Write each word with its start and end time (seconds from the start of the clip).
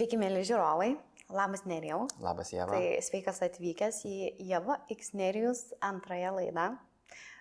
Sveiki, 0.00 0.16
mėly 0.16 0.40
žiūrovai. 0.48 0.94
Labas, 1.28 1.66
Nerijau. 1.68 2.06
Labas, 2.24 2.54
Jėva. 2.54 2.72
Tai 2.72 3.00
sveikas 3.04 3.42
atvykęs 3.44 3.98
į 4.08 4.14
Jėva 4.48 4.78
X 4.94 5.10
Nerijus 5.12 5.58
antrąją 5.84 6.30
laidą. 6.38 6.64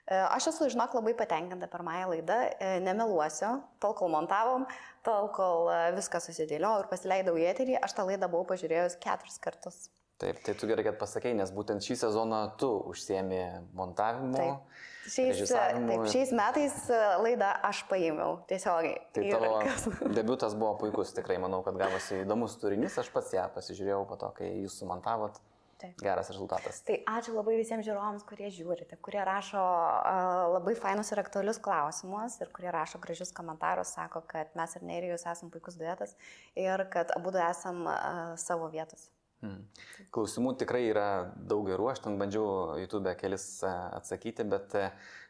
E, 0.03 0.17
Aš 0.25 0.49
esu, 0.51 0.67
žinok, 0.73 0.97
labai 0.97 1.13
patenkinta 1.15 1.69
pirmąją 1.71 2.09
laidą, 2.11 2.41
E, 2.59 2.73
nemeluosiu, 2.83 3.53
tol 3.79 3.95
kol 3.95 4.11
montavom, 4.11 4.67
tol 5.07 5.31
kol 5.37 5.71
e, 5.71 5.77
viską 5.95 6.19
susidėliojau 6.25 6.83
ir 6.83 6.91
pasileidau 6.91 7.37
į 7.39 7.47
eterį, 7.53 7.79
aš 7.79 7.95
tą 7.95 8.09
laidą 8.11 8.27
buvau 8.27 8.49
pažiūrėjus 8.51 8.99
keturis 9.07 9.39
kartus. 9.39 9.79
Taip, 10.19 10.39
tai 10.43 10.53
tu 10.59 10.67
gerai, 10.67 10.83
kad 10.83 10.97
pasakei, 10.99 11.31
nes 11.31 11.51
būtent 11.55 11.85
šį 11.85 11.95
sezoną 12.01 12.39
tu 12.59 12.67
užsiemi 12.91 13.43
montavimu. 13.77 14.35
Taip. 14.35 14.79
Šiais, 15.09 15.39
taip, 15.47 16.01
šiais 16.11 16.33
metais 16.35 16.73
e, 16.91 16.97
laidą 17.23 17.53
aš 17.65 17.85
paėmiau 17.89 18.33
tiesiogiai. 18.49 18.97
Tai 19.15 19.23
tavo 19.31 19.51
rankas. 19.53 19.85
debutas 20.17 20.57
buvo 20.59 20.73
puikus, 20.81 21.13
tikrai 21.15 21.37
manau, 21.41 21.61
kad 21.65 21.77
gavosi 21.79 22.19
įdomus 22.25 22.57
turinys, 22.59 22.97
aš 22.99 23.09
pats 23.13 23.31
ją 23.33 23.45
pasižiūrėjau 23.55 24.01
po 24.09 24.17
to, 24.19 24.29
kai 24.35 24.49
jūs 24.65 24.75
sumontavot. 24.81 25.39
Taip. 25.79 25.95
Geras 26.03 26.27
rezultatas. 26.27 26.81
Tai 26.83 26.97
ačiū 27.07 27.37
labai 27.37 27.53
visiems 27.55 27.85
žiūrovams, 27.87 28.25
kurie 28.27 28.49
žiūrite, 28.51 28.97
kurie 28.99 29.21
rašo 29.23 29.61
uh, 29.63 30.49
labai 30.57 30.73
fainus 30.75 31.13
ir 31.13 31.21
aktualius 31.21 31.61
klausimus 31.63 32.35
ir 32.43 32.51
kurie 32.51 32.67
rašo 32.75 32.99
gražius 32.99 33.31
komentarus, 33.31 33.93
sako, 33.95 34.25
kad 34.27 34.51
mes 34.59 34.75
ir 34.75 34.83
Nerijus 34.89 35.23
esam 35.31 35.47
puikus 35.53 35.79
duetas 35.79 36.17
ir 36.59 36.83
kad 36.91 37.15
abu 37.15 37.31
du 37.31 37.39
esam 37.39 37.87
uh, 37.87 38.35
savo 38.35 38.67
vietos. 38.75 39.07
Hmm. 39.39 39.63
Klausimų 40.11 40.57
tikrai 40.59 40.83
yra 40.89 41.09
daug 41.35 41.67
gerų, 41.69 41.91
aš 41.93 42.03
ten 42.03 42.17
bandžiau 42.19 42.79
YouTube 42.81 43.13
kelis 43.19 43.45
e, 43.63 43.71
atsakyti, 43.95 44.43
bet 44.51 44.75
e, 44.75 44.89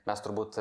mes 0.10 0.24
turbūt 0.26 0.58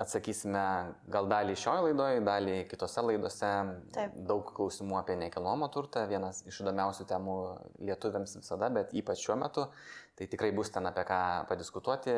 atsakysime 0.00 0.62
gal 1.12 1.28
dalį 1.28 1.56
šioje 1.56 1.84
laidoje, 1.88 2.22
dalį 2.24 2.56
kitose 2.70 3.04
laidose. 3.04 3.50
Taip. 3.96 4.16
Daug 4.28 4.52
klausimų 4.56 4.98
apie 5.00 5.16
nekilnojamo 5.20 5.68
turtą, 5.72 6.04
vienas 6.10 6.42
iš 6.48 6.62
įdomiausių 6.64 7.06
temų 7.08 7.36
lietuviams 7.88 8.36
visada, 8.38 8.70
bet 8.72 8.92
ypač 8.96 9.24
šiuo 9.24 9.38
metu. 9.40 9.66
Tai 10.16 10.28
tikrai 10.32 10.52
bus 10.56 10.72
ten 10.72 10.88
apie 10.88 11.04
ką 11.08 11.20
padiskutuoti 11.50 12.16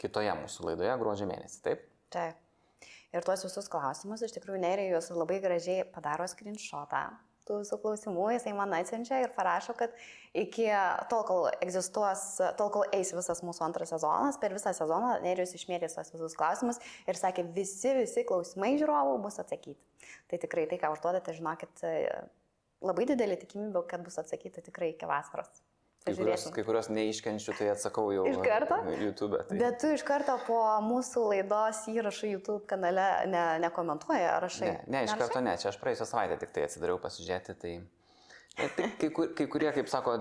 kitoje 0.00 0.36
mūsų 0.42 0.70
laidoje 0.70 0.96
gruodžio 1.00 1.28
mėnesį. 1.30 1.60
Taip? 1.64 1.88
Taip. 2.12 2.46
Ir 3.16 3.24
tuos 3.26 3.42
visus 3.42 3.68
klausimus, 3.68 4.22
iš 4.22 4.36
tikrųjų, 4.36 4.60
Nerijus 4.62 5.10
labai 5.12 5.40
gražiai 5.42 5.88
padaro 5.88 6.28
screenshotą 6.30 7.08
tų 7.50 7.60
visų 7.64 7.78
klausimų, 7.82 8.26
jisai 8.36 8.54
man 8.54 8.74
atsiunčia 8.78 9.20
ir 9.24 9.34
parašo, 9.34 9.74
kad 9.78 9.94
iki 10.38 10.68
tol, 11.10 11.24
kol 11.26 11.48
egzistuos, 11.58 12.24
tol, 12.58 12.70
kol 12.74 12.86
eis 12.96 13.10
visas 13.16 13.42
mūsų 13.46 13.66
antras 13.66 13.90
sezonas, 13.94 14.38
per 14.40 14.54
visą 14.54 14.72
sezoną 14.76 15.16
Nerijus 15.24 15.56
išmėrės 15.58 15.98
tos 15.98 16.12
visus 16.14 16.36
klausimus 16.38 16.78
ir 17.10 17.18
sakė, 17.18 17.48
visi, 17.56 17.96
visi 17.98 18.26
klausimai 18.28 18.76
žiūrovų 18.80 19.18
bus 19.26 19.40
atsakyti. 19.42 19.80
Tai 20.30 20.38
tikrai 20.42 20.68
tai, 20.70 20.78
ką 20.80 20.94
užduodate, 20.94 21.34
žinokit, 21.36 21.84
labai 22.86 23.10
didelė 23.10 23.40
tikimybė, 23.42 23.84
kad 23.90 24.06
bus 24.06 24.20
atsakyti 24.22 24.64
tikrai 24.70 24.94
iki 24.94 25.10
vasaros. 25.10 25.50
Kai 26.00 26.14
kurios, 26.16 26.46
kai 26.54 26.62
kurios 26.64 26.86
neiškenčiu, 26.88 27.52
tai 27.58 27.66
atsakau 27.74 28.06
jau 28.14 28.22
Iš 28.30 28.38
karto? 28.40 28.78
YouTube. 29.04 29.36
Tai... 29.48 29.58
Bet 29.60 29.76
tu 29.82 29.90
iš 29.92 30.00
karto 30.08 30.38
po 30.46 30.56
mūsų 30.86 31.26
laidos 31.34 31.82
įrašų 31.92 32.30
YouTube 32.30 32.64
kanale 32.70 33.04
ne, 33.28 33.42
nekomentuoji, 33.66 34.24
ar 34.24 34.40
rašai? 34.46 34.70
Ne, 34.70 34.78
ne, 34.86 35.02
iš 35.04 35.12
Nerašai? 35.12 35.18
karto 35.20 35.42
ne, 35.44 35.54
čia 35.60 35.68
aš 35.74 35.78
praėjusią 35.82 36.08
savaitę 36.08 36.38
tik 36.40 36.54
tai 36.56 36.64
atsidariau 36.70 36.96
pasižiūrėti, 37.04 37.56
tai, 37.60 37.74
tai 38.78 38.88
kai, 39.02 39.10
kur, 39.18 39.28
kai 39.36 39.48
kurie, 39.52 39.68
kaip 39.76 39.92
sako, 39.92 40.16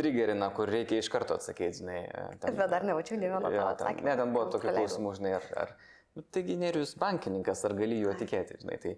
trigerina, 0.00 0.50
kur 0.56 0.70
reikia 0.70 0.98
iš 0.98 1.12
karto 1.14 1.38
atsakyti, 1.38 1.78
žinai. 1.78 2.02
ten- 2.42 2.58
Bet 2.58 2.74
dar 2.74 2.82
nemačiau 2.90 3.18
nei 3.20 3.30
vieno 3.30 3.54
atsakymo. 3.68 4.06
Ne, 4.10 4.18
ten 4.18 4.34
buvo 4.34 4.50
tokių 4.50 4.74
klausimų, 4.74 5.14
žinai, 5.20 5.36
ar, 5.38 5.46
ar 5.62 5.76
nu, 6.18 6.26
taigi 6.34 6.58
nerius 6.58 6.96
bankininkas, 6.98 7.62
ar 7.70 7.78
gali 7.78 8.02
juo 8.02 8.18
tikėti, 8.18 8.58
žinai. 8.64 8.82
Tai, 8.82 8.96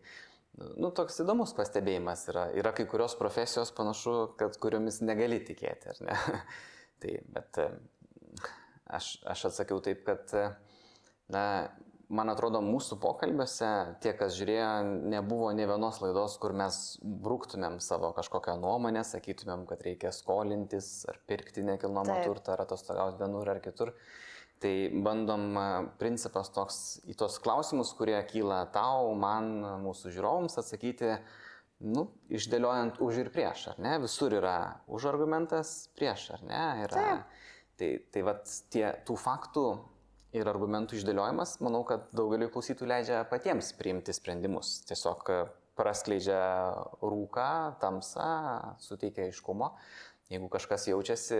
nu, 0.60 0.90
toks 0.94 1.22
įdomus 1.24 1.54
pastebėjimas 1.56 2.26
yra. 2.32 2.48
Yra 2.58 2.74
kai 2.76 2.86
kurios 2.90 3.16
profesijos 3.18 3.72
panašu, 3.76 4.16
kad 4.40 4.58
kuriomis 4.62 5.00
negali 5.04 5.40
tikėti, 5.44 5.92
ar 5.94 6.02
ne? 6.08 6.18
tai, 7.02 7.16
bet 7.32 7.62
aš, 8.92 9.14
aš 9.28 9.48
atsakiau 9.50 9.80
taip, 9.84 10.04
kad, 10.06 10.34
na, 11.32 11.44
man 12.12 12.32
atrodo, 12.32 12.60
mūsų 12.64 12.98
pokalbiuose 13.02 13.70
tie, 14.04 14.12
kas 14.18 14.36
žiūrėjo, 14.36 14.68
nebuvo 15.12 15.50
ne 15.56 15.66
vienos 15.68 16.00
laidos, 16.04 16.36
kur 16.42 16.54
mes 16.56 16.80
brūktumėm 17.02 17.78
savo 17.84 18.12
kažkokią 18.16 18.58
nuomonę, 18.60 19.04
sakytumėm, 19.08 19.64
kad 19.70 19.84
reikia 19.86 20.12
skolintis 20.14 20.92
ar 21.10 21.20
pirkti 21.28 21.64
nekilnojamą 21.66 22.20
turtą 22.26 22.56
ar 22.56 22.66
atostogauti 22.66 23.22
vienur 23.22 23.54
ar 23.54 23.62
kitur. 23.64 23.94
Tai 24.62 24.74
bandom, 25.02 25.56
principas 25.98 26.52
toks 26.54 26.76
į 27.10 27.16
tos 27.18 27.40
klausimus, 27.42 27.90
kurie 27.98 28.18
kyla 28.30 28.62
tau, 28.70 29.10
man, 29.18 29.56
mūsų 29.82 30.12
žiūrovams 30.14 30.54
atsakyti, 30.62 31.16
nu, 31.82 32.06
išdėliojant 32.30 33.00
už 33.02 33.24
ir 33.24 33.30
prieš, 33.34 33.72
ar 33.72 33.80
ne? 33.82 33.96
Visur 34.04 34.34
yra 34.38 34.58
už 34.86 35.08
argumentas, 35.10 35.88
prieš, 35.98 36.28
ar 36.36 36.44
ne? 36.46 36.62
Yra, 36.84 37.06
tai 37.80 37.96
tai 38.14 38.22
vat, 38.28 38.46
tie, 38.70 38.86
tų 39.08 39.16
faktų 39.18 39.66
ir 40.38 40.48
argumentų 40.48 40.96
išdėliojimas, 41.00 41.58
manau, 41.64 41.82
kad 41.88 42.06
daugeliu 42.14 42.48
klausytojų 42.52 42.92
leidžia 42.92 43.24
patiems 43.28 43.72
priimti 43.76 44.14
sprendimus. 44.14 44.78
Tiesiog 44.88 45.26
praskleidžia 45.76 46.38
rūką, 47.02 47.50
tamsą, 47.82 48.30
suteikia 48.84 49.26
aiškumo. 49.26 49.72
Jeigu 50.32 50.48
kažkas 50.52 50.86
jaučiasi, 50.88 51.38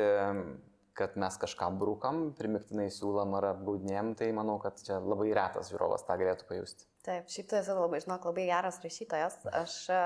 kad 0.99 1.15
mes 1.21 1.37
kažką 1.41 1.71
brūkam, 1.81 2.23
primiktinai 2.39 2.89
siūlom 2.93 3.33
ar 3.39 3.47
apgaudinėjom, 3.55 4.13
tai 4.19 4.29
manau, 4.37 4.59
kad 4.63 4.77
čia 4.85 4.99
labai 5.01 5.31
retas 5.37 5.71
žiūrovas 5.73 6.05
tą 6.09 6.19
galėtų 6.21 6.49
pajusti. 6.51 6.85
Taip, 7.07 7.31
šiaip 7.33 7.49
tu 7.51 7.57
esi 7.59 7.75
labai, 7.75 7.99
žinok, 8.05 8.27
labai 8.29 8.45
geras 8.51 8.77
rašytojas. 8.85 9.39
Aš 9.63 9.79
e, 9.91 10.03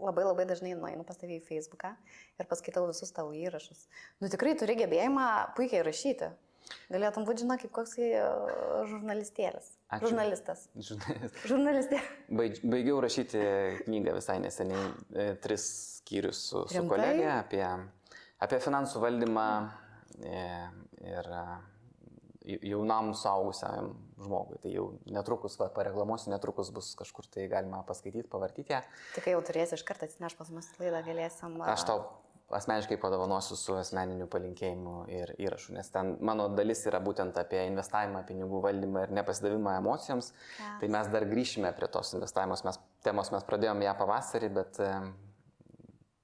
labai 0.00 0.24
labai 0.24 0.46
dažnai 0.48 0.72
nueinu 0.78 1.04
pas 1.04 1.18
tavį 1.20 1.40
į 1.40 1.44
Facebooką 1.50 1.90
ir 2.40 2.48
paskaitau 2.48 2.86
visus 2.88 3.12
tavo 3.12 3.34
įrašus. 3.36 3.82
Nu 4.22 4.30
tikrai 4.32 4.54
turi 4.56 4.78
gebėjimą 4.80 5.26
puikiai 5.58 5.82
rašyti. 5.84 6.30
Galėtum 6.94 7.26
būti, 7.26 7.42
žinok, 7.42 7.64
kaip 7.66 7.72
koks 7.74 7.96
e, 8.00 8.08
žurnalistėlis. 8.88 9.72
Ačiū. 9.92 10.08
Žurnalistas. 10.12 10.62
Žurnalistė. 11.44 11.98
Baig- 12.32 12.62
Baigiau 12.64 13.00
rašyti 13.02 13.42
knygą 13.84 14.14
visai 14.16 14.38
neseniai, 14.40 14.84
e, 15.12 15.26
tris 15.42 15.66
skyrius 15.98 16.38
su, 16.48 16.62
su 16.70 16.78
Rimtai? 16.78 16.88
kolegė 16.94 17.28
apie, 17.34 17.64
apie 18.46 18.60
finansų 18.64 19.02
valdymą 19.04 19.46
e, 19.66 19.81
ir 20.22 21.30
e, 21.36 21.44
jaunam 22.70 23.12
suaugusiam 23.18 23.92
žmogui. 24.22 24.58
Tai 24.62 24.72
jau 24.72 24.88
netrukus, 25.10 25.58
va, 25.60 25.68
pareklamuosiu, 25.74 26.32
netrukus 26.32 26.72
bus 26.74 26.92
kažkur 26.98 27.28
tai 27.30 27.46
galima 27.50 27.82
paskaityti, 27.86 28.28
pavartyti. 28.32 28.82
Tik 29.16 29.30
jau 29.34 29.44
turėsi 29.46 29.78
iš 29.78 29.86
karto 29.86 30.08
atsineš 30.08 30.36
pas 30.38 30.50
mus 30.54 30.68
laidą, 30.80 31.02
galėsim. 31.06 31.60
a, 31.62 31.72
Aš 31.74 31.86
tau 31.88 32.04
asmeniškai 32.52 32.98
padovanosiu 33.00 33.56
su 33.56 33.74
asmeniniu 33.80 34.26
palinkėjimu 34.30 34.96
ir 35.12 35.32
įrašu, 35.40 35.72
nes 35.76 35.88
ten 35.92 36.16
mano 36.24 36.48
dalis 36.52 36.84
yra 36.88 37.00
būtent 37.04 37.38
apie 37.40 37.62
investavimą, 37.70 38.24
pinigų 38.28 38.60
valdymą 38.66 39.06
ir 39.06 39.14
nepasidavimą 39.16 39.78
emocijoms. 39.80 40.32
Geras. 40.58 40.78
Tai 40.82 40.90
mes 40.96 41.12
dar 41.14 41.28
grįšime 41.30 41.72
prie 41.78 41.88
tos 41.92 42.12
investavimos 42.16 42.64
mes, 42.68 42.80
temos, 43.06 43.32
mes 43.32 43.48
pradėjom 43.48 43.84
ją 43.86 43.96
pavasarį, 43.98 44.52
bet 44.58 44.80
e, 44.84 44.92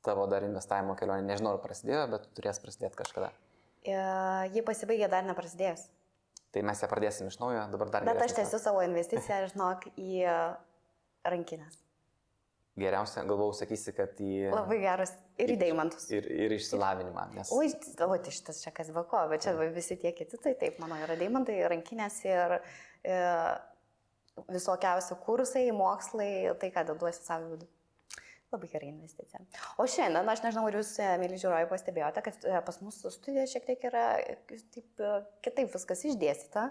tavo 0.04 0.28
dar 0.30 0.44
investavimo 0.46 0.98
kelionė 1.00 1.24
nežinau 1.30 1.56
ar 1.56 1.62
prasidėjo, 1.64 2.04
bet 2.12 2.28
turės 2.36 2.60
prasidėti 2.64 3.00
kažkada. 3.00 3.32
Ji 3.86 4.64
pasibaigė 4.66 5.08
dar 5.12 5.26
neprasidėjus. 5.28 5.86
Tai 6.54 6.62
mes 6.64 6.80
ją 6.82 6.88
pradėsim 6.88 7.28
iš 7.28 7.36
naujo, 7.42 7.66
dabar 7.72 7.92
dar 7.92 8.06
Bet 8.08 8.22
aš 8.24 8.34
tęsiu 8.38 8.60
savo 8.62 8.80
investiciją, 8.86 9.42
žinok, 9.52 9.90
į 10.00 10.24
rankinės. 11.28 11.84
Geriausia, 12.78 13.24
galvau, 13.26 13.48
sakysi, 13.56 13.92
kad 13.96 14.20
į... 14.22 14.52
Labai 14.52 14.78
geras. 14.82 15.12
Ir 15.40 15.50
į 15.50 15.56
deimantus. 15.58 16.04
Ir, 16.14 16.28
ir 16.30 16.52
išsilavinimą. 16.54 17.24
Nes... 17.34 17.50
Oi, 17.54 17.72
o 18.06 18.18
tai 18.22 18.34
šitas 18.34 18.60
čia 18.62 18.70
kas 18.74 18.92
vako, 18.94 19.24
bet 19.32 19.42
čia 19.42 19.54
visi 19.74 19.98
tie 19.98 20.12
kiti, 20.14 20.38
tai 20.42 20.54
taip, 20.60 20.78
mano 20.82 20.98
yra 21.02 21.16
deimantai, 21.18 21.56
rankinės 21.72 22.20
ir 22.26 22.54
e, 23.02 23.16
visokiausi 24.46 25.18
kursai, 25.24 25.64
mokslai, 25.74 26.30
tai 26.62 26.70
ką 26.74 26.86
deduosi 26.92 27.26
savo 27.26 27.50
vidų. 27.56 27.66
Labai 28.48 28.68
gerai 28.72 28.88
investicija. 28.88 29.42
O 29.76 29.84
šiandien, 29.84 30.28
aš 30.32 30.40
nežinau, 30.40 30.64
ar 30.70 30.78
jūs, 30.78 30.94
e, 31.04 31.08
mėly 31.20 31.36
žiūrovai, 31.40 31.66
pastebėjote, 31.68 32.22
kad 32.24 32.46
e, 32.48 32.54
pas 32.64 32.80
mus 32.80 33.02
studijoje 33.02 33.50
šiek 33.52 33.66
tiek 33.66 33.84
yra 33.90 34.04
e, 34.22 34.38
taip, 34.72 35.02
kitaip 35.44 35.74
viskas 35.74 36.06
išdėstyta. 36.08 36.70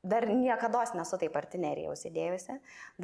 Dar 0.00 0.24
niekada 0.24 0.80
nesu 0.96 1.18
taip 1.20 1.34
artinerija 1.36 1.90
užsidėjusi, 1.92 2.54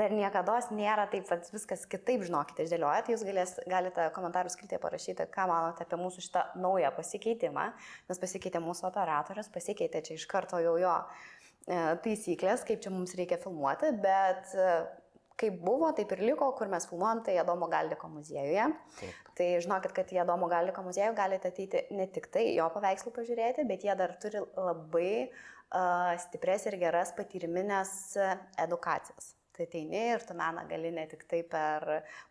dar 0.00 0.14
niekada 0.16 0.56
nėra 0.72 1.04
taip, 1.12 1.26
kad 1.28 1.44
viskas 1.52 1.84
kitaip, 1.92 2.24
žinokite, 2.24 2.64
išdėliojate. 2.64 3.12
Jūs 3.12 3.24
galės, 3.28 3.52
galite 3.68 4.08
komentarų 4.16 4.54
skiltėje 4.54 4.80
parašyti, 4.80 5.28
ką 5.36 5.44
manote 5.52 5.84
apie 5.84 6.00
mūsų 6.00 6.24
šitą 6.24 6.48
naują 6.64 6.94
pasikeitimą, 6.96 7.66
nes 8.08 8.22
pasikeitė 8.22 8.64
mūsų 8.64 8.88
operatorius, 8.88 9.52
pasikeitė 9.52 10.06
čia 10.08 10.16
iš 10.16 10.24
karto 10.30 10.62
jau 10.64 10.78
jo 10.80 10.96
taisyklės, 12.00 12.64
kaip 12.64 12.80
čia 12.80 12.94
mums 12.94 13.12
reikia 13.18 13.36
filmuoti, 13.42 13.92
bet 14.00 14.56
kaip 15.40 15.58
buvo, 15.60 15.90
taip 15.96 16.12
ir 16.16 16.22
liko, 16.24 16.48
kur 16.56 16.70
mes 16.72 16.88
filmuojam, 16.88 17.22
tai 17.26 17.36
Adomo 17.42 17.68
Galdiko 17.72 18.08
muziejuje. 18.12 18.66
Taip. 19.00 19.32
Tai 19.36 19.48
žinokit, 19.64 19.94
kad 19.96 20.12
į 20.12 20.22
Adomo 20.24 20.48
Galdiko 20.52 20.84
muziejų 20.86 21.16
galite 21.18 21.52
ateiti 21.52 21.84
ne 21.96 22.08
tik 22.12 22.30
tai 22.32 22.48
jo 22.56 22.68
paveikslų 22.72 23.12
pažiūrėti, 23.18 23.66
bet 23.68 23.84
jie 23.84 23.96
dar 24.00 24.16
turi 24.22 24.40
labai 24.56 25.10
uh, 25.26 26.14
stipres 26.24 26.68
ir 26.70 26.78
geras 26.80 27.12
patyriminės 27.16 27.90
edukacijas. 28.64 29.34
Tai 29.56 29.64
ateini 29.64 30.00
ir 30.12 30.24
tu 30.28 30.34
meną 30.36 30.66
gali 30.68 30.90
ne 30.92 31.06
tik 31.08 31.24
tai 31.28 31.40
per 31.48 31.84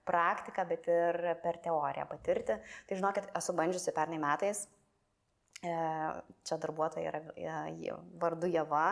praktiką, 0.05 0.65
bet 0.69 0.89
ir 0.93 1.17
per 1.41 1.57
teoriją 1.63 2.05
patirti. 2.09 2.57
Tai 2.85 2.97
žinokit, 2.99 3.31
esu 3.39 3.55
bandžiusi 3.57 3.93
pernai 3.95 4.19
metais, 4.21 4.67
e, 5.65 5.73
čia 6.45 6.59
darbuotoja 6.61 7.09
yra 7.09 7.23
e, 7.33 7.95
vardu 8.21 8.51
Java, 8.53 8.85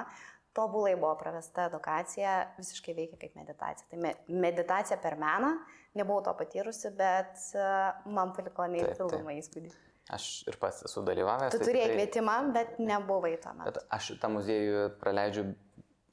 tobulai 0.54 0.96
buvo 0.96 1.16
pravesta 1.20 1.68
edukacija, 1.70 2.34
visiškai 2.58 2.96
veikia 2.98 3.18
kaip 3.22 3.36
meditacija. 3.40 3.88
Tai 3.90 4.00
me, 4.06 4.14
meditacija 4.28 5.00
per 5.02 5.18
meną, 5.20 5.56
nebuvau 5.98 6.24
to 6.26 6.34
patyrusi, 6.38 6.92
bet 6.98 7.42
e, 7.58 7.66
man 8.14 8.34
paliko 8.38 8.68
neįpildomą 8.76 9.36
įspūdį. 9.42 9.74
Aš 10.14 10.30
ir 10.52 10.58
pats 10.60 10.84
esu 10.88 11.02
dalyvavęs. 11.08 11.54
Tu 11.54 11.62
tai 11.62 11.68
turėjai 11.70 11.90
tikrai- 11.90 12.00
kvietimą, 12.00 12.38
bet 12.56 12.80
nebuvai 12.80 13.38
tuo 13.42 13.54
metu. 13.56 13.72
Bet 13.72 13.86
aš 13.98 14.10
tą 14.22 14.30
muziejų 14.34 14.88
praleidžiu 15.02 15.46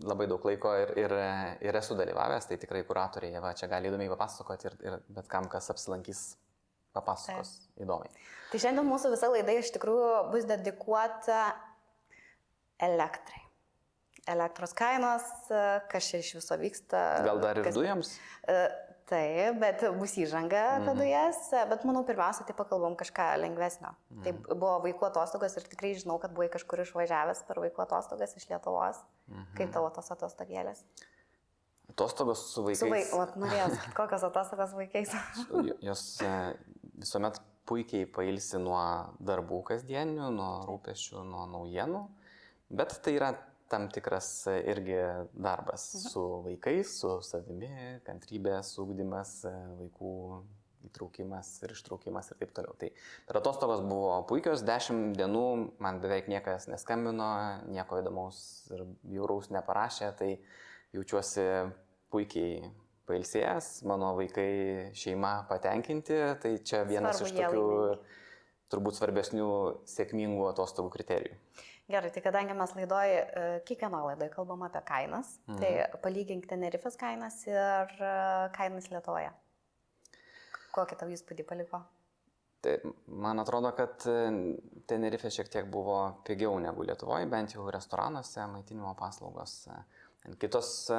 labai 0.06 0.28
daug 0.30 0.44
laiko 0.46 0.72
ir, 0.80 0.92
ir, 0.98 1.14
ir 1.66 1.76
esu 1.80 1.96
dalyvavęs, 1.98 2.46
tai 2.48 2.56
tikrai 2.60 2.84
kuratoriai 2.88 3.42
va, 3.42 3.52
čia 3.58 3.68
gali 3.68 3.90
įdomiai 3.90 4.12
papasakoti 4.12 4.70
ir, 4.70 4.78
ir 4.86 4.96
bet 5.12 5.28
kam, 5.28 5.48
kas 5.52 5.68
apsilankys, 5.74 6.22
papasakos 6.96 7.52
Taip. 7.58 7.82
įdomiai. 7.84 8.14
Tai 8.52 8.62
šiandien 8.62 8.88
mūsų 8.88 9.12
visa 9.12 9.28
laida 9.32 9.58
iš 9.58 9.74
tikrųjų 9.76 10.14
bus 10.32 10.48
dedikuota 10.48 11.42
elektrai. 12.80 13.49
Elektros 14.28 14.72
kainos, 14.76 15.24
kas 15.88 16.10
čia 16.10 16.20
iš 16.20 16.34
viso 16.40 16.56
vyksta. 16.60 17.00
Gal 17.24 17.40
dar 17.40 17.58
ir 17.58 17.64
kas... 17.64 17.74
dujams? 17.74 18.12
Taip, 19.10 19.56
bet 19.58 19.80
bus 19.98 20.12
įžanga 20.22 20.60
apie 20.76 20.92
Mhm. 20.92 20.98
dujas, 21.00 21.38
bet 21.66 21.82
manau 21.88 22.04
pirmiausia, 22.06 22.44
tai 22.46 22.54
pakalbam 22.54 22.94
kažką 22.94 23.40
lengvesnio. 23.42 23.90
Mhm. 24.10 24.22
Tai 24.22 24.54
buvo 24.54 24.76
vaikų 24.84 25.06
atostogos 25.08 25.56
ir 25.58 25.64
tikrai 25.66 25.94
žinau, 25.98 26.20
kad 26.22 26.30
buvai 26.30 26.46
kažkur 26.52 26.84
išvažiavęs 26.84 27.42
per 27.48 27.58
vaikų 27.58 27.82
atostogas 27.82 28.36
iš 28.36 28.46
Lietuvos. 28.52 29.02
Mhm. 29.26 29.56
Kaip 29.58 29.72
tavo 29.74 29.90
tos 29.90 30.10
atostogėlės? 30.14 30.84
Atostogos 31.90 32.44
su 32.52 32.62
vaikais. 32.62 32.78
Su 32.84 32.86
vaikais, 32.86 33.12
o 33.12 33.26
norėjau 33.34 33.94
kokios 33.98 34.22
atostogos 34.22 34.76
vaikais. 34.78 35.10
Jos 35.82 36.20
e, 36.22 36.54
visuomet 37.02 37.40
puikiai 37.66 38.06
pailsi 38.06 38.58
nuo 38.62 38.78
darbų 39.18 39.58
kasdienių, 39.72 40.30
nuo 40.30 40.52
rūpešių, 40.70 41.24
nuo 41.26 41.48
naujienų, 41.50 42.04
bet 42.70 42.94
tai 43.02 43.16
yra 43.18 43.32
tam 43.70 43.88
tikras 43.92 44.28
e, 44.50 44.56
irgi 44.72 44.98
darbas 45.32 45.94
Mhm. 45.94 46.08
su 46.10 46.24
vaikais, 46.46 46.94
su 47.00 47.20
savimi, 47.22 48.00
kantrybės, 48.06 48.74
ūkdymas, 48.82 49.44
e, 49.46 49.54
vaikų 49.82 50.14
įtraukimas 50.88 51.48
ir 51.62 51.74
ištraukimas 51.74 52.30
ir 52.32 52.38
taip 52.40 52.54
toliau. 52.56 52.74
Tai 52.80 52.90
per 53.28 53.36
atostogos 53.40 53.82
buvo 53.84 54.14
puikios, 54.28 54.64
dešimt 54.64 55.16
dienų 55.18 55.44
man 55.78 56.00
beveik 56.00 56.28
niekas 56.32 56.68
neskambino, 56.72 57.30
nieko 57.68 58.00
įdomaus 58.00 58.40
ir 58.72 58.86
bjauraus 59.04 59.50
neparašė, 59.52 60.12
tai 60.16 60.30
jaučiuosi 60.96 61.44
puikiai 62.10 62.70
pailsėjęs, 63.10 63.82
mano 63.90 64.14
vaikai 64.18 64.90
šeima 64.96 65.44
patenkinti, 65.50 66.16
tai 66.42 66.56
čia 66.64 66.84
vienas 66.88 67.20
Svarbu, 67.20 67.28
iš 67.28 67.36
tokių 67.38 67.66
turbūt 68.70 68.98
svarbesnių 68.98 69.50
sėkmingų 69.90 70.46
atostogų 70.52 70.92
kriterijų. 70.94 71.36
Gerai, 71.90 72.10
tai 72.14 72.22
kadangi 72.22 72.54
mes 72.54 72.72
laidoje, 72.78 73.22
kiekvieno 73.66 74.04
laidoje 74.06 74.30
kalbam 74.30 74.62
apie 74.66 74.82
kainas, 74.86 75.32
mhm. 75.48 75.60
tai 75.62 76.00
palygink 76.04 76.46
Tenerifės 76.50 76.98
kainas 77.00 77.40
ir 77.48 77.96
e, 77.98 78.12
kainas 78.54 78.90
Lietuvoje. 78.92 79.32
Kokį 80.70 81.00
tau 81.00 81.10
įspūdį 81.10 81.46
paliko? 81.48 81.80
Tai 82.60 82.76
man 83.06 83.40
atrodo, 83.40 83.72
kad 83.76 84.04
e, 84.06 84.16
Tenerife 84.86 85.30
šiek 85.32 85.48
tiek 85.48 85.68
buvo 85.72 85.96
pigiau 86.28 86.58
negu 86.60 86.84
Lietuvoje, 86.84 87.28
bent 87.30 87.54
jau 87.56 87.64
restoranuose, 87.72 88.44
maitinimo 88.52 88.92
paslaugos. 88.98 89.54
e, 89.72 90.34
Kitos 90.42 90.90
e, 90.92 90.98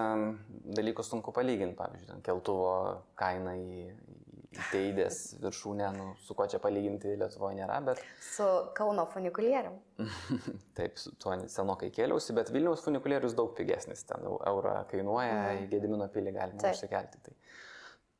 dalykus 0.79 1.11
sunku 1.13 1.31
palyginti, 1.35 1.77
pavyzdžiui, 1.77 2.23
keltuvo 2.25 2.73
kaina 3.19 3.53
į, 3.61 3.85
į 3.93 4.30
teidės 4.71 5.17
viršūnę, 5.39 5.87
nu, 5.95 6.05
su 6.19 6.35
kuo 6.35 6.45
čia 6.51 6.59
palyginti 6.59 7.13
Lietuvoje 7.15 7.55
nėra, 7.61 7.77
bet 7.85 8.01
Su 8.33 8.43
Kauno 8.75 9.05
funikulierium. 9.13 9.77
taip, 10.77 10.97
su 10.99 11.13
tuo 11.15 11.37
senokai 11.47 11.91
kėliausi, 11.95 12.35
bet 12.35 12.51
Vilniaus 12.51 12.83
funikulierius 12.83 13.35
daug 13.37 13.53
pigesnis, 13.57 14.03
ten 14.09 14.25
eurą 14.27 14.81
kainuoja, 14.91 15.37
Mhm. 15.37 15.61
į 15.63 15.69
Gedimino 15.71 16.07
pilį 16.11 16.33
galima 16.35 16.59
Taip. 16.65 16.75
užsikelti. 16.75 17.21
Tai, 17.23 17.35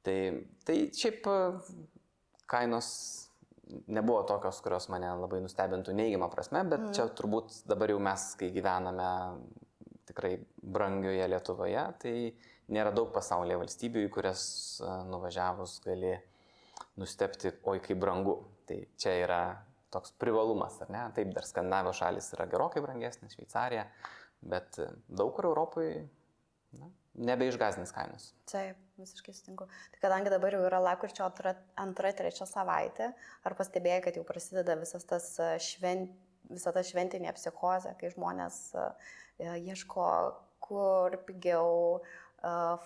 tai, 0.04 0.18
tai 0.66 0.78
šiaip 0.96 1.28
e, 1.28 1.36
kainos 2.48 2.92
nebuvo 3.88 4.24
tokios, 4.28 4.62
kurios 4.64 4.88
mane 4.92 5.08
labai 5.16 5.42
nustebintų 5.44 5.94
neigiamą 5.96 6.32
prasme, 6.32 6.64
bet 6.68 6.80
Mhm. 6.80 6.94
čia 6.96 7.10
turbūt 7.16 7.62
dabar 7.68 7.90
jau 7.92 8.00
mes, 8.00 8.36
kai 8.40 8.52
gyvename 8.52 9.12
tikrai 10.08 10.38
brangioje 10.64 11.28
Lietuvoje, 11.28 11.84
tai 12.00 12.16
nėra 12.70 12.92
daug 12.96 13.10
pasaulyje 13.16 13.58
valstybių, 13.64 14.06
į 14.06 14.14
kurias 14.14 14.44
nuvažiavus 15.10 15.80
gali 15.86 16.16
nustepti, 17.00 17.54
oi 17.70 17.82
kaip 17.84 18.00
brangu. 18.02 18.38
Tai 18.70 18.78
čia 19.02 19.18
yra 19.24 19.42
toks 19.92 20.14
privalumas, 20.22 20.78
ar 20.84 20.92
ne? 20.94 21.04
Taip, 21.16 21.34
dar 21.36 21.48
Skandinavijos 21.48 22.00
šalis 22.00 22.32
yra 22.38 22.48
gerokai 22.52 22.84
brangesnės, 22.84 23.36
Šveicarija, 23.36 23.88
bet 24.42 24.80
daug 25.12 25.34
kur 25.36 25.50
Europoje 25.50 26.06
na, 26.78 26.88
nebeišgazdins 27.28 27.92
kainos. 27.96 28.30
Taip, 28.50 28.80
visiškai 29.02 29.34
sutinku. 29.36 29.68
Tai 29.92 30.04
kadangi 30.04 30.32
dabar 30.32 30.56
jau 30.56 30.64
yra 30.68 30.80
lakurčio 30.84 31.26
antra, 31.28 31.56
antra 31.80 32.14
trečia 32.16 32.48
savaitė, 32.48 33.12
ar 33.44 33.58
pastebėjai, 33.60 34.04
kad 34.06 34.20
jau 34.20 34.24
prasideda 34.28 34.78
visas 34.80 35.04
tas 35.10 35.34
švent, 35.66 36.14
visa 36.52 36.72
ta 36.76 36.84
šventinė 36.86 37.34
psichozė, 37.36 37.96
kai 38.00 38.14
žmonės 38.16 38.64
ieško, 39.42 40.08
kur 40.64 41.18
pigiau, 41.28 42.00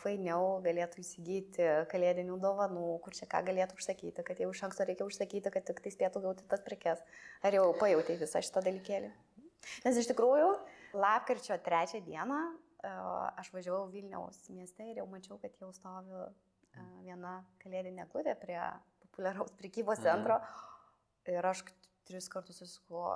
fainiau 0.01 0.59
galėtų 0.65 0.99
įsigyti 0.99 1.67
kalėdinių 1.91 2.35
dovanų, 2.43 2.85
kur 3.05 3.15
čia 3.15 3.27
ką 3.31 3.39
galėtų 3.47 3.77
užsakyti, 3.79 4.23
kad 4.27 4.39
jau 4.43 4.49
iš 4.51 4.63
anksto 4.67 4.83
reikia 4.87 5.07
užsakyti, 5.07 5.51
kad 5.53 5.63
tik 5.69 5.79
tai 5.85 5.93
spėtų 5.93 6.21
gauti 6.25 6.47
tas 6.51 6.63
prekes. 6.65 7.03
Ar 7.45 7.55
jau 7.55 7.69
pajautai 7.79 8.17
visą 8.19 8.41
šitą 8.43 8.63
dalykėlį? 8.65 9.11
Nes 9.85 9.97
iš 10.01 10.09
tikrųjų, 10.11 10.49
lapkričio 10.93 11.57
trečią 11.63 12.03
dieną 12.05 12.41
aš 13.39 13.47
važiavau 13.55 13.87
Vilniaus 13.89 14.43
mieste 14.53 14.83
ir 14.91 14.99
jau 14.99 15.07
mačiau, 15.09 15.39
kad 15.41 15.55
jau 15.61 15.71
stovi 15.73 16.27
viena 17.05 17.39
kalėdinė 17.63 18.05
glūdė 18.11 18.35
prie 18.41 18.59
populiaraus 19.07 19.55
prekybos 19.57 19.97
Mhm. 19.99 20.03
centro. 20.03 20.41
Ir 21.31 21.41
aš 21.47 21.63
tris 22.05 22.27
kartus 22.29 22.59
susikuo 22.59 23.15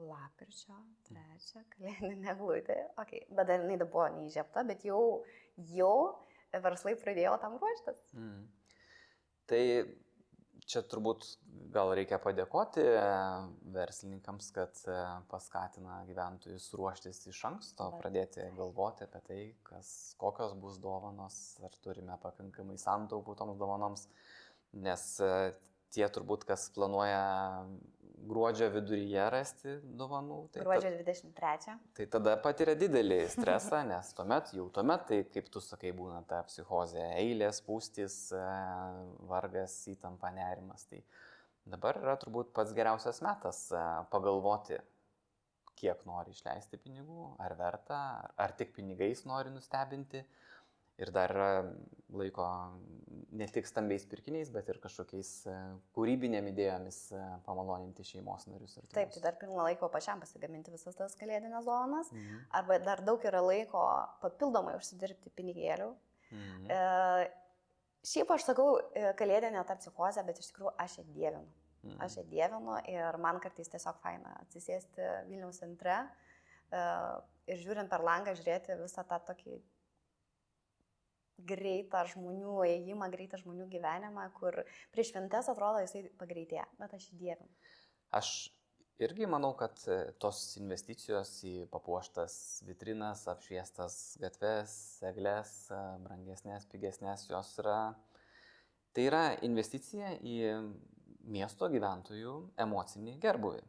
lapkričio 0.00 0.76
trečią 1.08 1.64
kalėdinę 1.74 2.36
glūdę. 2.40 2.78
Okay. 3.02 3.24
Bet 3.30 3.50
dar 3.50 3.62
jinai 3.62 3.78
buvo 3.84 4.08
neįžiepta, 4.18 4.64
bet 4.68 4.86
jau, 4.86 5.22
jau 5.74 5.96
verslai 6.64 6.94
pradėjo 6.98 7.36
tam 7.42 7.58
ruoštis. 7.60 8.00
Mm. 8.16 8.42
Tai 9.50 9.62
čia 10.64 10.80
turbūt 10.88 11.26
gal 11.74 11.92
reikia 11.96 12.18
padėkoti 12.22 12.82
e, 12.84 13.00
verslininkams, 13.74 14.48
kad 14.54 14.78
e, 14.88 14.96
paskatina 15.30 16.00
gyventojus 16.08 16.70
ruoštis 16.78 17.20
iš 17.30 17.42
anksto, 17.50 17.90
Va. 17.92 18.00
pradėti 18.00 18.46
galvoti 18.56 19.04
apie 19.06 19.22
tai, 19.28 19.40
kas, 19.66 19.90
kokios 20.20 20.54
bus 20.60 20.78
dovanos, 20.82 21.38
ar 21.64 21.74
turime 21.84 22.16
pakankamai 22.22 22.78
santaupų 22.80 23.36
toms 23.40 23.60
dovanoms, 23.60 24.08
nes 24.86 25.06
e, 25.20 25.34
tie 25.94 26.06
turbūt, 26.10 26.46
kas 26.48 26.70
planuoja 26.74 27.24
gruodžio 28.28 28.68
viduryje 28.74 29.24
rasti 29.32 29.74
dovanų, 30.00 30.38
tai 30.52 30.60
ta- 30.60 30.64
Gruodžio 30.66 30.90
23. 30.98 31.76
Tai 31.98 32.06
tada 32.16 32.36
patiria 32.44 32.74
didelį 32.78 33.20
stresą, 33.32 33.82
nes 33.92 34.12
tuomet, 34.16 34.52
jau 34.56 34.66
tuomet, 34.74 35.04
tai 35.10 35.20
kaip 35.34 35.50
tu 35.52 35.62
sakai, 35.64 35.92
būna 35.96 36.22
ta 36.28 36.42
psichozė, 36.48 37.04
eilės, 37.20 37.60
pūstys, 37.66 38.16
e, 38.36 38.46
vargas, 39.30 39.76
įtampa, 39.92 40.32
nerimas. 40.36 40.86
Tai 40.90 41.02
dabar 41.76 42.00
yra 42.02 42.16
turbūt 42.20 42.52
pats 42.56 42.74
geriausias 42.76 43.20
metas 43.24 43.66
e, 43.72 43.84
pagalvoti, 44.14 44.80
kiek 45.80 46.04
nori 46.08 46.32
išleisti 46.32 46.78
pinigų, 46.80 47.34
ar 47.42 47.56
verta, 47.58 48.00
ar 48.40 48.52
tik 48.56 48.72
pinigais 48.76 49.24
nori 49.28 49.50
nustebinti. 49.52 50.22
Ir 51.02 51.10
dar 51.14 51.32
yra 51.34 51.48
laiko 52.14 52.46
ne 53.34 53.46
tik 53.50 53.66
stambiais 53.66 54.04
pirkiniais, 54.06 54.50
bet 54.54 54.68
ir 54.70 54.78
kažkokiais 54.82 55.30
e, 55.50 55.54
kūrybinėm 55.96 56.48
idėjomis 56.52 56.98
e, 57.14 57.22
pamaloninti 57.46 58.06
šeimos 58.06 58.46
narius. 58.50 58.76
Taip, 58.94 59.10
tai 59.14 59.22
dar 59.24 59.38
pilna 59.40 59.66
laiko 59.66 59.88
pačiam 59.92 60.22
pasigaminti 60.22 60.74
visas 60.74 60.94
tas 60.98 61.16
kalėdinės 61.18 61.66
dovanas. 61.66 62.12
Mhm. 62.14 62.44
Arba 62.60 62.78
dar 62.84 63.02
daug 63.06 63.26
yra 63.26 63.42
laiko 63.42 63.82
papildomai 64.22 64.76
užsidirbti 64.78 65.34
pinigėlių. 65.34 65.90
Mhm. 66.30 66.70
E, 66.70 67.28
šiaip 68.06 68.32
aš 68.36 68.48
sakau 68.52 68.70
e, 68.78 69.10
kalėdinė 69.18 69.66
ta 69.66 69.78
psichozė, 69.80 70.24
bet 70.26 70.40
iš 70.42 70.52
tikrųjų 70.52 70.74
aš 70.86 70.98
ją 71.00 71.06
dievinu. 71.10 71.44
Mhm. 71.84 72.00
Aš 72.06 72.18
ją 72.20 72.26
dievinu 72.30 72.78
ir 72.90 73.20
man 73.20 73.42
kartais 73.42 73.70
tiesiog 73.72 73.98
faina 74.04 74.38
atsisėsti 74.44 75.10
Vilniaus 75.28 75.58
centre 75.60 75.98
e, 75.98 76.82
ir 77.50 77.62
žiūrint 77.66 77.90
per 77.90 78.04
langą 78.06 78.36
žiūrėti 78.38 78.78
visą 78.80 79.04
tą 79.08 79.18
tokį 79.32 79.58
greitą 81.38 82.04
žmonių 82.12 82.58
ėjimą, 82.68 83.08
greitą 83.12 83.40
žmonių 83.40 83.66
gyvenimą, 83.72 84.28
kur 84.38 84.62
prieš 84.94 85.12
šventes 85.12 85.50
atrodo 85.50 85.82
jisai 85.84 86.04
pagreitėja, 86.20 86.66
bet 86.80 86.94
aš 86.96 87.08
jį 87.10 87.18
dievinu. 87.22 87.50
Aš 88.14 88.30
irgi 89.02 89.26
manau, 89.26 89.52
kad 89.58 89.78
e, 89.90 89.98
tos 90.22 90.40
investicijos 90.60 91.32
į 91.46 91.54
papuoštas 91.72 92.36
vitrinas, 92.68 93.26
apšviestas 93.30 93.98
gatves, 94.22 94.76
eglės, 95.10 95.54
e, 95.74 95.80
brangesnės, 96.06 96.68
pigesnės, 96.70 97.26
jos 97.30 97.54
yra, 97.62 97.78
tai 98.94 99.08
yra 99.10 99.24
investicija 99.46 100.14
į 100.22 100.38
miesto 101.24 101.68
gyventojų 101.72 102.34
emocinį 102.60 103.18
gerbuvį. 103.22 103.64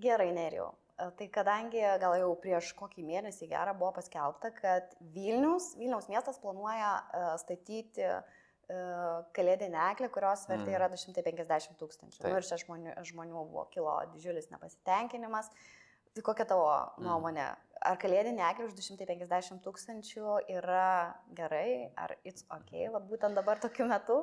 Gerai, 0.00 0.30
Nerijau. 0.32 0.70
Tai 1.16 1.26
kadangi 1.32 1.80
gal 2.02 2.18
jau 2.20 2.34
prieš 2.42 2.74
kokį 2.76 3.06
mėnesį 3.08 3.48
gerą 3.52 3.72
buvo 3.78 3.94
paskelbta, 3.96 4.50
kad 4.56 4.92
Vilnius, 5.14 5.72
Vilniaus 5.80 6.10
miestas 6.12 6.36
planuoja 6.42 6.90
statyti 7.40 8.04
uh, 8.04 8.40
E, 8.70 8.78
kalėdinę 9.36 9.80
eglę, 9.90 10.08
kurios 10.14 10.44
vertė 10.46 10.68
mm. 10.68 10.76
yra 10.78 10.88
250 10.92 11.78
tūkstančių. 11.80 12.22
Nu, 12.22 12.38
ir 12.38 12.46
čia 12.46 12.58
žmonių, 12.60 12.94
žmonių 13.08 13.44
buvo 13.50 13.66
kilo 13.74 13.96
didžiulis 14.14 14.50
nepasitenkinimas. 14.52 15.50
Tai 16.14 16.24
kokia 16.26 16.46
tavo 16.52 16.68
mm. 16.70 17.06
nuomonė? 17.06 17.48
Ar 17.90 17.98
kalėdinė 17.98 18.44
eglė 18.50 18.68
už 18.68 18.76
250 18.78 19.62
tūkstančių 19.64 20.36
yra 20.52 21.16
gerai, 21.34 21.90
ar 21.98 22.14
it's 22.28 22.44
ok, 22.52 22.74
va 22.94 23.00
būtent 23.10 23.38
dabar 23.38 23.62
tokiu 23.62 23.88
metu? 23.90 24.20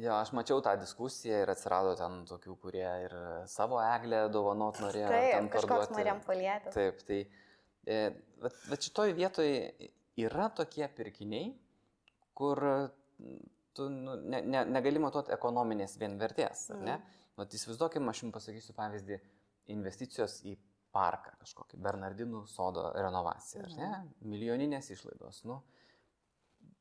Jo, 0.00 0.16
aš 0.18 0.32
mačiau 0.34 0.58
tą 0.64 0.72
diskusiją 0.80 1.44
ir 1.44 1.50
atsirado 1.52 1.94
ten 1.98 2.24
tokių, 2.26 2.56
kurie 2.62 2.86
ir 3.04 3.14
savo 3.50 3.78
eglę 3.82 4.24
dovanot 4.34 4.80
norėjo. 4.82 5.10
Taip, 5.12 5.50
kažkoks 5.54 5.92
norėjom 5.94 6.22
palėti. 6.26 6.72
Taip, 6.74 7.04
tai 7.06 7.20
bet, 8.42 8.56
bet 8.70 8.88
šitoj 8.88 9.14
vietoje 9.14 9.90
yra 10.24 10.48
tokie 10.56 10.88
pirkiniai, 10.96 11.52
kur 12.34 12.60
tu 13.74 13.88
nu, 13.90 14.16
ne, 14.22 14.42
ne, 14.42 14.64
negali 14.70 15.02
matuoti 15.02 15.34
ekonominės 15.34 15.96
vien 16.00 16.18
vertės, 16.18 16.68
ar 16.74 16.80
ne? 16.80 16.98
Mm. 16.98 17.22
Vat 17.40 17.54
įsivaizduokim, 17.58 18.10
aš 18.10 18.22
jums 18.22 18.34
pasakysiu 18.36 18.76
pavyzdį, 18.76 19.18
investicijos 19.74 20.38
į 20.46 20.54
parką 20.94 21.32
kažkokį, 21.40 21.80
Bernardinų 21.82 22.44
sodo 22.50 22.86
renovaciją, 22.94 23.64
ar 23.66 23.72
ne? 23.74 23.88
Mhm. 23.88 24.12
Milijoninės 24.30 24.90
išlaidos, 24.94 25.42
nu, 25.50 25.58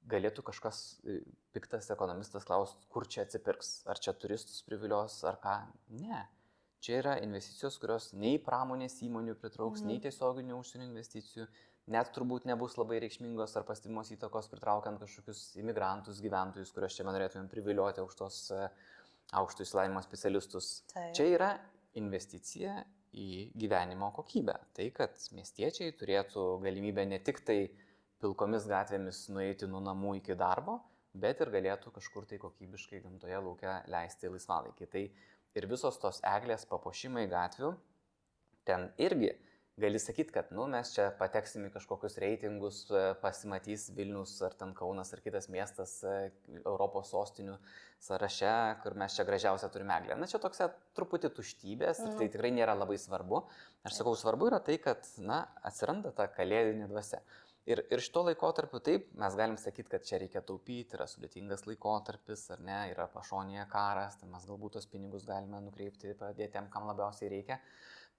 galėtų 0.10 0.44
kažkas 0.46 0.80
e, 1.08 1.20
piktas 1.56 1.90
ekonomistas 1.94 2.46
klausti, 2.48 2.88
kur 2.92 3.08
čia 3.10 3.24
atsipirks, 3.26 3.82
ar 3.90 4.00
čia 4.02 4.14
turistus 4.18 4.64
privilios, 4.68 5.20
ar 5.28 5.40
ką. 5.44 5.58
Ne. 6.00 6.24
Čia 6.84 6.98
yra 7.00 7.14
investicijos, 7.24 7.78
kurios 7.80 8.10
nei 8.20 8.40
pramonės 8.44 8.98
įmonių 9.06 9.38
pritrauks, 9.40 9.84
mhm. 9.84 9.92
nei 9.92 10.02
tiesioginių 10.04 10.58
užsienio 10.60 10.90
investicijų, 10.90 11.48
net 11.94 12.12
turbūt 12.16 12.48
nebus 12.48 12.76
labai 12.80 13.00
reikšmingos 13.04 13.56
ar 13.60 13.68
pastebimos 13.68 14.12
įtakos 14.16 14.50
pritraukiant 14.52 15.00
kažkokius 15.04 15.46
imigrantus, 15.60 16.20
gyventojus, 16.24 16.74
kuriuos 16.76 16.98
čia 16.98 17.08
norėtumėm 17.08 17.48
privilioti 17.52 18.04
aukštos, 18.04 18.42
e, 18.56 18.68
aukštų 19.40 19.68
įsilavinimo 19.68 20.04
specialistus. 20.04 20.74
Tai. 20.92 21.08
Čia 21.16 21.30
yra 21.38 21.54
investicija 22.00 22.82
į 23.14 23.54
gyvenimo 23.60 24.10
kokybę. 24.16 24.56
Tai, 24.76 24.90
kad 24.96 25.18
miestiečiai 25.38 25.94
turėtų 25.96 26.46
galimybę 26.64 27.06
ne 27.08 27.20
tik 27.24 27.44
tai 27.46 27.58
pilkomis 28.24 28.68
gatvėmis 28.72 29.28
nueiti 29.36 29.70
nuo 29.70 29.84
namų 29.84 30.18
iki 30.22 30.38
darbo, 30.40 30.80
bet 31.14 31.44
ir 31.44 31.52
galėtų 31.54 31.94
kažkur 31.94 32.28
tai 32.30 32.40
kokybiškai 32.42 33.04
gamtoje 33.04 33.40
laukia 33.46 33.80
leisti 33.92 34.32
laisvalaikį. 34.32 34.90
Tai 34.96 35.04
ir 35.60 35.70
visos 35.70 36.00
tos 36.02 36.22
eglės 36.26 36.66
papuošimai 36.70 37.28
gatvių 37.32 37.74
ten 38.68 38.90
irgi 38.98 39.34
gali 39.78 40.00
sakyti, 40.00 40.32
kad 40.34 40.52
nu, 40.54 40.68
mes 40.70 40.92
čia 40.94 41.08
pateksim 41.18 41.66
į 41.66 41.72
kažkokius 41.74 42.20
reitingus, 42.22 42.84
e, 42.94 43.02
pasimatys 43.24 43.88
Vilnius 43.98 44.36
ar 44.46 44.54
ten 44.58 44.74
Kaunas 44.78 45.14
ar 45.16 45.22
kitas 45.26 45.50
miestas 45.50 45.96
e, 46.06 46.30
Europos 46.60 47.10
sostinių 47.10 47.56
sąraše, 48.04 48.54
kur 48.84 48.94
mes 49.00 49.16
čia 49.18 49.26
gražiausią 49.26 49.72
turime 49.74 49.96
eglę. 49.98 50.20
Na 50.20 50.30
čia 50.30 50.38
toks 50.44 50.62
truputį 50.98 51.34
tuštybės, 51.34 52.04
mm. 52.04 52.20
tai 52.20 52.30
tikrai 52.30 52.54
nėra 52.54 52.78
labai 52.78 53.00
svarbu. 53.02 53.42
Aš 53.88 53.98
sakau, 53.98 54.14
svarbu 54.20 54.52
yra 54.52 54.62
tai, 54.62 54.78
kad 54.84 55.10
na, 55.18 55.48
atsiranda 55.66 56.14
ta 56.14 56.30
kalėdinė 56.30 56.92
dvasia. 56.92 57.24
Ir, 57.64 57.80
ir 57.96 58.02
šito 58.04 58.26
laikotarpiu 58.28 58.82
taip, 58.84 59.06
mes 59.16 59.36
galim 59.40 59.56
sakyti, 59.60 59.88
kad 59.94 60.04
čia 60.04 60.18
reikia 60.20 60.42
taupyti, 60.44 60.98
yra 60.98 61.06
sudėtingas 61.08 61.64
laikotarpis, 61.64 62.50
ar 62.52 62.64
ne, 62.66 62.80
yra 62.92 63.06
pašonėje 63.14 63.64
karas, 63.72 64.18
tai 64.20 64.28
mes 64.32 64.44
galbūt 64.50 64.76
tos 64.76 64.88
pinigus 64.92 65.24
galime 65.30 65.62
nukreipti, 65.64 66.12
padėti 66.20 66.58
tiem, 66.58 66.68
kam 66.74 66.90
labiausiai 66.92 67.32
reikia. 67.32 67.62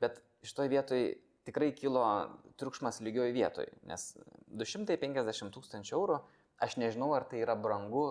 Bet 0.01 0.23
šitoje 0.49 0.73
vietoje 0.73 1.11
tikrai 1.45 1.75
kilo 1.77 2.05
triukšmas 2.61 3.03
lygioj 3.05 3.35
vietoj, 3.37 3.69
nes 3.91 4.07
250 4.49 5.53
tūkstančių 5.53 5.99
eurų, 5.99 6.23
aš 6.65 6.79
nežinau, 6.81 7.11
ar 7.13 7.29
tai 7.29 7.43
yra 7.45 7.57
brangu 7.59 8.07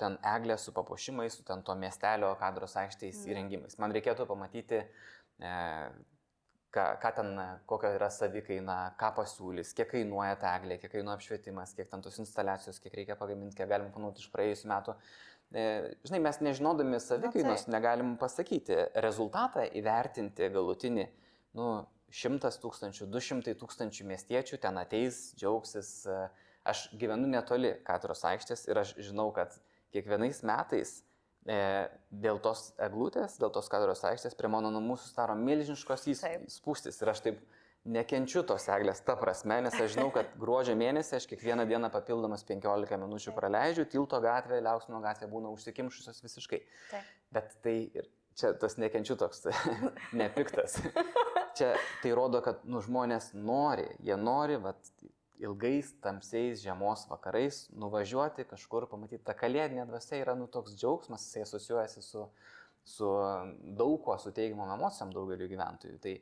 ten 0.00 0.16
eglė 0.24 0.56
su 0.58 0.72
papuošimais, 0.72 1.36
su 1.36 1.44
ten 1.46 1.60
to 1.66 1.76
miestelio 1.78 2.32
kadros 2.40 2.78
aikštės 2.80 3.20
mm. 3.20 3.28
įrengimais. 3.28 3.78
Man 3.82 3.92
reikėtų 3.94 4.26
pamatyti, 4.30 4.80
e, 4.82 5.52
ką, 6.72 6.86
ką 7.02 7.12
ten, 7.16 7.32
kokia 7.68 7.92
yra 7.96 8.08
savikaina, 8.12 8.78
ką 9.00 9.12
pasiūlys, 9.18 9.74
kiek 9.76 9.90
kainuoja 9.92 10.36
ta 10.40 10.54
eglė, 10.58 10.78
kiek 10.80 10.94
kainuoja 10.96 11.18
apšvietimas, 11.18 11.74
kiek 11.76 11.90
ten 11.90 12.04
tos 12.04 12.18
instaliacijos, 12.22 12.80
kiek 12.82 12.96
reikia 13.00 13.16
pagaminti, 13.20 13.56
kiek 13.58 13.70
galim 13.70 13.92
panaudoti 13.94 14.24
iš 14.24 14.32
praėjusių 14.32 14.70
metų. 14.72 14.96
E, 15.52 15.64
žinai, 16.08 16.22
mes 16.28 16.40
nežinodami 16.44 17.00
savikainos 17.02 17.66
negalim 17.72 18.14
pasakyti, 18.20 18.78
rezultatą 19.04 19.66
įvertinti 19.80 20.48
galutinį, 20.54 21.08
nu, 21.60 21.68
šimtas 22.12 22.58
tūkstančių, 22.62 23.08
du 23.08 23.20
šimtai 23.24 23.54
tūkstančių 23.60 24.08
miestiečių 24.08 24.60
ten 24.62 24.80
ateis, 24.80 25.30
džiaugsis. 25.36 25.92
Aš 26.68 26.84
gyvenu 26.94 27.26
netoli 27.26 27.72
Katros 27.82 28.20
aikštės 28.28 28.68
ir 28.68 28.78
aš 28.78 28.92
žinau, 29.02 29.32
kad 29.34 29.56
kiekvienais 29.92 30.44
metais 30.46 31.00
e, 31.46 31.88
dėl 32.10 32.38
tos 32.42 32.70
eglutės, 32.82 33.38
dėl 33.40 33.52
tos 33.54 33.70
Katros 33.72 34.04
aikštės 34.08 34.36
prie 34.38 34.50
mano 34.52 34.70
namų 34.74 34.98
susidaro 35.00 35.36
milžiniškos 35.38 36.08
įspūstis 36.14 37.02
ir 37.02 37.12
aš 37.12 37.24
taip 37.26 37.42
nekenčiu 37.84 38.44
tos 38.46 38.68
eglės 38.70 39.02
ta 39.02 39.16
prasme, 39.18 39.58
nes 39.64 39.74
aš 39.74 39.96
žinau, 39.96 40.08
kad 40.14 40.30
gruodžio 40.38 40.76
mėnesį 40.78 41.16
aš 41.18 41.26
kiekvieną 41.32 41.66
dieną 41.70 41.90
papildomas 41.94 42.44
15 42.46 42.98
minučių 43.02 43.34
praleidžiu, 43.34 43.86
tilto 43.90 44.20
gatvė, 44.22 44.60
Liauksino 44.62 45.00
gatvė 45.02 45.28
būna 45.32 45.50
užsikimšusios 45.56 46.22
visiškai. 46.22 46.62
Taip. 46.92 47.14
Bet 47.34 47.56
tai 47.64 47.76
ir 47.90 48.06
čia 48.38 48.52
tas 48.58 48.78
nekenčiu 48.78 49.16
toks, 49.18 49.48
nepiktas. 50.20 50.78
čia 51.58 51.72
tai 52.04 52.14
rodo, 52.16 52.42
kad 52.44 52.62
nu, 52.64 52.82
žmonės 52.84 53.32
nori, 53.34 53.88
jie 54.04 54.16
nori 54.20 54.60
vat, 54.62 54.92
ilgais 55.40 55.92
tamsiais 56.02 56.62
žiemos 56.62 57.06
vakarais 57.10 57.66
nuvažiuoti 57.74 58.44
kažkur, 58.50 58.86
pamatyti 58.90 59.24
tą 59.26 59.34
kalėdinę 59.38 59.86
dvasę 59.88 60.20
yra 60.22 60.36
nu, 60.38 60.48
toks 60.50 60.76
džiaugsmas, 60.76 61.24
jisai 61.26 61.46
asocijuojasi 61.46 62.04
su, 62.04 62.26
su 62.84 63.08
daug 63.78 63.98
ko, 64.04 64.18
su 64.18 64.32
teigiamom 64.34 64.74
emocijom 64.76 65.12
daugeliu 65.14 65.48
gyventojų. 65.50 65.98
Tai, 66.02 66.14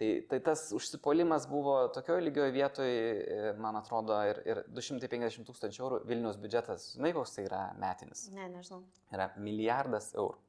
tai, 0.00 0.10
tai 0.30 0.40
tas 0.48 0.66
užsipolimas 0.76 1.46
buvo 1.50 1.76
tokioje 1.94 2.26
lygioje 2.26 2.56
vietoje, 2.56 3.54
man 3.62 3.78
atrodo, 3.80 4.18
ir, 4.30 4.42
ir 4.48 4.62
250 4.72 5.46
tūkstančių 5.50 5.84
eurų 5.84 6.02
Vilnius 6.08 6.40
biudžetas, 6.42 6.90
žinai, 6.96 7.14
koks 7.16 7.38
tai 7.38 7.46
yra 7.46 7.62
metinis? 7.80 8.26
Ne, 8.34 8.50
nežinau. 8.56 8.82
Yra 9.14 9.30
milijardas 9.38 10.12
eurų. 10.16 10.42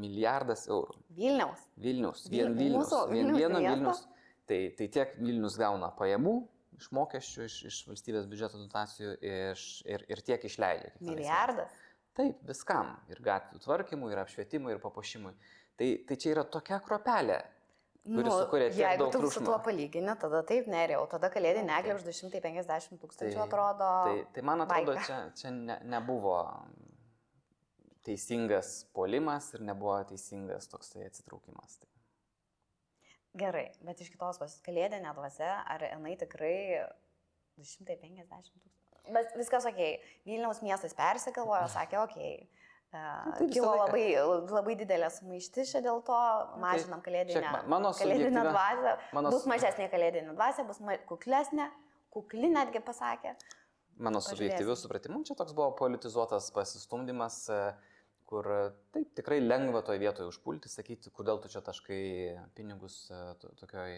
Milijardas 0.00 0.68
eurų. 0.70 1.00
Vilniaus. 1.16 1.66
Vilnius. 1.82 2.28
Vien 2.30 2.54
Vilnius. 2.54 2.84
Mūsų, 2.84 3.02
vien 3.10 3.32
Vilnius 3.32 3.42
vieno 3.42 3.62
Vilnius. 3.64 4.06
Tai, 4.50 4.58
tai 4.78 4.86
tiek 4.90 5.12
Vilnius 5.18 5.56
gauna 5.58 5.90
pajamų 5.98 6.40
iš 6.80 6.90
mokesčių, 6.96 7.46
iš, 7.46 7.60
iš 7.70 7.78
valstybės 7.90 8.26
biudžeto 8.30 8.60
dotacijų 8.64 9.14
iš, 9.20 9.68
ir, 9.88 10.04
ir 10.10 10.24
tiek 10.26 10.44
išleidžia. 10.48 10.92
Milijardas. 11.04 11.78
Taip, 12.16 12.42
viskam. 12.48 12.96
Ir 13.12 13.22
gatvių 13.24 13.62
tvarkymui, 13.62 14.10
ir 14.12 14.20
apšvietimui, 14.24 14.74
ir 14.74 14.82
papuošimui. 14.82 15.32
Tai, 15.78 15.88
tai 16.08 16.18
čia 16.20 16.34
yra 16.34 16.44
tokia 16.44 16.80
kropelė, 16.84 17.38
nu, 18.04 18.22
jeigu 18.72 19.10
tu 19.12 19.30
su 19.30 19.44
tuo 19.44 19.58
palygini, 19.64 20.14
tada 20.20 20.40
taip 20.48 20.68
nerėjau. 20.72 21.02
Tada 21.12 21.28
kalėdinė 21.32 21.74
eglė 21.80 21.96
už 21.98 22.06
250 22.08 22.96
tūkstančių 23.02 23.36
tai, 23.36 23.44
atrodo. 23.44 23.90
Tai, 24.08 24.16
tai 24.34 24.44
man 24.48 24.64
atrodo, 24.64 24.94
baika. 24.96 25.04
čia, 25.06 25.18
čia 25.36 25.52
ne, 25.54 25.76
nebuvo 25.84 26.38
teisingas 28.06 28.72
polimas 28.96 29.52
ir 29.54 29.64
nebuvo 29.68 29.98
teisingas 30.08 30.70
toksai 30.72 31.04
atsitraukimas. 31.10 31.76
Tai. 31.82 31.89
Gerai, 33.38 33.68
bet 33.86 34.00
iš 34.02 34.10
kitos 34.10 34.40
pusės, 34.40 34.58
kalėdinė 34.66 35.12
dvasia, 35.14 35.60
ar 35.70 35.84
jinai 35.86 36.16
tikrai 36.18 36.82
250 37.60 38.26
tūkstančių? 38.26 38.70
Bet 39.14 39.36
viskas 39.38 39.66
ok, 39.70 39.78
Vilniaus 40.26 40.62
miestas 40.66 40.96
persigalvojo, 40.98 41.68
sakė 41.76 42.00
ok. 42.02 42.18
Uh, 42.90 43.44
kilo 43.54 43.70
labai, 43.78 44.02
labai 44.50 44.74
didelė 44.80 45.12
sumaišti 45.14 45.62
čia 45.68 45.78
dėl 45.84 46.00
to, 46.02 46.16
mažinam 46.58 46.98
kalėdinę, 47.04 47.38
Šiek, 47.38 47.68
mano 47.70 47.92
kalėdinę 47.94 48.42
dvasę, 48.48 48.94
mano... 49.14 49.30
bus 49.30 49.46
mažesnė 49.46 49.86
kalėdinė 49.92 50.34
dvasė, 50.34 50.64
bus 50.66 50.82
kuklesnė, 51.06 51.68
kukli 52.10 52.50
netgi 52.50 52.82
pasakė. 52.82 53.36
Mano 54.02 54.18
subjektyvių 54.24 54.74
supratimų 54.80 55.22
čia 55.28 55.38
toks 55.38 55.54
buvo 55.54 55.70
politizuotas 55.78 56.50
pasistumdymas, 56.56 57.44
uh, 57.54 57.89
kur 58.30 58.46
taip 58.94 59.10
tikrai 59.18 59.40
lengva 59.42 59.82
toje 59.86 60.00
vietoje 60.02 60.30
užpulti, 60.30 60.70
sakyti, 60.70 61.10
kodėl 61.14 61.40
tu 61.42 61.50
čia 61.50 61.62
taškai 61.66 62.02
pinigus 62.54 63.02
e, 63.10 63.18
tokioj 63.58 63.96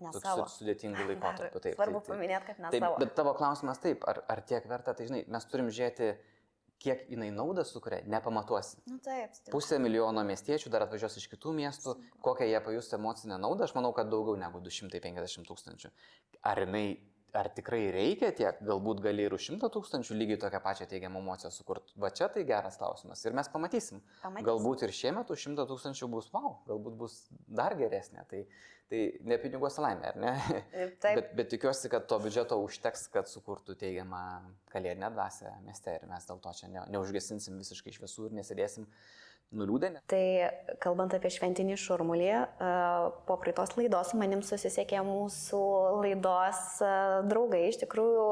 sudėtingų 0.00 1.06
laikotarpių. 1.12 1.60
Taip, 1.66 1.76
Svarbu 1.76 2.00
taip, 2.00 2.10
paminėti, 2.14 2.46
kad 2.48 2.60
ne 2.64 2.72
taip, 2.72 2.84
savo. 2.86 2.98
Bet 3.02 3.14
tavo 3.18 3.34
klausimas 3.36 3.82
taip, 3.82 4.04
ar, 4.08 4.22
ar 4.32 4.40
tiek 4.48 4.64
verta, 4.70 4.94
tai 4.96 5.10
žinai, 5.10 5.26
mes 5.28 5.48
turim 5.50 5.68
žiūrėti, 5.68 6.14
kiek 6.80 7.04
jinai 7.12 7.28
naudą 7.36 7.66
sukuria, 7.68 8.00
nepamatuosi. 8.08 8.80
Nu 8.88 8.96
taip, 9.04 9.34
stipriai. 9.36 9.52
Pusė 9.52 9.76
milijono 9.84 10.24
miestiečių 10.24 10.72
dar 10.72 10.86
atvažiuos 10.86 11.18
iš 11.20 11.28
kitų 11.34 11.52
miestų, 11.58 11.98
kokią 12.24 12.48
jie 12.48 12.60
pajus 12.64 12.88
emocinę 12.96 13.36
naudą, 13.42 13.68
aš 13.68 13.76
manau, 13.76 13.92
kad 13.96 14.08
daugiau 14.08 14.40
negu 14.40 14.62
250 14.64 15.44
tūkstančių. 15.50 15.92
Ar 16.48 16.64
jinai 16.64 16.86
ar 17.36 17.48
tikrai 17.54 17.82
reikia 17.94 18.30
tiek, 18.36 18.58
galbūt 18.66 19.02
gali 19.04 19.26
ir 19.26 19.34
už 19.36 19.50
100 19.52 19.70
tūkstančių 19.74 20.16
lygiai 20.16 20.40
tokią 20.42 20.60
pačią 20.64 20.88
teigiamą 20.90 21.22
emociją 21.22 21.52
sukurti. 21.54 21.94
Va 22.00 22.10
čia 22.14 22.28
tai 22.32 22.44
geras 22.48 22.78
klausimas 22.80 23.22
ir 23.24 23.36
mes 23.36 23.50
pamatysim. 23.52 24.02
Pamatysim. 24.22 24.48
Galbūt 24.48 24.84
ir 24.86 24.94
šiemet 24.96 25.30
už 25.30 25.46
100 25.50 25.68
tūkstančių 25.70 26.10
bus, 26.12 26.30
wow, 26.34 26.58
galbūt 26.68 26.98
bus 27.00 27.16
dar 27.46 27.76
geresnė. 27.78 28.24
Tai, 28.30 28.42
tai 28.90 29.02
ne 29.30 29.38
piniguose 29.42 29.82
laimė, 29.84 30.12
ar 30.12 30.20
ne? 30.20 30.34
Taip. 31.02 31.20
Bet, 31.20 31.32
bet 31.38 31.52
tikiuosi, 31.54 31.90
kad 31.92 32.08
to 32.10 32.18
biudžeto 32.22 32.58
užteks, 32.64 33.06
kad 33.14 33.30
sukurtų 33.30 33.78
teigiamą 33.80 34.24
kalėdinę 34.72 35.12
dvasę 35.14 35.54
mieste 35.66 35.96
ir 35.98 36.06
mes 36.10 36.26
dėl 36.28 36.42
to 36.42 36.54
čia 36.58 36.70
ne, 36.72 36.84
neužgesinsim 36.94 37.58
visiškai 37.62 37.94
šviesų 37.98 38.30
ir 38.30 38.38
nesėdėsim 38.40 38.88
nuliūdę. 39.56 39.90
Tai 40.10 40.22
kalbant 40.82 41.14
apie 41.16 41.30
šventinį 41.32 41.76
šurmulį, 41.80 42.28
e, 42.30 42.70
po 43.26 43.36
praeitos 43.40 43.74
laidos 43.78 44.12
manim 44.18 44.44
susisiekė 44.46 45.02
mūsų 45.06 45.62
laidos 46.04 46.60
e, 46.84 46.92
draugai. 47.30 47.64
Iš 47.70 47.80
tikrųjų, 47.82 48.26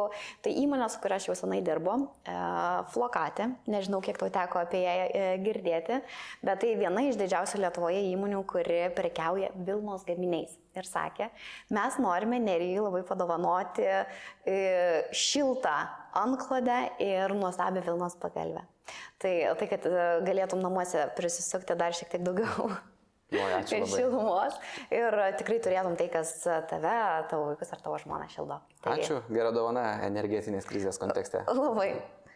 tai 0.44 0.54
įmonė, 0.62 0.88
su 0.92 1.02
kuria 1.02 1.18
aš 1.18 1.28
jau 1.30 1.36
senai 1.38 1.60
dirbu, 1.66 1.96
e, 2.22 2.36
Flokatė. 2.94 3.50
Nežinau, 3.70 4.00
kiek 4.04 4.20
tau 4.20 4.30
teko 4.34 4.62
apie 4.62 4.84
ją 4.84 5.34
girdėti, 5.42 6.00
bet 6.46 6.62
tai 6.62 6.72
viena 6.78 7.04
iš 7.08 7.18
didžiausių 7.20 7.62
Lietuvoje 7.64 8.04
įmonių, 8.12 8.44
kuri 8.48 8.80
prekiauja 8.96 9.52
Vilmos 9.56 10.06
gaminiais. 10.08 10.54
Ir 10.78 10.86
sakė, 10.86 11.30
mes 11.74 11.96
norime 11.98 12.38
nerijai 12.38 12.84
labai 12.84 13.00
padovanoti 13.08 13.88
šiltą 15.10 15.76
anklodę 16.22 16.80
ir 17.02 17.34
nuostabią 17.34 17.82
Vilnos 17.88 18.14
pagalbę. 18.22 18.62
Tai, 19.18 19.32
tai 19.58 19.68
kad 19.70 19.86
e, 19.88 20.06
galėtum 20.26 20.60
namuose 20.62 21.06
prisisukti 21.18 21.76
dar 21.78 21.92
šiek 21.96 22.10
tiek 22.14 22.22
daugiau. 22.26 22.68
O, 23.28 23.38
ačiū 23.58 23.76
Ir 23.78 23.82
labai. 23.84 23.96
šilumos. 23.98 24.54
Ir 24.94 25.16
tikrai 25.40 25.58
turėtum 25.64 25.96
tai, 26.00 26.06
kas 26.12 26.30
tave, 26.70 26.94
tavo 27.28 27.50
vaikus 27.50 27.72
ar 27.76 27.82
tavo 27.84 27.98
žmoną 28.00 28.28
šildo. 28.32 28.60
Taigi, 28.84 29.02
Ačiū, 29.04 29.18
gera 29.28 29.50
dovana 29.52 29.82
energetinės 30.06 30.64
krizės 30.68 30.96
kontekste. 31.02 31.42
Labai. 31.58 31.90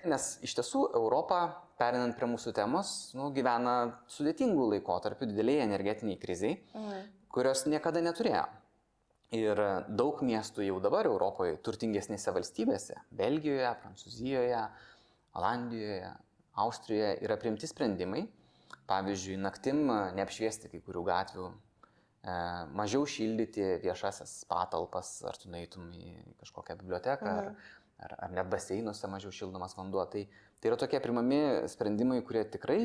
Nes 0.04 0.24
iš 0.42 0.56
tiesų 0.58 0.88
Europa, 0.98 1.38
perinant 1.78 2.16
prie 2.18 2.26
mūsų 2.26 2.52
temos, 2.58 2.88
nu, 3.14 3.28
gyvena 3.32 3.76
sudėtingų 4.10 4.64
laikotarpių, 4.74 5.28
dideliai 5.30 5.62
energetiniai 5.68 6.18
kriziai, 6.18 6.56
Mm. 6.74 7.04
kurios 7.32 7.62
niekada 7.70 8.02
neturėjo. 8.02 8.42
Ir 9.32 9.56
daug 9.88 10.18
miestų 10.26 10.66
jau 10.66 10.74
dabar 10.84 11.06
Europoje, 11.08 11.54
turtingesnėse 11.64 12.34
valstybėse- 12.34 12.98
Belgijoje, 13.22 13.70
Prancūzijoje, 13.80 14.58
Olandijoje, 15.40 16.10
Austrijoje 16.54 17.18
yra 17.24 17.36
priimti 17.40 17.66
sprendimai, 17.66 18.26
pavyzdžiui, 18.90 19.38
naktim 19.40 19.86
neapšviesti 20.16 20.68
kai 20.72 20.80
kurių 20.84 21.04
gatvių, 21.06 21.46
e, 21.48 22.34
mažiau 22.76 23.06
šildyti 23.08 23.78
viešasias 23.84 24.42
patalpas, 24.50 25.22
ar 25.24 25.38
tu 25.40 25.48
nueitum 25.48 25.88
į 25.96 26.16
kažkokią 26.42 26.76
biblioteką, 26.82 27.30
ar, 27.38 27.46
Mhm. 27.52 27.56
ar, 28.04 28.16
ar 28.18 28.30
net 28.30 28.50
baseinuose 28.50 29.08
mažiau 29.08 29.32
šildomas 29.32 29.74
vanduo. 29.78 30.04
Tai, 30.10 30.26
tai 30.60 30.70
yra 30.70 30.76
tokie 30.76 31.00
primami 31.00 31.68
sprendimai, 31.68 32.20
kurie 32.26 32.44
tikrai 32.44 32.80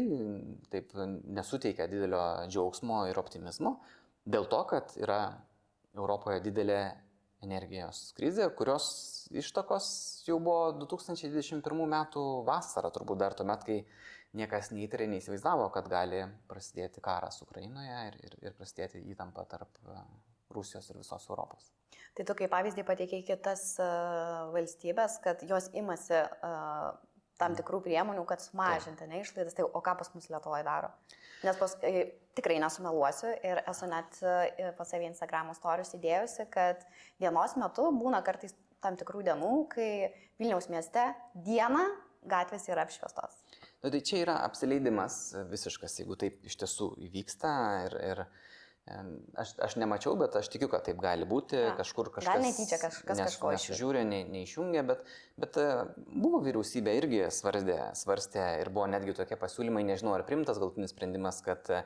taip 0.69 0.93
nesuteikia 1.25 1.87
didelio 1.89 2.47
džiaugsmo 2.47 3.07
ir 3.09 3.19
optimizmo, 3.19 3.79
dėl 4.25 4.47
to, 4.47 4.63
kad 4.63 4.93
yra 4.97 5.33
Europoje 5.95 6.39
didelė 6.45 6.95
energijos 7.45 8.11
krizė, 8.17 8.47
kurios 8.57 8.87
ištakos 9.35 9.87
jau 10.27 10.39
buvo 10.41 10.71
2021 10.81 11.83
metų 11.93 12.23
vasarą, 12.47 12.91
turbūt 12.93 13.21
dar 13.21 13.35
tuomet, 13.37 13.65
kai 13.67 13.81
niekas 14.37 14.71
neįtarė, 14.73 15.07
neįsivaizdavo, 15.11 15.69
kad 15.73 15.89
gali 15.91 16.23
prasidėti 16.49 17.03
karas 17.03 17.41
Ukrainoje 17.45 17.99
ir, 18.09 18.17
ir, 18.27 18.37
ir 18.49 18.57
prasidėti 18.57 19.03
įtampa 19.13 19.45
tarp 19.49 19.81
e, 19.87 19.99
Rusijos 20.53 20.89
ir 20.91 20.99
visos 20.99 21.27
Europos. 21.29 21.71
Tai 22.17 22.25
tu 22.25 22.33
kaip 22.39 22.49
pavyzdį 22.49 22.81
pateikiai 22.87 23.21
kitas 23.21 23.75
uh, 23.77 24.47
valstybės, 24.49 25.19
kad 25.21 25.43
jos 25.45 25.67
imasi 25.77 26.17
uh, 26.17 26.95
tam 27.41 27.55
tikrų 27.57 27.81
priemonių, 27.85 28.23
kad 28.29 28.41
sumažinti 28.43 29.07
ne 29.09 29.21
išlaidas. 29.23 29.55
Tai 29.57 29.67
o 29.67 29.81
ką 29.83 29.95
pas 29.99 30.09
mus 30.15 30.29
Lietuvoje 30.31 30.65
daro? 30.67 30.91
Nes 31.45 31.57
pas, 31.59 31.75
e, 31.85 32.07
tikrai 32.37 32.57
nesumeluosiu 32.61 33.33
ir 33.45 33.61
esu 33.69 33.89
net 33.89 34.17
e, 34.25 34.71
pas 34.77 34.89
savį 34.89 35.11
Instagram 35.11 35.53
storius 35.57 35.93
įdėjusi, 35.97 36.47
kad 36.53 36.81
dienos 37.21 37.55
metu 37.61 37.89
būna 37.93 38.23
kartais 38.25 38.55
tam 38.83 38.97
tikrų 38.97 39.23
dienų, 39.29 39.53
kai 39.73 39.89
Vilniaus 40.41 40.69
mieste 40.69 41.11
dieną 41.45 41.85
gatvės 42.27 42.67
yra 42.69 42.83
apšviestos. 42.85 43.37
Nu, 43.83 43.91
tai 43.93 44.01
čia 44.05 44.21
yra 44.23 44.39
apsileidimas 44.45 45.35
visiškas, 45.51 45.99
jeigu 46.01 46.17
taip 46.19 46.45
iš 46.47 46.57
tiesų 46.61 46.91
įvyksta 47.07 47.53
ir, 47.85 47.97
ir 48.11 48.23
aš, 49.37 49.53
aš 49.67 49.75
nemačiau, 49.81 50.15
bet 50.19 50.35
aš 50.39 50.47
tikiu, 50.53 50.69
kad 50.71 50.83
taip 50.87 50.97
gali 51.03 51.25
būti, 51.27 51.57
A, 51.71 51.75
kažkur 51.77 52.09
kažkas. 52.15 52.29
gal 52.33 52.43
netyčia 52.45 52.77
kažkas 52.81 53.17
nes- 53.17 53.25
kažko. 53.27 53.51
Nesužiūrė, 53.55 54.03
ne, 54.07 54.23
neišjungė, 54.31 54.83
bet, 54.87 55.03
bet 55.37 55.57
e, 55.57 55.67
buvo 56.15 56.39
vyriausybė 56.45 56.95
irgi 57.01 57.21
svarstė, 57.31 57.77
svarstė 57.99 58.45
ir 58.61 58.69
buvo 58.69 58.87
netgi 58.87 59.13
tokie 59.17 59.35
pasiūlymai, 59.35 59.83
nežinau 59.91 60.15
ar 60.15 60.23
primtas 60.23 60.57
galtinis 60.61 60.91
sprendimas, 60.95 61.41
kad 61.45 61.67
e, 61.69 61.83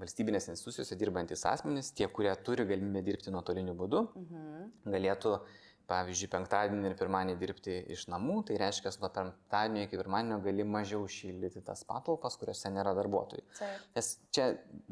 valstybinės 0.00 0.46
institucijose 0.52 0.96
dirbantis 1.00 1.42
asmenys, 1.48 1.90
tie, 1.96 2.06
kurie 2.08 2.32
turi 2.44 2.64
galimybę 2.68 3.02
dirbti 3.04 3.30
nuotoliniu 3.34 3.74
būdu, 3.76 4.06
Mhm. 4.16 4.70
galėtų, 4.94 5.34
pavyzdžiui, 5.90 6.28
penktadienį 6.32 6.88
ir 6.90 6.94
pirmadienį 6.98 7.34
dirbti 7.40 7.74
iš 7.94 8.06
namų, 8.12 8.38
tai 8.48 8.58
reiškia, 8.60 8.92
nuo 9.02 9.10
penktadienio 9.14 9.86
iki 9.86 9.98
pirmadienio 10.00 10.38
gali 10.44 10.66
mažiau 10.68 11.06
šildyti 11.10 11.62
tas 11.66 11.84
patalpas, 11.88 12.36
kuriuose 12.40 12.72
nėra 12.74 12.94
darbuotojų. 12.98 13.44
Taip. 13.58 13.86
Nes 13.96 14.10
čia 14.34 14.48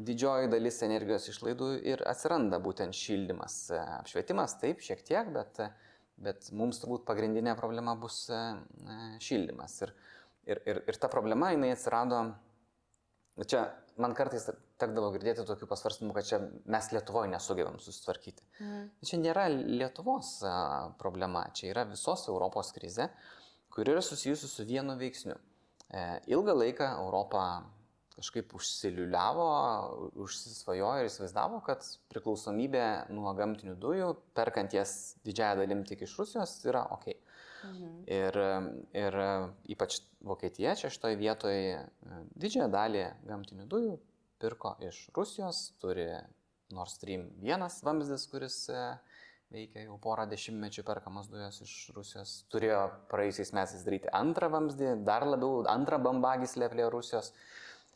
didžioji 0.09 0.51
dalis 0.51 0.81
energijos 0.87 1.29
išlaidų 1.33 1.71
ir 1.93 2.03
atsiranda 2.11 2.61
būtent 2.63 2.97
šildymas, 2.97 3.57
e, 3.71 3.81
apšvietimas, 4.01 4.57
taip, 4.63 4.83
šiek 4.85 5.03
tiek, 5.07 5.31
bet, 5.35 5.61
e, 5.63 5.69
bet 6.21 6.51
mums 6.57 6.81
turbūt 6.83 7.05
pagrindinė 7.07 7.55
problema 7.59 7.95
bus 7.99 8.23
e, 8.33 8.41
šildymas. 9.23 9.79
Ir, 9.87 9.95
ir, 10.49 10.63
ir, 10.65 10.83
ir 10.91 11.01
ta 11.01 11.11
problema, 11.11 11.53
jinai 11.55 11.73
atsirado, 11.75 12.25
čia 13.47 13.67
man 14.01 14.15
kartais 14.17 14.49
tekdavo 14.81 15.11
girdėti 15.15 15.45
tokių 15.47 15.69
pasvarstymų, 15.69 16.15
kad 16.17 16.27
čia 16.27 16.39
mes 16.41 16.89
Lietuvoje 16.93 17.31
nesugebam 17.31 17.77
susitvarkyti. 17.81 18.43
Mhm. 18.59 18.87
Čia 19.07 19.21
nėra 19.21 19.45
Lietuvos 19.51 20.39
problema, 21.01 21.45
čia 21.57 21.71
yra 21.73 21.85
visos 21.89 22.27
Europos 22.31 22.73
krize, 22.75 23.11
kuri 23.71 23.95
yra 23.95 24.03
susijusi 24.05 24.49
su 24.49 24.65
vienu 24.67 24.97
veiksniu. 24.99 25.37
E, 25.91 26.01
ilgą 26.31 26.55
laiką 26.55 26.87
Europą 27.03 27.45
kažkaip 28.21 28.53
užsiliuliavo, 28.53 29.45
užsisvajojo 30.21 31.01
ir 31.01 31.09
įsivaizdavo, 31.09 31.61
kad 31.65 31.85
priklausomybė 32.11 32.85
nuo 33.15 33.31
gamtinių 33.37 33.77
dujų, 33.81 34.11
perkant 34.37 34.75
jas 34.75 35.15
didžiąją 35.25 35.61
dalim 35.63 35.83
tik 35.87 36.03
iš 36.05 36.17
Rusijos, 36.19 36.59
yra 36.67 36.83
ok. 36.97 37.07
Mhm. 37.61 37.89
Ir, 38.09 38.37
ir 38.97 39.17
ypač 39.73 39.99
Vokietija 40.25 40.73
čia 40.77 40.89
šitoje 40.93 41.17
vietoje 41.19 41.81
didžiąją 42.41 42.69
dalį 42.73 43.03
gamtinių 43.29 43.67
dujų 43.69 43.97
pirko 44.41 44.75
iš 44.83 45.05
Rusijos, 45.15 45.63
turi 45.81 46.07
Nord 46.73 46.91
Stream 46.91 47.27
1 47.43 47.81
vamzdis, 47.85 48.27
kuris 48.31 48.57
e, 48.71 48.83
veikia 49.51 49.85
jau 49.85 49.97
porą 50.01 50.25
dešimtmečių 50.31 50.83
perkamas 50.87 51.29
dujas 51.31 51.61
iš 51.65 51.73
Rusijos. 51.95 52.35
Turėjo 52.53 52.83
praėjusiais 53.11 53.53
metais 53.55 53.83
daryti 53.87 54.11
antrą 54.15 54.51
vamzdį, 54.53 54.93
dar 55.07 55.27
labiau 55.27 55.65
antrą 55.71 55.99
bambagyslę 56.05 56.71
prie 56.71 56.87
Rusijos. 56.93 57.33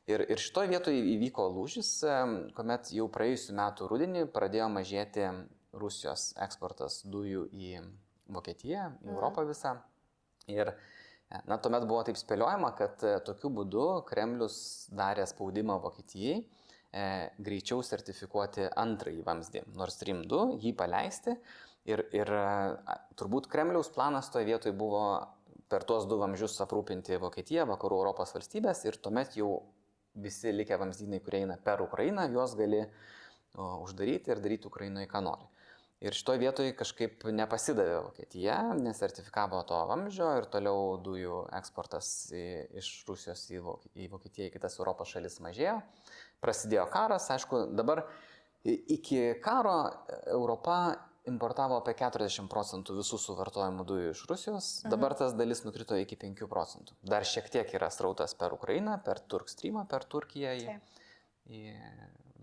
Ir, 0.06 0.22
ir 0.30 0.38
šitoje 0.38 0.70
vietoje 0.70 1.02
įvyko 1.16 1.48
lūžis, 1.56 1.92
e, 2.06 2.18
kuomet 2.58 2.92
jau 2.94 3.08
praėjusiu 3.12 3.56
metu 3.58 3.90
rudenį 3.90 4.28
pradėjo 4.36 4.68
mažėti 4.74 5.30
Rusijos 5.76 6.34
eksportas 6.46 7.02
dujų 7.10 7.48
į 7.52 7.72
Vokietiją, 8.36 8.90
į 9.02 9.06
Mhm. 9.06 9.16
Europą 9.16 9.46
visą. 9.50 9.78
Ir 10.50 10.72
e, 10.72 10.76
na, 11.34 11.58
tuomet 11.58 11.86
buvo 11.90 12.02
taip 12.06 12.20
spėliojama, 12.20 12.72
kad 12.78 13.04
e, 13.06 13.16
tokiu 13.26 13.52
būdu 13.54 13.86
Kremlius 14.10 14.58
darė 14.96 15.26
spaudimą 15.30 15.78
Vokietijai 15.84 16.36
e, 16.38 17.06
greičiau 17.48 17.82
sertifikuoti 17.86 18.68
antrąjį 18.78 19.24
vamzdį 19.26 19.64
Nord 19.76 19.96
Stream 19.96 20.26
2, 20.30 20.44
jį 20.64 20.76
paleisti. 20.78 21.36
Ir, 21.90 22.06
ir 22.18 22.30
e, 22.30 22.46
turbūt 23.18 23.50
Kremliaus 23.52 23.90
planas 23.96 24.30
toje 24.34 24.48
vietoje 24.50 24.76
buvo 24.78 25.02
per 25.70 25.86
tuos 25.90 26.06
du 26.10 26.20
vamzdžius 26.22 26.60
aprūpinti 26.66 27.18
Vokietiją, 27.22 27.66
vakarų 27.74 28.04
Europos 28.04 28.36
valstybės 28.38 28.86
ir 28.86 29.00
tuomet 29.02 29.34
jau 29.40 29.50
visi 30.22 30.54
likę 30.54 30.78
vamzdynai, 30.80 31.20
kurie 31.26 31.42
eina 31.44 31.58
per 31.62 31.82
Ukrainą, 31.84 32.30
juos 32.32 32.54
gali 32.56 32.86
uždaryti 33.56 34.32
ir 34.32 34.42
daryti 34.44 34.70
Ukrainoje, 34.70 35.10
ką 35.12 35.22
nori. 35.26 35.48
Ir 36.04 36.14
šitoje 36.14 36.42
vietoje 36.42 36.74
kažkaip 36.76 37.24
nepasidavė 37.32 38.02
Vokietija, 38.04 38.58
nesertifikavo 38.76 39.62
to 39.70 39.78
vamzdžio 39.90 40.28
ir 40.42 40.48
toliau 40.52 40.98
dujų 41.02 41.46
eksportas 41.56 42.10
į, 42.36 42.44
iš 42.82 42.90
Rusijos 43.08 43.46
į, 43.56 43.62
į 44.04 44.10
Vokietiją, 44.12 44.50
į 44.50 44.54
kitas 44.58 44.76
Europos 44.82 45.14
šalis 45.16 45.40
mažėjo. 45.46 45.78
Prasidėjo 46.44 46.84
karas, 46.92 47.30
aišku, 47.32 47.64
dabar 47.80 48.04
iki 48.66 49.22
karo 49.44 49.78
Europa 50.36 50.80
importavo 51.30 51.78
apie 51.80 51.96
40 51.98 52.50
procentų 52.52 52.98
visų 53.00 53.18
suvartojamų 53.22 53.86
dujų 53.88 54.12
iš 54.14 54.24
Rusijos, 54.30 54.68
dabar 54.92 55.16
tas 55.18 55.34
dalis 55.38 55.64
nukrito 55.66 55.98
iki 55.98 56.18
5 56.22 56.44
procentų. 56.52 56.98
Dar 57.08 57.26
šiek 57.26 57.48
tiek 57.54 57.72
yra 57.78 57.90
srautas 57.94 58.36
per 58.38 58.54
Ukrainą, 58.54 59.00
per 59.06 59.24
Turkstreamą, 59.32 59.88
per 59.90 60.06
Turkiją 60.12 60.54
į, 60.60 60.68
Taip. 60.68 61.00
į 61.50 61.64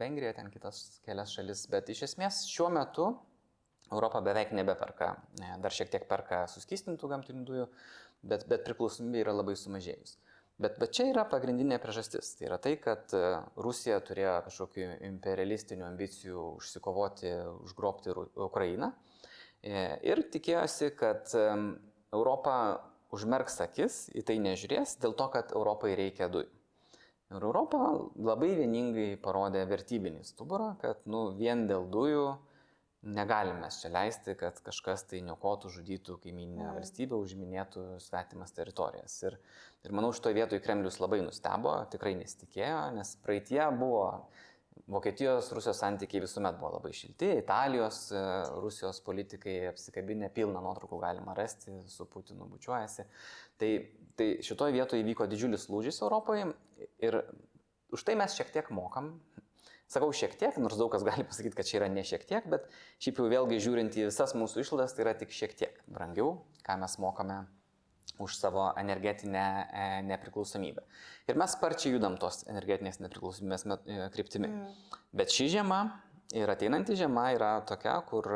Vengriją, 0.01 0.33
ten 0.41 0.49
kitas 0.51 0.83
kelias 1.07 1.37
šalis, 1.37 1.67
bet 1.71 1.93
iš 1.93 2.09
esmės 2.09 2.43
šiuo 2.51 2.73
metu 2.75 3.12
Europa 3.93 4.23
beveik 4.25 4.55
nebeperka, 4.57 5.15
e, 5.39 5.55
dar 5.63 5.75
šiek 5.75 5.93
tiek 5.93 6.09
perka 6.11 6.47
suskystintų 6.51 7.11
gamtinių 7.13 7.47
dujų, 7.49 7.71
bet, 8.25 8.49
bet 8.51 8.67
priklausomybė 8.67 9.25
yra 9.27 9.37
labai 9.37 9.57
sumažėjus. 9.61 10.19
Bet, 10.63 10.77
bet 10.79 10.93
čia 10.95 11.09
yra 11.11 11.25
pagrindinė 11.27 11.79
priežastis. 11.83 12.35
Tai 12.39 12.51
yra 12.51 12.59
tai, 12.63 12.77
kad 12.81 13.13
e, 13.17 13.23
Rusija 13.61 14.01
turėjo 14.05 14.37
kažkokių 14.49 14.91
imperialistinių 15.09 15.89
ambicijų 15.89 16.45
užsikovoti, 16.59 17.33
užgrobti 17.67 18.15
Ukrainą 18.37 18.93
E, 19.63 19.83
ir 20.03 20.25
tikėjosi, 20.35 20.91
kad 20.99 21.31
Europa 22.13 22.55
užmerks 23.15 23.61
akis, 23.63 24.09
į 24.11 24.25
tai 24.27 24.41
nežiūrės, 24.43 24.97
dėl 25.03 25.15
to, 25.15 25.29
kad 25.31 25.55
Europai 25.55 25.95
reikia 25.99 26.27
dujų. 26.33 26.51
Ir 27.33 27.45
Europa 27.47 27.79
labai 28.19 28.51
vieningai 28.59 29.15
parodė 29.23 29.63
vertybinį 29.71 30.27
stuburą, 30.27 30.75
kad 30.83 31.07
nu, 31.09 31.31
vien 31.39 31.65
dėl 31.71 31.87
dujų 31.95 32.27
negalime 33.03 33.69
čia 33.75 33.91
leisti, 33.91 34.35
kad 34.38 34.61
kažkas 34.62 35.05
tai 35.11 35.21
niokotų, 35.27 35.71
žudytų 35.75 36.19
kaiminę 36.23 36.62
Mm. 36.62 36.75
valstybę, 36.79 37.19
užiminėtų 37.19 38.01
svetimas 38.01 38.55
teritorijas. 38.55 39.23
Ir, 39.23 39.38
ir 39.85 39.93
manau, 39.93 40.12
šitoje 40.15 40.35
vietoje 40.35 40.62
Kremlius 40.62 41.01
labai 41.03 41.21
nustebo, 41.23 41.75
tikrai 41.91 42.15
nesitikėjo, 42.15 42.95
nes 42.95 43.17
praeitie 43.25 43.62
buvo 43.79 44.29
Vokietijos, 44.88 45.53
Rusijos 45.53 45.79
santykiai 45.79 46.23
visuomet 46.25 46.57
buvo 46.59 46.73
labai 46.77 46.93
šilti, 46.97 47.29
Italijos, 47.38 48.11
e, 48.12 48.23
Rusijos 48.61 49.01
politikai 49.01 49.69
apsikabinę, 49.71 50.31
pilną 50.35 50.62
nuotraukų 50.65 50.99
galima 51.01 51.35
rasti, 51.35 51.75
su 51.88 52.07
Putinu 52.07 52.49
bučiuojasi. 52.51 53.05
Tai, 53.59 53.71
tai 54.17 54.29
šitoje 54.43 54.73
vietoje 54.73 55.05
įvyko 55.05 55.29
didžiulis 55.31 55.69
lūžis 55.71 56.03
Europoje 56.03 56.49
ir 56.99 57.21
už 57.93 58.05
tai 58.05 58.17
mes 58.19 58.35
šiek 58.35 58.51
tiek 58.53 58.71
mokam. 58.75 59.21
Sakau 59.92 60.09
šiek 60.16 60.35
tiek, 60.40 60.57
nors 60.62 60.79
daug 60.81 60.92
kas 60.92 61.05
gali 61.07 61.25
pasakyti, 61.31 61.57
kad 61.59 61.68
čia 61.68 61.81
yra 61.83 61.88
ne 61.92 62.05
šiek 62.07 62.25
tiek, 62.29 62.46
bet 62.51 62.68
šiaip 63.03 63.20
jau 63.20 63.29
vėlgi 63.33 63.61
žiūrint 63.64 63.98
į 63.98 64.07
visas 64.09 64.37
mūsų 64.38 64.64
išlaidas, 64.64 64.94
tai 64.96 65.07
yra 65.07 65.16
tik 65.18 65.35
šiek 65.35 65.57
tiek 65.59 65.83
brangiau, 65.90 66.38
ką 66.66 66.79
mes 66.81 66.96
mokame 67.03 67.42
už 68.22 68.37
savo 68.37 68.70
energetinę 68.79 69.44
e, 69.72 69.85
nepriklausomybę. 70.07 70.85
Ir 71.29 71.38
mes 71.40 71.55
sparčiai 71.57 71.94
judam 71.96 72.16
tos 72.20 72.42
energetinės 72.51 73.01
nepriklausomybės 73.03 73.66
e, 73.66 74.09
kryptimi. 74.14 74.51
Mm. 74.51 74.96
Bet 75.16 75.33
ši 75.35 75.48
žiema 75.57 75.83
ir 76.37 76.51
ateinanti 76.53 76.96
žiema 76.98 77.31
yra 77.37 77.53
tokia, 77.68 77.98
kur, 78.09 78.29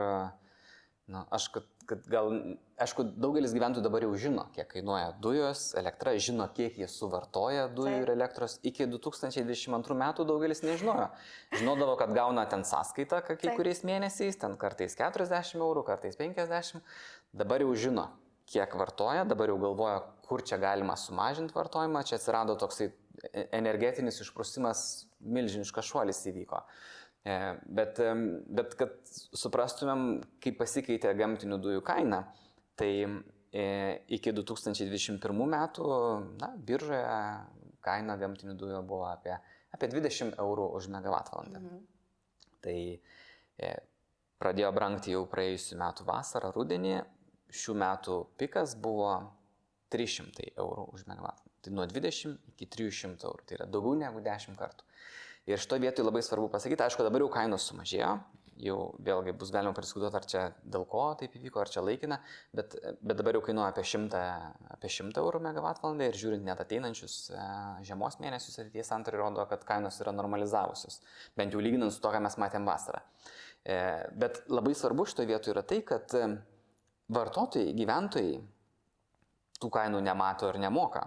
na, 1.13 1.25
aš, 1.35 1.51
kad, 1.55 1.69
kad 1.87 2.05
gal, 2.11 2.29
aišku, 2.83 3.05
daugelis 3.23 3.53
gyventojų 3.55 3.83
dabar 3.85 4.05
jau 4.05 4.13
žino, 4.21 4.45
kiek 4.57 4.69
kainuoja 4.75 5.13
dujos, 5.23 5.69
elektra, 5.79 6.13
žino, 6.19 6.49
kiek 6.57 6.77
jie 6.81 6.89
suvartoja 6.91 7.69
dujų 7.73 8.03
ir 8.03 8.13
elektros. 8.17 8.59
Iki 8.67 8.89
2022 8.97 9.97
metų 10.03 10.27
daugelis 10.29 10.63
nežinojo. 10.67 11.09
Žinodavo, 11.57 11.97
kad 12.01 12.13
gauna 12.17 12.45
ten 12.51 12.65
sąskaitą 12.67 13.23
ka- 13.23 13.37
kai 13.37 13.49
Taip. 13.49 13.57
kuriais 13.57 13.83
mėnesiais, 13.87 14.39
ten 14.39 14.57
kartais 14.57 14.97
40 14.99 15.57
eurų, 15.63 15.85
kartais 15.87 16.17
50. 16.19 16.83
Dabar 17.33 17.61
jau 17.65 17.73
žino, 17.75 18.09
kiek 18.47 18.75
vartoja, 18.79 19.25
dabar 19.27 19.49
jau 19.49 19.59
galvoja, 19.59 20.03
kur 20.27 20.43
čia 20.43 20.59
galima 20.59 20.95
sumažinti 20.97 21.55
vartojimą. 21.55 22.05
Čia 22.07 22.17
atsirado 22.19 22.57
toksai 22.59 22.93
e- 23.33 23.49
energetinis 23.53 24.21
išprusimas, 24.21 25.07
milžiniškas 25.21 25.85
šuolis 25.85 26.21
įvyko. 26.31 26.61
E, 27.27 27.37
Bet, 27.67 27.99
bet 28.55 28.75
kad 28.79 28.93
suprastumėm, 29.35 30.21
kaip 30.43 30.61
pasikeitė 30.61 31.11
gamtinių 31.19 31.59
dujų 31.59 31.83
kaina, 31.87 32.21
tai 32.79 32.91
e, 33.03 33.65
iki 34.15 34.31
2021 34.37 35.43
metų 35.57 35.89
na, 36.39 36.53
biržoje 36.69 37.03
kaina 37.87 38.17
gamtinių 38.21 38.55
dujų 38.61 38.83
buvo 38.87 39.09
apie, 39.11 39.35
apie 39.75 39.91
20 39.91 40.39
eurų 40.43 40.69
už 40.79 40.89
megavatvalandę. 40.95 41.63
Mhm. 41.65 41.83
Tai 42.67 42.79
e, 42.95 43.75
pradėjo 44.43 44.71
brangti 44.77 45.15
jau 45.17 45.25
praėjusiu 45.31 45.79
metu 45.83 46.07
vasarą, 46.07 46.53
rudenį. 46.55 47.01
Šių 47.57 47.77
metų 47.79 48.17
pikas 48.39 48.75
buvo 48.83 49.13
300 49.95 50.53
eurų 50.59 50.89
už 50.95 51.07
megavatvalandę. 51.11 51.55
Tai 51.63 51.75
nuo 51.75 51.87
20 51.91 52.53
iki 52.55 52.71
300 52.71 53.27
eurų. 53.27 53.47
Tai 53.47 53.59
yra 53.61 53.69
daugiau 53.71 53.99
negu 53.99 54.23
10 54.23 54.59
kartų. 54.59 54.87
Ir 55.47 55.61
šito 55.63 55.79
vietoj 55.79 56.09
labai 56.09 56.25
svarbu 56.27 56.49
pasakyti, 56.51 56.83
aišku, 56.83 57.05
dabar 57.07 57.23
jau 57.23 57.31
kainos 57.31 57.69
sumažėjo. 57.71 58.17
Jau 58.57 58.77
vėlgi 59.05 59.35
bus 59.37 59.51
galima 59.53 59.77
padiskutuoti, 59.77 60.17
ar 60.17 60.25
čia 60.25 60.43
dėl 60.65 60.87
ko 60.89 61.03
taip 61.21 61.35
įvyko, 61.37 61.61
ar 61.61 61.69
čia 61.69 61.83
laikina, 61.85 62.17
bet, 62.57 62.73
bet 63.05 63.19
dabar 63.19 63.37
jau 63.37 63.43
kainuoja 63.45 63.69
apie 63.69 63.85
100, 63.85 64.23
apie 64.73 64.89
100 64.95 65.21
eurų 65.21 65.43
megavatvalandę 65.45 66.09
ir 66.09 66.17
žiūrint 66.17 66.47
net 66.47 66.63
ateinančius 66.65 67.19
e, 67.37 67.43
žiemos 67.85 68.17
mėnesius, 68.23 68.57
ateities 68.63 68.89
santariai 68.89 69.21
rodo, 69.21 69.45
kad 69.51 69.67
kainos 69.69 70.01
yra 70.01 70.15
normalizavusios, 70.17 71.03
bent 71.37 71.53
jau 71.53 71.61
lyginant 71.61 71.93
su 71.93 72.01
to, 72.01 72.15
ką 72.15 72.23
mes 72.25 72.39
matėm 72.41 72.65
vasarą. 72.65 73.05
E, 73.61 73.77
Bet 74.25 74.47
labai 74.49 74.73
svarbu 74.79 75.05
šitoje 75.05 75.31
vietoje 75.35 75.53
yra 75.53 75.67
tai, 75.75 75.83
kad 75.93 76.17
e, 76.17 76.33
vartotojai, 77.13 77.77
gyventojai 77.77 78.41
tų 79.61 79.73
kainų 79.73 80.01
nemato 80.05 80.49
ir 80.49 80.61
nemoka. 80.65 81.05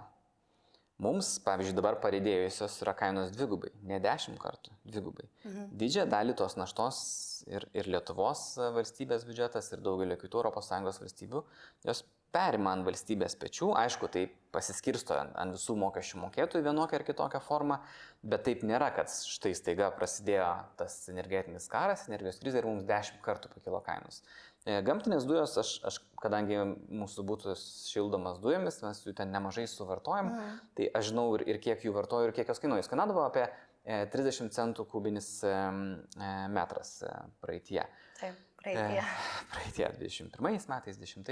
Mums, 0.99 1.37
pavyzdžiui, 1.45 1.77
dabar 1.77 1.95
pareidėjusios 2.03 2.73
yra 2.83 2.91
kainos 2.99 3.31
dvigubai, 3.31 3.71
ne 3.87 4.01
dešimt 4.03 4.39
kartų, 4.41 4.73
dvigubai. 4.83 5.29
Mhm. 5.45 5.69
Didžiąją 5.79 6.07
dalį 6.11 6.35
tos 6.41 6.57
naštos 6.59 6.99
ir, 7.47 7.65
ir 7.71 7.87
Lietuvos 7.87 8.43
valstybės 8.75 9.23
biudžetas 9.27 9.71
ir 9.71 9.83
daugelio 9.85 10.19
kitų 10.19 10.43
ES 10.51 10.99
valstybių, 10.99 11.43
jos 11.87 12.03
perima 12.35 12.73
ant 12.75 12.85
valstybės 12.85 13.35
pečių, 13.39 13.71
aišku, 13.79 14.09
tai 14.13 14.25
pasiskirsto 14.53 15.15
ant, 15.17 15.33
ant 15.39 15.55
visų 15.55 15.75
mokesčių 15.81 16.19
mokėtojų 16.25 16.65
vienokią 16.67 16.99
ar 16.99 17.05
kitokią 17.07 17.41
formą, 17.41 17.79
bet 18.21 18.43
taip 18.45 18.65
nėra, 18.67 18.91
kad 18.93 19.09
štai 19.09 19.55
staiga 19.57 19.89
prasidėjo 19.95 20.49
tas 20.77 20.99
energetinis 21.09 21.69
karas, 21.71 22.07
energijos 22.09 22.41
krizė 22.41 22.61
ir 22.61 22.69
mums 22.69 22.85
dešimt 22.89 23.23
kartų 23.25 23.51
pakilo 23.55 23.81
kainos. 23.85 24.21
E, 24.67 24.81
Gamtinės 24.85 25.23
dujos, 25.27 25.53
aš, 25.61 25.69
aš, 25.87 25.97
kadangi 26.19 26.57
mūsų 26.91 27.23
būtų 27.29 27.53
šildomas 27.59 28.41
dujomis, 28.43 28.81
mes 28.83 28.99
jų 29.05 29.13
ten 29.15 29.31
nemažai 29.31 29.63
suvartojam, 29.71 30.33
Mhm. 30.33 30.59
tai 30.75 30.89
aš 30.99 31.11
žinau 31.13 31.25
ir, 31.37 31.45
ir 31.47 31.59
kiek 31.63 31.81
jų 31.85 31.93
vartoju, 31.95 32.27
ir 32.29 32.35
kiek 32.35 32.47
jos 32.51 32.59
kainuoja. 32.59 32.83
Jis 32.83 32.91
kainavo 32.91 33.23
apie 33.23 33.45
e, 33.85 34.05
30 34.11 34.51
centų 34.51 34.85
kubinis 34.91 35.43
e, 35.43 35.47
e, 35.47 36.29
metras 36.51 37.01
e, 37.03 37.13
praeitie. 37.41 37.85
Taip, 38.19 38.35
praeitie. 38.61 38.99
E, 38.99 39.03
praeitie 39.53 39.89
21 39.97 40.69
metais, 40.69 40.97
10. 40.99 41.29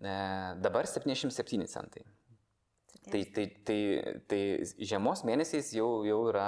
E, 0.00 0.14
dabar 0.60 0.86
77 0.86 1.66
centai. 1.66 2.04
Tai, 3.10 3.24
tai, 3.32 3.46
tai, 3.64 3.78
tai 4.28 4.40
žiemos 4.76 5.24
mėnesiais 5.24 5.72
jau, 5.72 6.02
jau 6.04 6.18
yra 6.28 6.44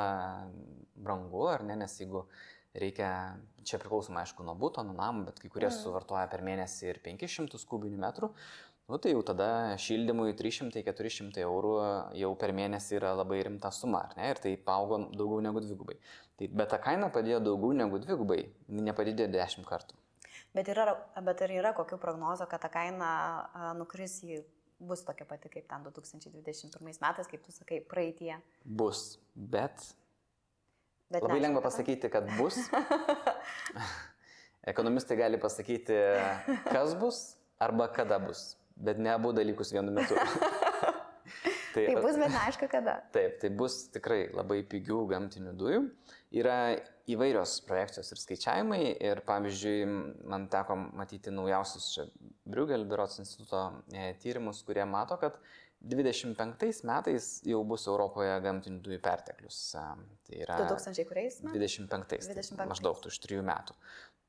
brangu, 0.95 1.47
ar 1.49 1.65
ne, 1.65 1.75
nes 1.81 1.95
jeigu 1.99 2.27
reikia, 2.75 3.37
čia 3.65 3.79
priklausoma 3.79 4.23
aišku 4.23 4.45
nuo 4.47 4.55
būto, 4.59 4.85
nuo 4.87 4.95
namų, 4.97 5.27
bet 5.31 5.41
kai 5.41 5.49
kurie 5.53 5.69
Mm. 5.69 5.79
suvartoja 5.79 6.29
per 6.31 6.43
mėnesį 6.43 6.89
ir 6.89 7.01
500 7.05 7.65
kubinių 7.69 7.99
metrų, 8.01 8.33
nu, 8.89 8.99
tai 8.99 9.13
jau 9.13 9.23
tada 9.23 9.77
šildymui 9.79 10.35
300-400 10.35 11.41
eurų 11.45 11.75
jau 12.19 12.35
per 12.37 12.53
mėnesį 12.53 12.97
yra 12.99 13.15
labai 13.15 13.43
rimta 13.43 13.71
suma, 13.71 14.09
ar 14.09 14.17
ne, 14.17 14.31
ir 14.31 14.41
tai 14.43 14.57
augo 14.67 14.99
daugiau 15.13 15.41
negu 15.41 15.61
dvigubai. 15.61 15.99
Tai, 16.37 16.49
bet 16.49 16.69
ta 16.69 16.79
kaina 16.79 17.11
padėjo 17.13 17.41
daugiau 17.41 17.73
negu 17.73 17.99
dvigubai, 17.99 18.41
nepadidėjo 18.69 19.29
10 19.33 19.69
kartų. 19.69 19.95
Bet, 20.53 20.69
yra, 20.69 20.97
bet 21.25 21.41
ar 21.41 21.51
yra 21.51 21.73
kokių 21.73 21.97
prognozių, 22.01 22.47
kad 22.49 22.61
ta 22.61 22.69
kaina 22.69 23.73
nukris 23.79 24.19
į 24.25 24.43
bus 24.83 25.05
tokia 25.07 25.25
pati 25.25 25.49
kaip 25.49 25.69
ten 25.71 25.85
2021 25.87 26.83
metais, 26.83 27.29
kaip 27.31 27.43
tu 27.45 27.53
sakai, 27.55 27.81
praeitie. 27.81 28.35
Bus, 28.65 29.19
bet 29.35 29.95
Bet 31.13 31.27
Labai 31.27 31.43
lengva 31.45 31.63
pasakyti, 31.65 32.09
kad 32.13 32.29
bus. 32.39 32.57
Ekonomistai 34.73 35.19
gali 35.19 35.41
pasakyti, 35.43 35.99
kas 36.71 36.97
bus 36.97 37.23
arba 37.61 37.91
kada 37.93 38.19
bus, 38.23 38.55
bet 38.77 38.99
ne 38.99 39.13
abu 39.13 39.35
dalykus 39.37 39.75
vienu 39.75 39.95
metu. 39.95 40.17
Tai 41.73 41.83
bus, 42.05 42.19
bet 42.21 42.29
neaišku 42.29 42.67
kada. 42.69 42.99
Taip, 43.15 43.39
tai 43.41 43.49
bus 43.57 43.87
tikrai 43.95 44.27
labai 44.37 44.59
pigių 44.69 44.99
gamtinių 45.09 45.55
dujų. 45.57 45.79
Yra 46.37 46.57
įvairios 47.11 47.55
projekcijos 47.65 48.13
ir 48.13 48.21
skaičiavimai 48.21 48.81
ir 48.93 49.23
pavyzdžiui, 49.25 49.79
man 50.29 50.45
teko 50.53 50.77
matyti 51.01 51.33
naujausius 51.33 51.87
čia 51.95 52.05
Briugel 52.45 52.85
Birots 52.89 53.23
instituto 53.23 53.63
e, 53.89 54.13
tyrimus, 54.21 54.61
kurie 54.67 54.85
mato, 54.89 55.17
kad 55.21 55.39
25 55.83 56.85
metais 56.87 57.29
jau 57.49 57.61
bus 57.67 57.89
Europoje 57.91 58.33
gamtinių 58.45 58.81
dujų 58.85 59.01
perteklius. 59.03 59.59
Tai 59.75 60.39
yra 60.39 60.63
2000 60.69 61.07
kuriais? 61.09 61.41
metais? 61.43 61.59
25, 61.59 62.27
25. 62.31 62.57
tai 62.57 62.71
maždaug 62.71 63.07
už 63.11 63.19
trijų 63.25 63.45
metų. 63.47 63.77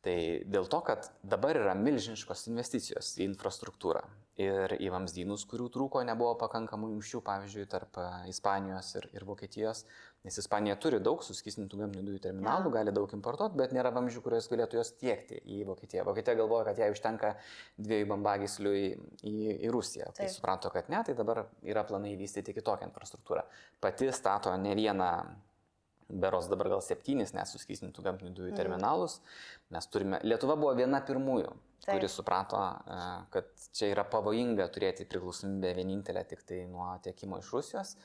Tai 0.03 0.17
dėl 0.51 0.65
to, 0.67 0.81
kad 0.83 1.05
dabar 1.23 1.55
yra 1.55 1.73
milžiniškos 1.79 2.49
investicijos 2.51 3.13
į 3.15 3.29
infrastruktūrą 3.29 4.01
ir 4.41 4.73
į 4.75 4.89
vamzdynus, 4.91 5.45
kurių 5.47 5.69
trūko, 5.71 6.01
nebuvo 6.03 6.33
pakankamų 6.41 6.89
jungčių, 6.91 7.21
pavyzdžiui, 7.23 7.69
tarp 7.71 8.01
Ispanijos 8.27 8.89
ir, 8.99 9.07
ir 9.15 9.23
Vokietijos, 9.29 9.85
nes 10.23 10.37
Ispanija 10.39 10.75
turi 10.79 10.99
daug 11.03 11.23
suskistintų 11.25 11.79
gamtinių 11.81 12.05
dujų 12.07 12.21
terminalų, 12.23 12.69
ja. 12.69 12.75
gali 12.77 12.95
daug 12.95 13.11
importuoti, 13.15 13.59
bet 13.59 13.75
nėra 13.75 13.91
vamzdžių, 13.95 14.23
kurios 14.23 14.49
galėtų 14.51 14.79
jos 14.79 14.93
tiekti 15.01 15.41
į 15.43 15.63
Vokietiją. 15.67 16.05
Vokietija 16.07 16.37
galvoja, 16.39 16.69
kad 16.69 16.79
jai 16.79 16.91
užtenka 16.93 17.33
dviejų 17.77 18.09
bambagyslių 18.13 18.75
į, 18.79 18.85
į, 19.21 19.37
į 19.67 19.73
Rusiją. 19.75 20.11
Tai 20.11 20.25
Taip. 20.25 20.35
suprato, 20.35 20.71
kad 20.73 20.91
ne, 20.93 21.03
tai 21.03 21.17
dabar 21.19 21.45
yra 21.61 21.83
planai 21.87 22.15
vystyti 22.19 22.55
kitokią 22.55 22.87
infrastruktūrą. 22.91 23.43
Pati 23.83 24.11
stato 24.15 24.55
ne 24.59 24.77
vieną 24.79 25.11
beros 26.13 26.47
dabar 26.51 26.69
gal 26.75 26.81
septynis 26.83 27.33
nesuskystintų 27.35 28.03
gamtinių 28.05 28.33
dujų 28.37 28.51
mm. 28.51 28.57
terminalus. 28.59 29.19
Mes 29.73 29.87
turime, 29.91 30.19
Lietuva 30.25 30.55
buvo 30.59 30.73
viena 30.77 30.99
pirmųjų, 31.05 31.53
Taip. 31.83 31.95
kuri 31.95 32.09
suprato, 32.11 32.59
e, 32.59 32.99
kad 33.33 33.49
čia 33.75 33.89
yra 33.93 34.05
pavojinga 34.07 34.67
turėti 34.73 35.07
priklausomybę 35.09 35.73
vienintelę 35.79 36.23
tik 36.29 36.43
tai 36.47 36.63
nuo 36.69 36.91
tiekimo 37.03 37.39
iš 37.41 37.51
Rusijos. 37.55 37.95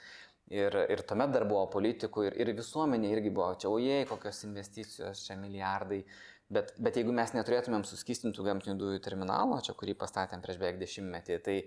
Ir, 0.48 0.72
ir 0.88 1.02
tuomet 1.04 1.34
dar 1.34 1.44
buvo 1.48 1.66
politikų 1.68 2.24
ir, 2.30 2.38
ir 2.40 2.54
visuomenė 2.56 3.10
irgi 3.12 3.32
buvo, 3.34 3.50
čia 3.60 3.68
ojei, 3.68 4.06
kokios 4.08 4.40
investicijos, 4.46 5.26
čia 5.26 5.36
milijardai. 5.36 6.00
Bet, 6.48 6.72
bet 6.80 6.96
jeigu 6.96 7.12
mes 7.12 7.34
neturėtumėm 7.36 7.84
suskystintų 7.84 8.46
gamtinių 8.46 8.78
dujų 8.80 9.02
terminalo, 9.04 9.58
čia 9.60 9.74
kurį 9.76 9.98
pastatėm 10.00 10.40
prieš 10.40 10.56
beveik 10.62 10.80
dešimtmetį, 10.80 11.36
tai, 11.44 11.58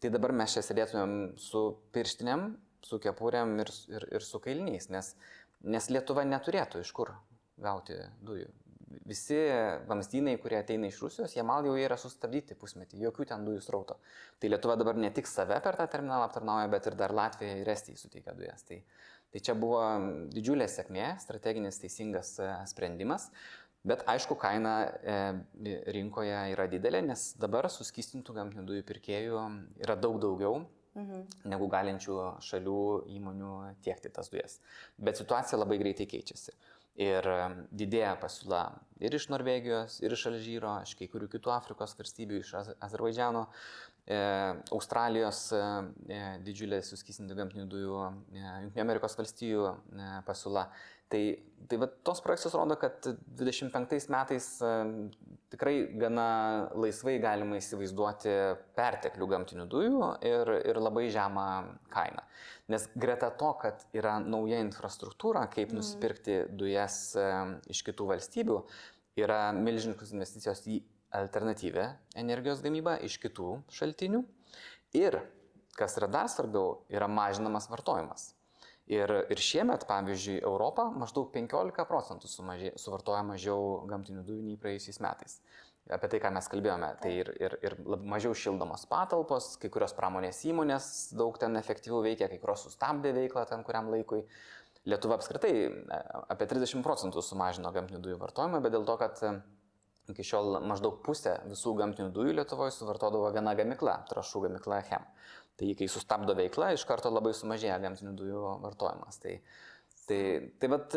tai 0.00 0.12
dabar 0.14 0.32
mes 0.32 0.56
čia 0.56 0.64
sėdėtumėm 0.64 1.34
su 1.36 1.66
pirštinėm, 1.92 2.46
su 2.88 2.96
kepurėm 3.04 3.58
ir, 3.60 3.74
ir, 3.92 4.08
ir 4.16 4.24
su 4.24 4.40
kailiniais, 4.40 4.88
nes 4.88 5.12
Nes 5.60 5.90
Lietuva 5.92 6.24
neturėtų 6.24 6.80
iš 6.80 6.90
kur 6.96 7.12
gauti 7.60 7.98
dujų. 8.24 8.48
Visi 9.06 9.36
vamzdynai, 9.86 10.34
kurie 10.42 10.56
ateina 10.58 10.88
iš 10.90 10.98
Rusijos, 11.04 11.36
jie 11.36 11.44
mal 11.46 11.66
jau 11.66 11.76
yra 11.78 11.94
sustabdyti 12.00 12.56
pusmetį, 12.58 12.98
jokių 13.04 13.26
ten 13.30 13.44
dujų 13.46 13.62
srauto. 13.62 14.00
Tai 14.42 14.50
Lietuva 14.50 14.74
dabar 14.80 14.98
ne 14.98 15.12
tik 15.14 15.30
save 15.30 15.60
per 15.62 15.78
tą 15.78 15.86
terminalą 15.92 16.26
aptarnauja, 16.26 16.66
bet 16.72 16.88
ir 16.90 16.96
dar 16.98 17.14
Latvija 17.14 17.60
ir 17.60 17.70
Estija 17.70 18.00
suteikia 18.00 18.34
dujas. 18.34 18.64
Tai, 18.66 18.80
tai 19.30 19.42
čia 19.46 19.54
buvo 19.54 19.84
didžiulė 20.34 20.66
sėkmė, 20.70 21.12
strateginis 21.22 21.78
teisingas 21.82 22.34
e, 22.42 22.50
sprendimas. 22.72 23.28
Bet 23.86 24.02
aišku, 24.10 24.34
kaina 24.36 24.74
e, 24.90 25.20
rinkoje 25.94 26.42
yra 26.52 26.66
didelė, 26.68 27.04
nes 27.12 27.30
dabar 27.40 27.70
suskistintų 27.72 28.34
gamtinių 28.36 28.66
dujų 28.68 28.88
pirkėjų 28.90 29.46
yra 29.86 29.96
daug 29.96 30.18
daugiau, 30.20 30.64
mhm. 30.98 31.22
negu 31.54 31.70
galinčių 31.70 32.18
šalių 32.44 32.82
įmonių 33.14 33.54
tiekti 33.86 34.10
tas 34.12 34.28
dujas. 34.34 34.58
Bet 34.98 35.22
situacija 35.22 35.62
labai 35.62 35.78
greitai 35.80 36.10
keičiasi. 36.10 36.58
Ir 37.00 37.26
didėja 37.70 38.16
pasiūla 38.20 38.64
ir 39.00 39.16
iš 39.16 39.28
Norvegijos, 39.32 39.98
ir 40.04 40.14
iš 40.14 40.26
Alžyro, 40.30 40.74
iš 40.84 40.94
kai 40.98 41.08
kurių 41.10 41.28
kitų 41.32 41.52
Afrikos 41.54 41.96
valstybių, 41.98 42.40
iš 42.42 42.52
Azerbaidžiano, 42.84 43.46
e, 44.04 44.18
Australijos 44.76 45.46
e, 45.56 45.62
e 46.12 46.20
didžiulė 46.46 46.82
suskysintų 46.84 47.38
gamtinių 47.38 47.66
dujų, 47.72 48.00
e, 48.34 48.44
Junktinių 48.66 48.84
Amerikos 48.84 49.16
valstijų 49.20 49.68
e, 49.70 50.10
pasiūla. 50.28 50.66
Tai, 51.10 51.22
tai 51.66 51.78
va, 51.82 51.88
tos 52.06 52.22
projekcijos 52.22 52.54
rodo, 52.54 52.76
kad 52.78 53.06
25 53.40 54.10
metais 54.14 54.46
tikrai 55.50 55.74
gana 55.98 56.26
laisvai 56.78 57.16
galima 57.22 57.58
įsivaizduoti 57.58 58.34
perteklių 58.78 59.28
gamtinių 59.32 59.66
dujų 59.70 60.10
ir, 60.30 60.52
ir 60.70 60.78
labai 60.78 61.08
žemą 61.10 61.46
kainą. 61.90 62.22
Nes 62.70 62.86
greta 62.94 63.32
to, 63.34 63.50
kad 63.58 63.82
yra 63.96 64.20
nauja 64.22 64.62
infrastruktūra, 64.62 65.48
kaip 65.50 65.72
mm. 65.72 65.80
nusipirkti 65.80 66.38
dujas 66.54 67.02
iš 67.70 67.82
kitų 67.90 68.12
valstybių, 68.12 68.62
yra 69.18 69.42
milžiniškos 69.56 70.14
investicijos 70.14 70.62
į 70.70 70.80
alternatyvę 71.18 71.88
energijos 72.22 72.62
gamybą 72.62 73.00
iš 73.06 73.18
kitų 73.22 73.56
šaltinių. 73.74 74.22
Ir, 74.98 75.18
kas 75.78 75.98
yra 75.98 76.06
dar 76.10 76.30
svarbiau, 76.30 76.84
yra 76.90 77.10
mažinamas 77.10 77.66
vartojimas. 77.70 78.30
Ir, 78.90 79.10
ir 79.30 79.38
šiemet, 79.38 79.84
pavyzdžiui, 79.86 80.40
Europą 80.42 80.88
maždaug 80.98 81.28
15 81.30 81.84
procentų 81.86 82.26
sumažė, 82.26 82.72
suvartoja 82.80 83.20
mažiau 83.22 83.84
gamtinių 83.86 84.24
dujų 84.26 84.46
nei 84.48 84.58
praėjusiais 84.58 84.98
metais. 85.04 85.36
Apie 85.94 86.10
tai, 86.10 86.18
ką 86.22 86.30
mes 86.34 86.46
kalbėjome, 86.50 86.88
tai 87.02 87.12
ir, 87.22 87.30
ir, 87.42 87.54
ir 87.66 87.76
mažiau 88.06 88.34
šildomos 88.36 88.84
patalpos, 88.90 89.52
kai 89.62 89.70
kurios 89.72 89.94
pramonės 89.96 90.42
įmonės 90.46 90.88
daug 91.18 91.38
ten 91.38 91.58
efektyviau 91.58 92.02
veikia, 92.04 92.28
kai 92.30 92.38
kurios 92.42 92.66
sustabdė 92.66 93.14
veiklą 93.16 93.46
ten 93.50 93.62
kuriam 93.66 93.90
laikui. 93.94 94.24
Lietuva 94.90 95.18
apskritai 95.18 95.52
e, 95.68 96.02
apie 96.32 96.46
30 96.50 96.82
procentų 96.86 97.22
sumažino 97.22 97.72
gamtinių 97.74 98.00
dujų 98.04 98.20
vartojimą, 98.22 98.62
bet 98.64 98.74
dėl 98.74 98.86
to, 98.88 98.96
kad 99.00 99.22
e, 99.26 99.32
iki 100.10 100.24
šiol 100.26 100.60
maždaug 100.66 101.00
pusę 101.06 101.36
visų 101.50 101.74
gamtinių 101.78 102.14
dujų 102.16 102.36
Lietuvoje 102.38 102.74
suvartodavo 102.74 103.30
viena 103.34 103.54
gamikla, 103.58 104.00
trašų 104.10 104.46
gamikla 104.46 104.80
Chem. 104.88 105.04
Tai 105.58 105.72
kai 105.76 105.88
sustabdo 105.92 106.34
veikla, 106.38 106.72
iš 106.74 106.86
karto 106.88 107.10
labai 107.12 107.32
sumažėja 107.36 107.78
gamtinių 107.82 108.14
dujų 108.16 108.42
vartojimas. 108.62 109.18
Tai, 109.20 109.34
tai, 110.08 110.20
tai 110.60 110.70
vat, 110.72 110.96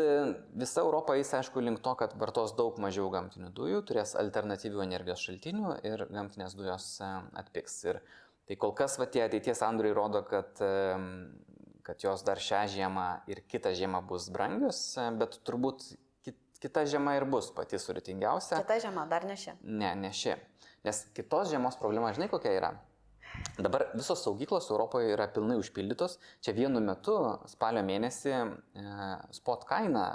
visa 0.56 0.84
Europa 0.84 1.16
eis 1.20 1.32
aišku 1.36 1.62
link 1.64 1.82
to, 1.84 1.92
kad 2.00 2.14
vartos 2.20 2.54
daug 2.56 2.78
mažiau 2.82 3.10
gamtinių 3.12 3.50
dujų, 3.56 3.82
turės 3.90 4.14
alternatyvių 4.20 4.84
energijos 4.86 5.24
šaltinių 5.26 5.74
ir 5.84 6.06
gamtinės 6.08 6.56
dujos 6.58 6.86
e, 7.04 7.10
atpiks. 7.42 7.76
Ir 7.90 8.00
tai 8.48 8.56
kol 8.60 8.72
kas 8.78 8.96
va, 9.00 9.08
tie 9.10 9.26
ateities 9.26 9.60
sandoriai 9.60 9.96
rodo, 9.96 10.24
kad, 10.30 10.56
e, 10.64 10.72
kad 11.84 12.06
jos 12.06 12.24
dar 12.24 12.40
šią 12.40 12.64
žiemą 12.78 13.08
ir 13.28 13.44
kitą 13.50 13.74
žiemą 13.76 14.00
bus 14.08 14.30
brangios, 14.32 14.80
e, 14.96 15.10
bet 15.20 15.38
turbūt 15.44 15.92
kita 16.64 16.86
žiema 16.88 17.18
ir 17.18 17.28
bus 17.28 17.50
pati 17.52 17.76
sudėtingiausia. 17.76 18.62
Kita 18.64 18.80
žiema 18.86 19.04
dar 19.10 19.28
ne 19.28 19.36
ši. 19.36 19.58
Ne, 19.68 19.92
ne 20.00 20.10
ši. 20.16 20.38
Nes 20.84 21.04
kitos 21.16 21.50
žiemos 21.52 21.76
problema, 21.80 22.12
žinai 22.16 22.30
kokia 22.32 22.54
yra? 22.56 22.70
Dabar 23.54 23.86
visos 23.94 24.18
saugyklos 24.24 24.66
Europoje 24.70 25.12
yra 25.14 25.28
pilnai 25.30 25.56
užpildytos. 25.60 26.16
Čia 26.42 26.54
vienu 26.56 26.80
metu, 26.82 27.14
spalio 27.50 27.84
mėnesį, 27.86 28.32
e, 28.34 28.86
spot 29.36 29.62
kaina, 29.68 30.06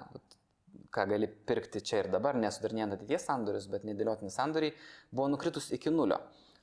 ką 0.92 1.06
gali 1.08 1.30
pirkti 1.48 1.80
čia 1.80 2.02
ir 2.04 2.10
dabar, 2.12 2.36
nesudarinėjant 2.36 2.98
ateities 2.98 3.28
sandorius, 3.30 3.70
bet 3.72 3.86
nedėliotini 3.88 4.34
sandoriai, 4.34 4.76
buvo 5.12 5.30
nukritus 5.32 5.70
iki 5.76 5.94
nulio. 5.94 6.20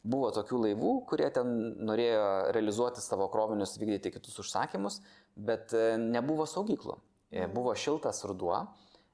Buvo 0.06 0.28
tokių 0.36 0.60
laivų, 0.66 0.90
kurie 1.08 1.30
ten 1.34 1.54
norėjo 1.88 2.26
realizuoti 2.54 3.00
savo 3.02 3.30
krovinius, 3.32 3.78
vykdyti 3.80 4.12
kitus 4.18 4.36
užsakymus, 4.44 5.00
bet 5.48 5.72
e, 5.72 5.94
nebuvo 6.02 6.44
saugyklų. 6.50 6.98
E, 7.30 7.46
mhm. 7.46 7.54
Buvo 7.56 7.72
šiltas 7.74 8.20
ruduo, 8.28 8.66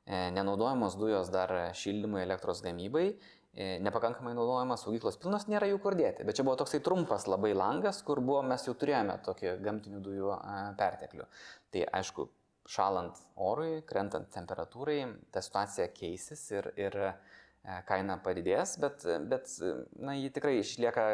nenaudojamos 0.02 0.96
dujos 0.98 1.28
dar 1.30 1.52
šildymui, 1.78 2.24
elektros 2.24 2.58
gamybai 2.64 3.12
nepakankamai 3.54 4.32
naudojamas, 4.36 4.86
saugyklos 4.86 5.18
pilnos, 5.20 5.44
nėra 5.50 5.68
jų 5.68 5.80
kur 5.84 5.96
dėti. 5.98 6.24
Bet 6.24 6.38
čia 6.38 6.44
buvo 6.46 6.56
toksai 6.60 6.80
trumpas 6.84 7.26
labai 7.28 7.52
langas, 7.52 8.00
kur 8.06 8.22
buvo, 8.24 8.40
mes 8.46 8.64
jau 8.64 8.72
turėjome 8.78 9.18
tokį 9.26 9.58
gamtinių 9.64 10.00
dujų 10.04 10.38
perteklių. 10.80 11.26
Tai 11.72 11.84
aišku, 12.00 12.28
šalant 12.68 13.18
orui, 13.36 13.82
krentant 13.88 14.30
temperatūrai, 14.32 15.02
ta 15.34 15.42
situacija 15.44 15.90
keisis 15.92 16.44
ir, 16.54 16.68
ir 16.80 16.96
e, 17.02 17.10
kaina 17.88 18.16
padidės, 18.22 18.76
bet, 18.80 19.04
bet 19.28 19.50
na, 19.98 20.14
ji 20.16 20.30
tikrai 20.32 20.54
išlieka 20.60 21.06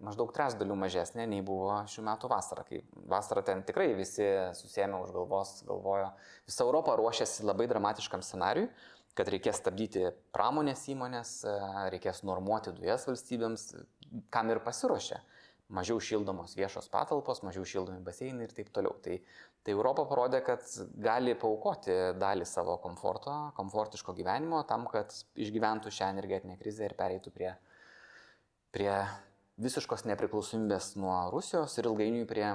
maždaug 0.00 0.32
trečdalių 0.32 0.78
mažesnė 0.78 1.26
nei 1.28 1.42
buvo 1.44 1.74
šių 1.92 2.06
metų 2.08 2.30
vasara. 2.32 2.64
Kai 2.68 2.80
vasara 3.10 3.44
ten 3.46 3.64
tikrai 3.68 3.90
visi 3.98 4.30
susėmė 4.62 5.02
už 5.04 5.12
galvos, 5.18 5.58
galvojo, 5.68 6.08
visa 6.48 6.64
Europa 6.64 6.96
ruošiasi 7.02 7.44
labai 7.50 7.68
dramatiškam 7.70 8.24
scenariui 8.24 8.70
kad 9.18 9.28
reikės 9.32 9.60
stabdyti 9.60 10.06
pramonės 10.34 10.86
įmonės, 10.92 11.32
e, 11.44 11.54
reikės 11.92 12.22
normuoti 12.28 12.72
dujas 12.76 13.06
valstybėms, 13.08 13.66
kam 14.32 14.52
ir 14.52 14.62
pasiruošė. 14.64 15.20
Mažiau 15.72 16.00
šildomos 16.04 16.52
viešos 16.56 16.90
patalpos, 16.92 17.40
mažiau 17.46 17.64
šildomi 17.64 18.02
baseinai 18.04 18.44
ir 18.44 18.52
taip 18.52 18.68
toliau. 18.76 18.92
Tai, 19.04 19.16
tai 19.64 19.72
Europa 19.72 20.04
parodė, 20.10 20.42
kad 20.44 20.66
gali 21.00 21.32
paukoti 21.38 21.94
dalį 22.20 22.44
savo 22.48 22.76
komforto, 22.82 23.32
komfortiško 23.56 24.12
gyvenimo 24.18 24.60
tam, 24.68 24.84
kad 24.92 25.14
išgyventų 25.32 25.92
šią 25.96 26.10
energetinę 26.12 26.58
krizę 26.60 26.88
ir 26.88 26.96
pereitų 26.98 27.32
prie, 27.32 27.54
prie 28.76 28.92
visiškos 29.64 30.04
nepriklausomybės 30.12 30.94
nuo 31.00 31.16
Rusijos 31.32 31.78
ir 31.78 31.88
ilgainiui 31.88 32.28
prie 32.28 32.46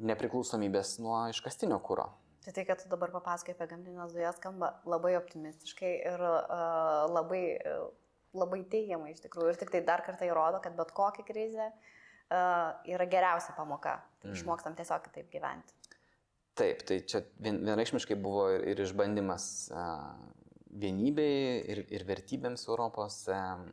nepriklausomybės 0.00 0.98
nuo 1.04 1.20
iškastinio 1.34 1.78
kūro. 1.84 2.08
Tai 2.44 2.52
tai, 2.52 2.64
kad 2.68 2.82
tu 2.82 2.90
dabar 2.92 3.08
papasakai 3.14 3.54
apie 3.54 3.70
gamtinės 3.70 4.12
dujas, 4.12 4.36
skamba 4.36 4.74
labai 4.84 5.14
optimistiškai 5.16 5.92
ir 6.10 6.24
uh, 6.28 7.06
labai, 7.08 7.42
uh, 7.64 7.86
labai 8.36 8.60
teigiamai 8.68 9.14
iš 9.14 9.22
tikrųjų. 9.24 9.54
Ir 9.54 9.60
tik 9.62 9.72
tai 9.72 9.80
dar 9.86 10.04
kartą 10.04 10.28
įrodo, 10.28 10.60
kad 10.64 10.76
bet 10.76 10.92
kokia 10.96 11.24
krizė 11.24 11.70
uh, 11.70 12.76
yra 12.84 13.08
geriausia 13.08 13.56
pamoka. 13.56 13.96
Tai 14.20 14.28
mm. 14.28 14.36
Išmokstam 14.36 14.76
tiesiog 14.76 15.08
kitaip 15.08 15.32
gyventi. 15.32 15.72
Taip, 16.60 16.84
tai 16.86 17.00
čia 17.08 17.24
vien, 17.42 17.62
vienareikšmiškai 17.64 18.20
buvo 18.20 18.50
ir, 18.52 18.68
ir 18.74 18.84
išbandymas 18.84 19.48
uh, 19.72 20.12
vienybei 20.84 21.64
ir, 21.64 21.80
ir 21.96 22.04
vertybėms 22.12 22.68
Europos 22.68 23.22
uh, 23.32 23.64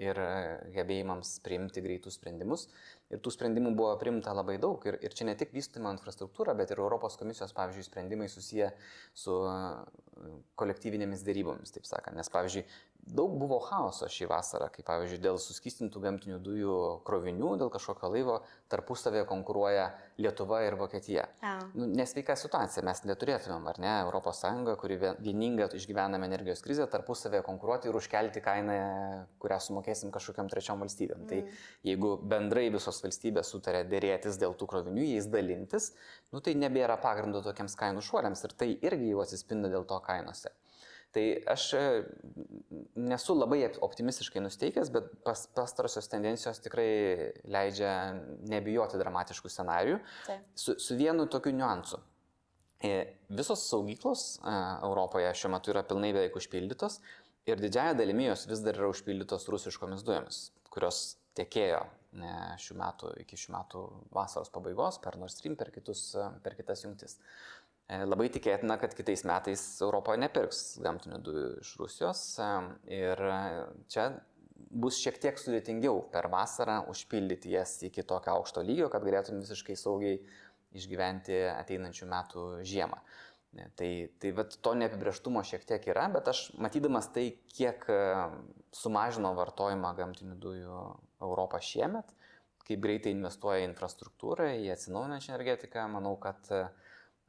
ir 0.00 0.18
gebėjimams 0.74 1.36
priimti 1.44 1.82
greitus 1.84 2.18
sprendimus. 2.18 2.66
Ir 3.14 3.20
tų 3.22 3.30
sprendimų 3.30 3.70
buvo 3.78 3.92
primta 4.00 4.32
labai 4.34 4.56
daug. 4.62 4.82
Ir, 4.88 4.98
ir 5.06 5.14
čia 5.14 5.28
ne 5.28 5.36
tik 5.38 5.52
vystymo 5.54 5.92
infrastruktūra, 5.94 6.56
bet 6.58 6.72
ir 6.74 6.82
Europos 6.82 7.18
komisijos, 7.20 7.54
pavyzdžiui, 7.54 7.86
sprendimai 7.86 8.26
susiję 8.32 8.72
su 9.14 9.36
kolektyvinėmis 10.58 11.22
dėrybomis, 11.26 11.74
taip 11.76 11.86
sakant. 11.86 12.18
Nes, 12.18 12.30
pavyzdžiui, 12.34 12.64
daug 13.06 13.36
buvo 13.38 13.58
chaoso 13.62 14.08
šį 14.10 14.26
vasarą, 14.30 14.66
kaip 14.74 14.86
pavyzdžiui, 14.88 15.20
dėl 15.22 15.38
suskistintų 15.40 16.00
gamtinių 16.02 16.38
dujų 16.42 16.76
krovinių, 17.06 17.52
dėl 17.60 17.70
kažkokio 17.72 18.10
laivo 18.10 18.40
tarpusavėje 18.72 19.26
konkuruoja 19.30 19.86
Lietuva 20.18 20.62
ir 20.66 20.76
Vokietija. 20.80 21.26
Ja. 21.42 21.54
Nu, 21.78 21.86
nesveika 21.86 22.34
situacija, 22.38 22.82
mes 22.86 23.04
neturėtumėm, 23.06 23.68
ar 23.70 23.80
ne, 23.82 23.94
ES, 24.10 24.42
kuri 24.80 24.98
vieninga 25.22 25.68
išgyvename 25.78 26.26
energijos 26.26 26.64
krizę, 26.64 26.88
tarpusavėje 26.90 27.44
konkuruoti 27.46 27.90
ir 27.90 28.00
užkelti 28.00 28.42
kainą, 28.44 28.76
kurią 29.42 29.60
sumokėsim 29.68 30.10
kažkokiam 30.14 30.50
trečiom 30.50 30.82
valstybėm. 30.82 31.24
Mm. 31.24 31.30
Tai 31.30 31.86
jeigu 31.86 32.12
bendrai 32.26 32.68
visos 32.74 33.00
valstybės 33.04 33.54
sutarė 33.54 33.84
dėrėtis 33.86 34.40
dėl 34.42 34.58
tų 34.58 34.70
krovinių, 34.72 35.06
jais 35.14 35.30
dalintis, 35.30 35.92
nu, 36.34 36.42
tai 36.42 36.56
nebėra 36.58 36.98
pagrindo 37.02 37.44
tokiems 37.44 37.78
kainų 37.78 38.02
šuoliams 38.02 38.46
ir 38.48 38.56
tai 38.58 38.72
irgi 38.74 39.12
jau 39.12 39.22
atsispindi 39.22 39.70
dėl 39.70 39.86
to 39.86 40.00
kainose. 40.02 40.50
Tai 41.16 41.24
aš 41.48 41.62
e, 41.72 41.82
nesu 43.00 43.32
labai 43.38 43.62
optimistiškai 43.86 44.42
nusteikęs, 44.44 44.90
bet 44.92 45.08
pas, 45.24 45.46
pastarosios 45.56 46.10
tendencijos 46.12 46.60
tikrai 46.60 46.90
leidžia 47.48 47.92
nebijoti 48.52 49.00
dramatiškų 49.00 49.48
scenarių 49.52 49.96
su, 50.52 50.74
su 50.76 50.98
vienu 50.98 51.24
tokiu 51.32 51.54
niuansu. 51.56 52.02
E, 52.84 52.92
visos 53.32 53.64
saugyklos 53.70 54.26
e, 54.42 54.56
Europoje 54.84 55.32
šiuo 55.40 55.54
metu 55.54 55.72
yra 55.72 55.86
pilnai 55.88 56.12
beveik 56.12 56.36
užpildytos 56.36 57.00
ir 57.48 57.64
didžiaja 57.64 57.96
dalimi 57.96 58.28
jos 58.28 58.44
vis 58.50 58.60
dar 58.66 58.76
yra 58.76 58.92
užpildytos 58.92 59.48
rusiškomis 59.48 60.04
dujomis, 60.04 60.50
kurios 60.68 61.06
tiekėjo 61.38 61.80
šių 62.60 62.76
metų 62.80 63.10
iki 63.22 63.36
šių 63.40 63.52
metų 63.56 63.80
vasaros 64.14 64.52
pabaigos 64.52 65.00
per 65.04 65.16
Nord 65.20 65.32
Stream, 65.32 65.56
per, 65.56 65.72
kitus, 65.72 66.10
per 66.44 66.56
kitas 66.56 66.84
jungtis. 66.84 67.18
E, 67.86 68.00
labai 68.02 68.26
tikėtina, 68.34 68.74
kad 68.82 68.94
kitais 68.98 69.22
metais 69.28 69.60
Europoje 69.84 70.18
nepirks 70.18 70.62
gamtinių 70.82 71.20
dujų 71.22 71.50
iš 71.62 71.74
Rusijos 71.78 72.22
e, 72.42 72.48
ir 72.96 73.20
čia 73.92 74.08
bus 74.56 74.98
šiek 74.98 75.20
tiek 75.22 75.38
sudėtingiau 75.38 76.00
per 76.10 76.26
vasarą 76.32 76.80
užpildyti 76.90 77.52
jas 77.54 77.76
iki 77.86 78.02
tokio 78.02 78.34
aukšto 78.40 78.64
lygio, 78.66 78.88
kad 78.90 79.06
galėtum 79.06 79.38
visiškai 79.44 79.76
saugiai 79.78 80.18
išgyventi 80.76 81.38
ateinančių 81.52 82.08
metų 82.10 82.46
žiemą. 82.66 82.98
E, 83.54 83.68
tai, 83.78 83.90
tai 84.18 84.34
vat, 84.34 84.58
to 84.66 84.72
neapibrieštumo 84.82 85.44
šiek 85.46 85.68
tiek 85.70 85.86
yra, 85.94 86.08
bet 86.16 86.32
aš 86.32 86.42
matydamas 86.58 87.06
tai, 87.14 87.28
kiek 87.54 87.86
sumažino 88.74 89.30
vartojimą 89.38 89.94
gamtinių 90.00 90.34
dujų 90.42 90.80
Europą 91.22 91.62
šiemet, 91.62 92.10
kaip 92.66 92.82
greitai 92.82 93.14
investuoja 93.14 93.62
į 93.62 93.70
infrastruktūrą, 93.70 94.50
į 94.58 94.74
atsinaujinančią 94.74 95.36
energetiką, 95.36 95.86
manau, 95.94 96.16
kad 96.18 96.50
uh, 96.50 96.66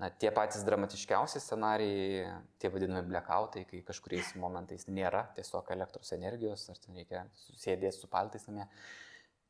na, 0.01 0.11
tie 0.13 0.29
patys 0.33 0.65
dramatiškiausi 0.67 1.41
scenarijai, 1.41 2.29
tie 2.61 2.69
vadinami 2.73 3.09
blackoutai, 3.09 3.65
kai 3.69 3.81
kažkuriais 3.85 4.35
momentais 4.37 4.85
nėra 4.89 5.25
tiesiog 5.37 5.73
elektros 5.73 6.13
energijos, 6.17 6.67
ar 6.69 6.79
ten 6.83 6.99
reikia 6.99 7.25
susėdėti 7.47 7.97
su 7.97 8.09
paltais 8.11 8.45
namie. 8.49 8.67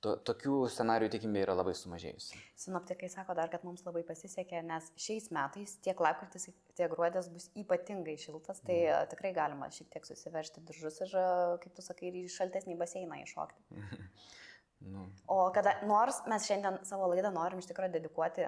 To, 0.05 0.11
tokių 0.29 0.59
scenarijų 0.69 1.09
tikimybė 1.15 1.41
yra 1.41 1.55
labai 1.57 1.71
sumažėjusi. 1.75 2.37
Sinoptikai 2.61 3.07
sako 3.09 3.33
dar, 3.39 3.49
kad 3.49 3.63
mums 3.65 3.81
labai 3.81 4.03
pasisekė, 4.05 4.59
nes 4.69 4.91
šiais 5.01 5.31
metais 5.33 5.73
tiek 5.81 5.97
lapkritis, 6.05 6.51
tiek 6.77 6.91
gruodis 6.91 7.31
bus 7.33 7.47
ypatingai 7.57 8.13
šiltas, 8.21 8.61
tai 8.61 8.77
mm. 8.83 9.09
tikrai 9.15 9.33
galima 9.33 9.71
šiek 9.73 9.89
tiek 9.95 10.05
susiveršti 10.05 10.61
diržus 10.69 11.01
ir, 11.01 11.17
kaip 11.63 11.73
tu 11.73 11.81
sakai, 11.81 12.13
į 12.13 12.27
šaltesnį 12.29 12.77
baseiną 12.77 13.17
iššokti. 13.23 13.81
nu. 14.93 15.09
O 15.33 15.41
kada, 15.57 15.79
nors 15.89 16.21
mes 16.29 16.45
šiandien 16.45 16.77
savo 16.85 17.09
laidą 17.09 17.33
norim 17.33 17.65
iš 17.65 17.71
tikrųjų 17.73 17.97
dedikuoti 17.97 18.45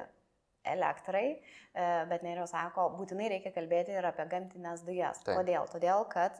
elektrai, 0.68 1.26
e, 1.74 1.90
bet 2.10 2.24
Nerijos 2.26 2.54
sako, 2.54 2.90
būtinai 3.00 3.30
reikia 3.36 3.52
kalbėti 3.56 3.96
ir 3.96 4.08
apie 4.10 4.26
gamtinės 4.32 4.86
dujas. 4.88 5.22
Taip. 5.24 5.38
Kodėl? 5.40 5.68
Todėl, 5.72 6.06
kad 6.12 6.40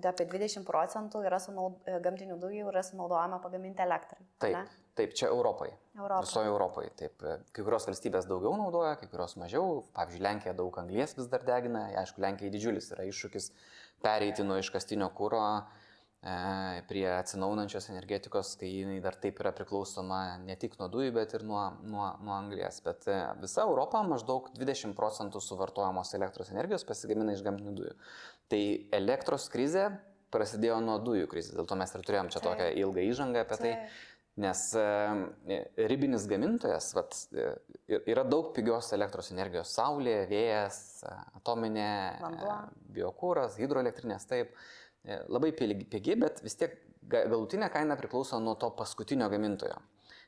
apie 0.00 0.26
20 0.30 0.64
procentų 0.66 1.22
sunaud, 1.42 1.80
e, 1.84 1.98
gamtinių 2.00 2.38
dujų 2.40 2.70
yra 2.72 2.82
sunaudojama 2.82 3.40
pagaminti 3.42 3.82
elektrai. 3.82 4.24
Taip, 4.38 4.56
ne? 4.56 4.64
taip, 4.96 5.14
čia 5.14 5.28
Europai. 5.28 5.70
Europai. 5.96 6.26
Visoje 6.26 6.48
Europoje. 6.48 6.90
Taip, 6.96 7.26
kai 7.52 7.64
kurios 7.64 7.86
valstybės 7.86 8.26
daugiau 8.30 8.56
naudoja, 8.56 8.96
kai 8.96 9.08
kurios 9.08 9.36
mažiau. 9.36 9.84
Pavyzdžiui, 9.96 10.24
Lenkija 10.24 10.56
daug 10.56 10.78
anglies 10.80 11.16
vis 11.18 11.28
dar 11.28 11.44
degina. 11.44 11.88
Aišku, 12.00 12.22
Lenkijai 12.22 12.52
didžiulis 12.54 12.90
yra 12.94 13.06
iššūkis 13.10 13.52
pereiti 14.02 14.46
nuo 14.46 14.56
iškastinio 14.60 15.10
kūro 15.16 15.42
prie 16.20 17.06
atsinaunančios 17.08 17.86
energetikos, 17.88 18.52
kai 18.60 18.68
jinai 18.68 18.98
dar 19.00 19.16
taip 19.16 19.38
yra 19.40 19.54
priklausoma 19.56 20.36
ne 20.44 20.56
tik 20.60 20.76
nuo 20.76 20.90
dujų, 20.92 21.14
bet 21.16 21.32
ir 21.38 21.46
nuo, 21.48 21.62
nuo, 21.80 22.10
nuo 22.20 22.34
anglės. 22.36 22.82
Bet 22.84 23.06
e, 23.08 23.16
visa 23.40 23.64
Europa 23.64 24.02
maždaug 24.04 24.50
20 24.58 24.92
procentų 24.98 25.40
suvartojamos 25.40 26.12
elektros 26.18 26.52
energijos 26.52 26.84
pasigamina 26.84 27.32
iš 27.32 27.40
gamtinių 27.46 27.72
dujų. 27.78 27.96
Tai 28.52 28.62
elektros 28.98 29.48
krizė 29.48 29.88
prasidėjo 30.30 30.82
nuo 30.84 30.98
dujų 31.00 31.30
krizės, 31.30 31.56
dėl 31.56 31.68
to 31.70 31.78
mes 31.80 31.96
ir 31.96 32.04
turėjom 32.04 32.28
čia 32.34 32.42
tokią 32.44 32.68
ilgą 32.82 33.06
įžangą 33.08 33.46
apie 33.46 33.60
tai. 33.62 33.72
Nes 34.40 34.60
e, 34.78 35.62
ribinis 35.90 36.26
gamintojas, 36.30 36.92
vat, 36.96 37.16
yra 37.88 38.22
daug 38.28 38.52
pigios 38.56 38.92
elektros 38.96 39.32
energijos- 39.32 39.72
saulė, 39.78 40.20
vėjas, 40.30 41.00
atominė, 41.40 41.88
biokūras, 42.94 43.58
hidroelektrinės, 43.60 44.28
taip. 44.30 44.52
E, 44.52 44.79
labai 45.04 45.52
pigi, 45.56 46.16
bet 46.20 46.42
vis 46.44 46.58
tiek 46.60 46.76
galutinė 47.10 47.70
kaina 47.72 47.96
priklauso 47.98 48.38
nuo 48.42 48.56
to 48.60 48.70
paskutinio 48.76 49.28
gamintojo. 49.32 49.78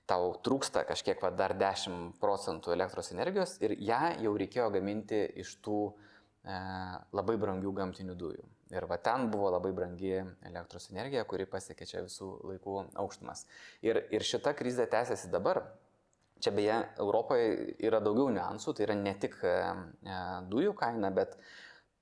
Tau 0.09 0.33
trūksta 0.43 0.83
kažkiek 0.89 1.21
va, 1.23 1.31
dar 1.31 1.55
10 1.59 2.17
procentų 2.21 2.73
elektros 2.75 3.13
energijos 3.15 3.55
ir 3.63 3.77
ją 3.79 4.01
jau 4.25 4.33
reikėjo 4.39 4.67
gaminti 4.75 5.21
iš 5.39 5.55
tų 5.63 5.77
e, 5.93 6.57
labai 7.15 7.37
brangių 7.39 7.75
gamtinių 7.77 8.17
dujų. 8.19 8.49
Ir 8.73 8.87
va 8.89 8.97
ten 9.05 9.29
buvo 9.31 9.51
labai 9.53 9.71
brangi 9.77 10.15
elektros 10.49 10.89
energija, 10.91 11.23
kuri 11.29 11.47
pasiekė 11.47 11.87
čia 11.87 12.03
visų 12.07 12.33
laikų 12.51 12.77
aukštumas. 12.99 13.45
Ir, 13.85 14.01
ir 14.11 14.27
šita 14.27 14.57
krizė 14.59 14.89
tęsiasi 14.91 15.31
dabar. 15.33 15.63
Čia 16.43 16.51
beje, 16.57 16.81
Europoje 16.99 17.77
yra 17.87 18.01
daugiau 18.03 18.33
niuansų, 18.35 18.75
tai 18.75 18.89
yra 18.89 18.97
ne 18.99 19.13
tik 19.23 19.37
e, 19.47 19.53
e 20.03 20.23
dujų 20.51 20.75
kaina, 20.81 21.13
bet 21.15 21.37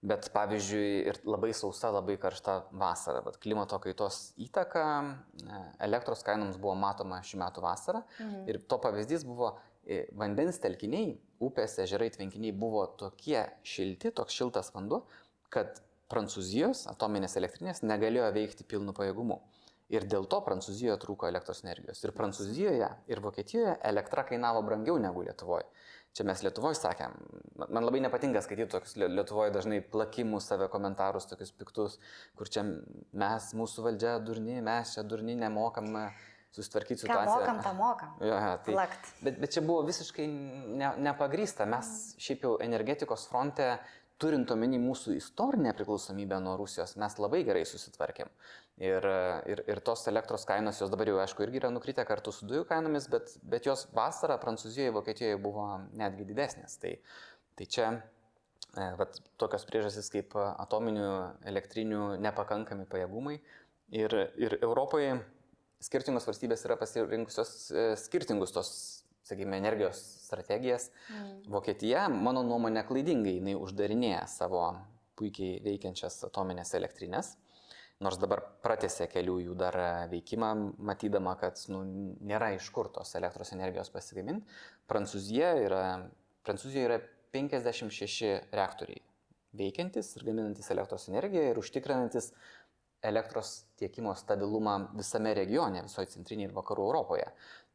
Bet 0.01 0.31
pavyzdžiui, 0.33 0.93
ir 1.11 1.19
labai 1.29 1.51
sausa, 1.53 1.91
labai 1.93 2.15
karšta 2.21 2.55
vasara. 2.81 3.21
Bet 3.27 3.37
klimato 3.43 3.77
kaitos 3.85 4.31
įtaka 4.41 4.85
e, 5.05 5.59
elektros 5.85 6.25
kainoms 6.25 6.57
buvo 6.61 6.73
matoma 6.81 7.19
šių 7.27 7.43
metų 7.43 7.65
vasarą. 7.67 8.01
Mhm. 8.17 8.47
Ir 8.49 8.61
to 8.65 8.81
pavyzdys 8.81 9.27
buvo 9.29 9.53
e, 9.85 10.07
vandens 10.17 10.61
telkiniai, 10.63 11.19
upės, 11.45 11.77
ežerai, 11.85 12.09
tvenkiniai 12.17 12.57
buvo 12.57 12.87
tokie 13.01 13.45
šilti, 13.61 14.15
toks 14.17 14.41
šiltas 14.41 14.73
vanduo, 14.73 15.05
kad 15.53 15.83
Prancūzijos 16.11 16.89
atominės 16.91 17.37
elektrinės 17.39 17.85
negalėjo 17.87 18.33
veikti 18.35 18.65
pilnu 18.67 18.97
pajėgumu. 18.97 19.37
Ir 19.91 20.07
dėl 20.11 20.27
to 20.31 20.39
Prancūzijoje 20.47 20.97
trūko 21.03 21.27
elektros 21.27 21.65
energijos. 21.65 22.01
Ir 22.07 22.13
Prancūzijoje, 22.15 22.89
ir 23.11 23.23
Vokietijoje 23.23 23.77
elektra 23.91 24.23
kainavo 24.27 24.63
brangiau 24.67 24.99
negu 25.03 25.25
Lietuvoje. 25.27 25.67
Čia 26.11 26.25
mes 26.27 26.41
Lietuvoje 26.43 26.75
sakėm, 26.75 27.13
man 27.71 27.85
labai 27.87 28.01
nepatinka 28.03 28.43
skaityti 28.43 28.73
tokius 28.73 28.97
Lietuvoje 28.99 29.53
dažnai 29.55 29.79
plakimus, 29.93 30.49
save 30.51 30.67
komentarus, 30.73 31.29
tokius 31.31 31.53
piktus, 31.55 32.01
kur 32.39 32.51
čia 32.51 32.65
mes, 32.67 33.47
mūsų 33.55 33.87
valdžia 33.87 34.17
durni, 34.25 34.59
mes 34.65 34.97
čia 34.97 35.05
durni 35.07 35.37
nemokam 35.39 35.95
susitvarkyti 36.51 37.05
situaciją. 37.05 37.37
Mokam, 37.37 37.63
tą 37.63 37.75
mokam. 37.79 38.17
Ja, 38.27 38.57
tai, 38.65 38.75
Lakt. 38.75 39.13
bet, 39.23 39.39
bet 39.39 39.55
čia 39.55 39.63
buvo 39.63 39.85
visiškai 39.87 40.27
ne, 40.27 40.91
nepagrysta. 41.07 41.69
Mes 41.71 41.93
šiaip 42.19 42.43
jau 42.49 42.57
energetikos 42.65 43.29
fronte 43.31 43.77
turint 44.21 44.51
omeny 44.53 44.81
mūsų 44.83 45.15
istorinę 45.17 45.73
priklausomybę 45.77 46.41
nuo 46.45 46.57
Rusijos, 46.61 46.97
mes 47.01 47.17
labai 47.23 47.45
gerai 47.47 47.63
susitvarkėm. 47.69 48.29
Ir, 48.81 49.05
ir, 49.45 49.61
ir 49.69 49.81
tos 49.85 50.07
elektros 50.09 50.47
kainos, 50.49 50.79
jos 50.81 50.89
dabar 50.89 51.11
jau 51.11 51.19
aišku 51.21 51.45
irgi 51.45 51.59
yra 51.61 51.69
nukritę 51.69 52.01
kartu 52.09 52.33
su 52.33 52.47
dujų 52.49 52.65
kainomis, 52.71 53.11
bet, 53.13 53.35
bet 53.45 53.67
jos 53.69 53.83
vasarą 53.93 54.39
Prancūzijoje, 54.41 54.95
Vokietijoje 54.97 55.37
buvo 55.43 55.67
netgi 56.01 56.25
didesnės. 56.31 56.79
Tai, 56.81 56.95
tai 57.61 57.67
čia 57.69 57.91
e, 57.93 58.87
vat, 58.97 59.19
tokios 59.43 59.67
priežastys 59.69 60.09
kaip 60.15 60.33
atominių 60.41 61.11
elektrinių 61.53 62.07
nepakankami 62.25 62.89
pajėgumai. 62.89 63.37
Ir, 64.01 64.17
ir 64.41 64.57
Europoje 64.63 65.19
skirtingos 65.85 66.25
valstybės 66.31 66.65
yra 66.65 66.79
pasirinkusios 66.81 67.53
e, 67.69 67.85
skirtingus 68.01 68.57
tos 68.57 68.73
sakykime, 69.29 69.61
energijos 69.61 70.01
strategijas. 70.25 70.89
Mm. 71.11 71.37
Vokietija, 71.53 72.09
mano 72.09 72.43
nuomonė, 72.47 72.83
klaidingai 72.89 73.37
jinai 73.37 73.59
uždarinėja 73.59 74.25
savo 74.31 74.65
puikiai 75.21 75.61
veikiančias 75.69 76.23
atominės 76.31 76.73
elektrinės. 76.79 77.35
Nors 78.01 78.17
dabar 78.17 78.41
pratėsi 78.65 79.05
kelių 79.13 79.37
jų 79.45 79.55
dar 79.61 79.77
veikimą, 80.09 80.55
matydama, 80.89 81.35
kad 81.41 81.61
nu, 81.69 81.83
nėra 82.25 82.55
iš 82.57 82.71
kur 82.73 82.89
tos 82.95 83.13
elektros 83.19 83.53
energijos 83.53 83.93
pasigaminti. 83.93 84.47
Prancūzija 84.89 85.51
yra, 85.67 85.83
Prancūzija 86.49 86.87
yra 86.89 87.01
56 87.37 88.55
reaktoriai 88.57 89.03
veikiantis 89.61 90.15
ir 90.17 90.25
gaminantis 90.25 90.71
elektros 90.73 91.09
energiją 91.11 91.51
ir 91.51 91.61
užtikrinantis 91.61 92.31
elektros 93.03 93.65
tiekimo 93.81 94.15
stabilumą 94.17 94.77
visame 94.97 95.33
regione, 95.37 95.83
visoje 95.87 96.11
centrinėje 96.15 96.51
ir 96.51 96.57
vakarų 96.57 96.87
Europoje. 96.91 97.29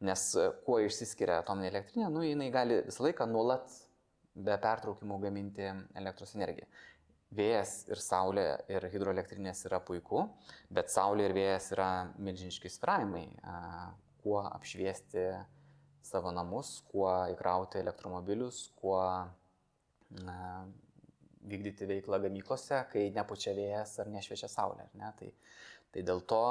Nes 0.05 0.25
e, 0.37 0.49
kuo 0.65 0.77
išsiskiria 0.85 1.39
atominė 1.41 1.71
elektrinė, 1.71 2.09
nu, 2.13 2.21
jinai 2.25 2.51
gali 2.53 2.81
visą 2.85 3.07
laiką 3.07 3.25
nuolat 3.29 3.73
be 4.35 4.57
pertraukimų 4.61 5.17
gaminti 5.23 5.69
elektros 5.97 6.35
energiją. 6.37 6.67
Vėjas 7.35 7.73
ir 7.89 8.01
saulė 8.01 8.45
ir 8.71 8.85
hidroelektrinės 8.93 9.65
yra 9.69 9.81
puiku, 9.83 10.27
bet 10.69 10.93
saulė 10.93 11.29
ir 11.29 11.35
vėjas 11.35 11.71
yra 11.75 11.89
milžiniški 12.17 12.71
sviravimai. 12.71 13.27
Kuo 14.23 14.39
apšviesti 14.45 15.25
savo 16.05 16.31
namus, 16.33 16.79
kuo 16.91 17.09
įkrauti 17.33 17.81
elektromobilius, 17.81 18.67
kuo 18.79 18.99
na, 20.25 20.39
vykdyti 21.45 21.87
veiklą 21.89 22.19
gamyklose, 22.25 22.83
kai 22.91 23.09
nepučia 23.15 23.53
vėjas 23.57 23.99
ar 24.01 24.11
nešviečia 24.13 24.49
saulė. 24.51 24.87
Ne? 24.97 25.11
Tai, 25.19 25.31
tai 25.93 26.03
dėl 26.05 26.21
to 26.29 26.41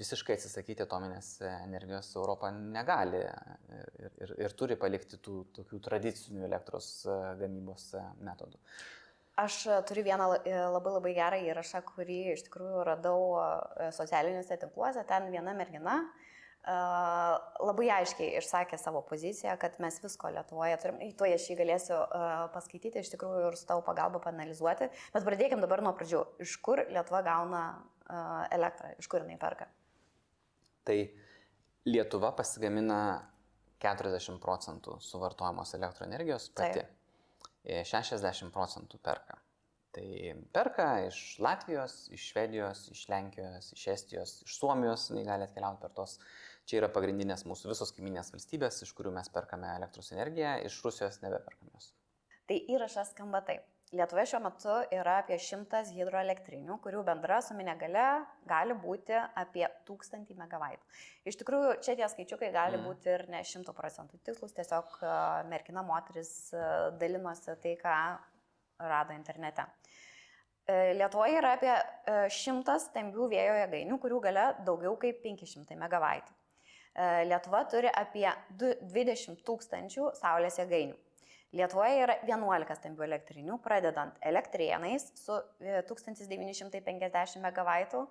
visiškai 0.00 0.36
atsisakyti 0.36 0.84
atominės 0.84 1.34
energijos 1.48 2.12
Europą 2.16 2.50
negali 2.52 3.22
ir, 3.24 4.14
ir, 4.24 4.34
ir 4.46 4.56
turi 4.56 4.76
palikti 4.80 5.20
tų 5.24 5.42
tokių 5.56 5.80
tradicinių 5.88 6.44
elektros 6.48 6.90
gamybos 7.40 7.90
metodų. 8.24 8.60
Aš 9.40 9.62
turiu 9.88 10.04
vieną 10.04 10.26
labai 10.74 10.94
labai 10.96 11.12
gerą 11.16 11.38
įrašą, 11.48 11.80
kurį 11.86 12.18
iš 12.34 12.44
tikrųjų 12.48 12.84
radau 12.88 13.20
socialiniuose 13.96 14.58
tinkluose. 14.60 15.04
Ten 15.08 15.30
viena 15.32 15.54
mergina 15.56 15.94
uh, 16.02 16.30
labai 16.60 17.88
aiškiai 17.94 18.36
išsakė 18.36 18.76
savo 18.78 19.00
poziciją, 19.08 19.54
kad 19.60 19.78
mes 19.80 19.96
visko 20.02 20.28
Lietuvoje 20.28 20.76
turim. 20.82 20.98
Tuo 21.16 21.26
aš 21.26 21.46
jį 21.48 21.56
galėsiu 21.56 21.96
paskaityti, 22.52 23.00
iš 23.00 23.12
tikrųjų 23.14 23.48
ir 23.48 23.56
su 23.56 23.66
tavo 23.66 23.80
pagalba 23.86 24.20
panalizuoti. 24.20 24.90
Bet 25.14 25.24
pradėkime 25.24 25.64
dabar 25.64 25.80
nuo 25.82 25.94
pradžių. 25.96 26.22
Iš 26.44 26.58
kur 26.60 26.84
Lietuva 26.90 27.22
gauna 27.24 27.64
elektrą, 28.52 28.92
iš 29.00 29.08
kur 29.08 29.24
jinai 29.24 29.38
perka? 29.40 29.70
Tai 30.84 30.98
Lietuva 31.88 32.34
pasigamina 32.36 33.00
40 33.80 34.36
procentų 34.42 34.98
suvartojamos 35.00 35.72
elektroenergijos 35.78 36.50
pati. 36.52 36.82
Taip. 36.84 36.99
60 37.64 38.52
procentų 38.54 39.00
perka. 39.04 39.38
Tai 39.90 40.06
perka 40.54 40.86
iš 41.08 41.18
Latvijos, 41.42 42.04
iš 42.14 42.28
Švedijos, 42.30 42.84
iš 42.94 43.08
Lenkijos, 43.10 43.72
iš 43.74 43.88
Estijos, 43.94 44.36
iš 44.46 44.58
Suomijos, 44.60 45.08
jinai 45.10 45.26
gali 45.26 45.48
atkeliauti 45.48 45.82
per 45.82 45.96
tos 45.96 46.20
Čia 46.70 46.84
yra 46.84 46.88
pagrindinės 46.94 47.42
mūsų 47.50 47.72
visos 47.72 47.90
kaiminės 47.96 48.28
valstybės, 48.30 48.76
iš 48.84 48.92
kurių 48.94 49.10
mes 49.16 49.30
perkame 49.34 49.72
elektros 49.74 50.12
energiją, 50.14 50.52
iš 50.68 50.76
Rusijos 50.84 51.18
nebeperkame 51.24 51.72
jos. 51.74 51.88
Tai 52.46 52.58
įrašas 52.74 53.10
skamba 53.10 53.40
taip. 53.48 53.64
Lietuvoje 53.90 54.28
šiuo 54.30 54.38
metu 54.44 54.74
yra 54.94 55.16
apie 55.18 55.34
100 55.42 55.80
hidroelektrinių, 55.96 56.76
kurių 56.84 57.00
bendra 57.08 57.40
suminė 57.42 57.72
gale 57.80 58.04
gali 58.46 58.76
būti 58.78 59.16
apie 59.18 59.64
1000 59.88 60.30
MW. 60.36 60.68
Iš 61.26 61.40
tikrųjų, 61.40 61.72
čia 61.82 61.96
tie 61.98 62.06
skaičiukai 62.12 62.52
gali 62.54 62.78
mm. 62.78 62.86
būti 62.86 63.10
ir 63.10 63.24
ne 63.34 63.40
100 63.42 63.74
procentų 63.74 64.20
tikslus, 64.22 64.54
tiesiog 64.54 64.94
merkina 65.50 65.82
moteris 65.82 66.52
dalinosi 67.02 67.56
tai, 67.64 67.74
ką 67.82 67.96
rado 68.92 69.16
internete. 69.16 69.66
E, 70.70 70.94
Lietuvoje 70.94 71.42
yra 71.42 71.56
apie 71.58 71.74
100 72.38 72.78
stambių 72.86 73.26
vėjo 73.34 73.58
jėgainių, 73.58 73.98
kurių 74.06 74.22
gale 74.28 74.46
daugiau 74.66 74.94
kaip 75.02 75.18
500 75.26 75.74
MW. 75.74 76.14
E, 76.94 77.10
Lietuva 77.26 77.66
turi 77.70 77.90
apie 77.90 78.28
20 78.54 79.42
tūkstančių 79.46 80.12
saulės 80.22 80.62
jėgainių. 80.62 80.98
Lietuvoje 81.50 82.02
yra 82.04 82.14
11 82.28 82.76
stambių 82.78 83.04
elektrinių, 83.08 83.56
pradedant 83.64 84.18
elektrienais 84.22 85.08
su 85.18 85.34
1950 85.88 86.76
e, 86.78 86.82
MW 87.42 88.04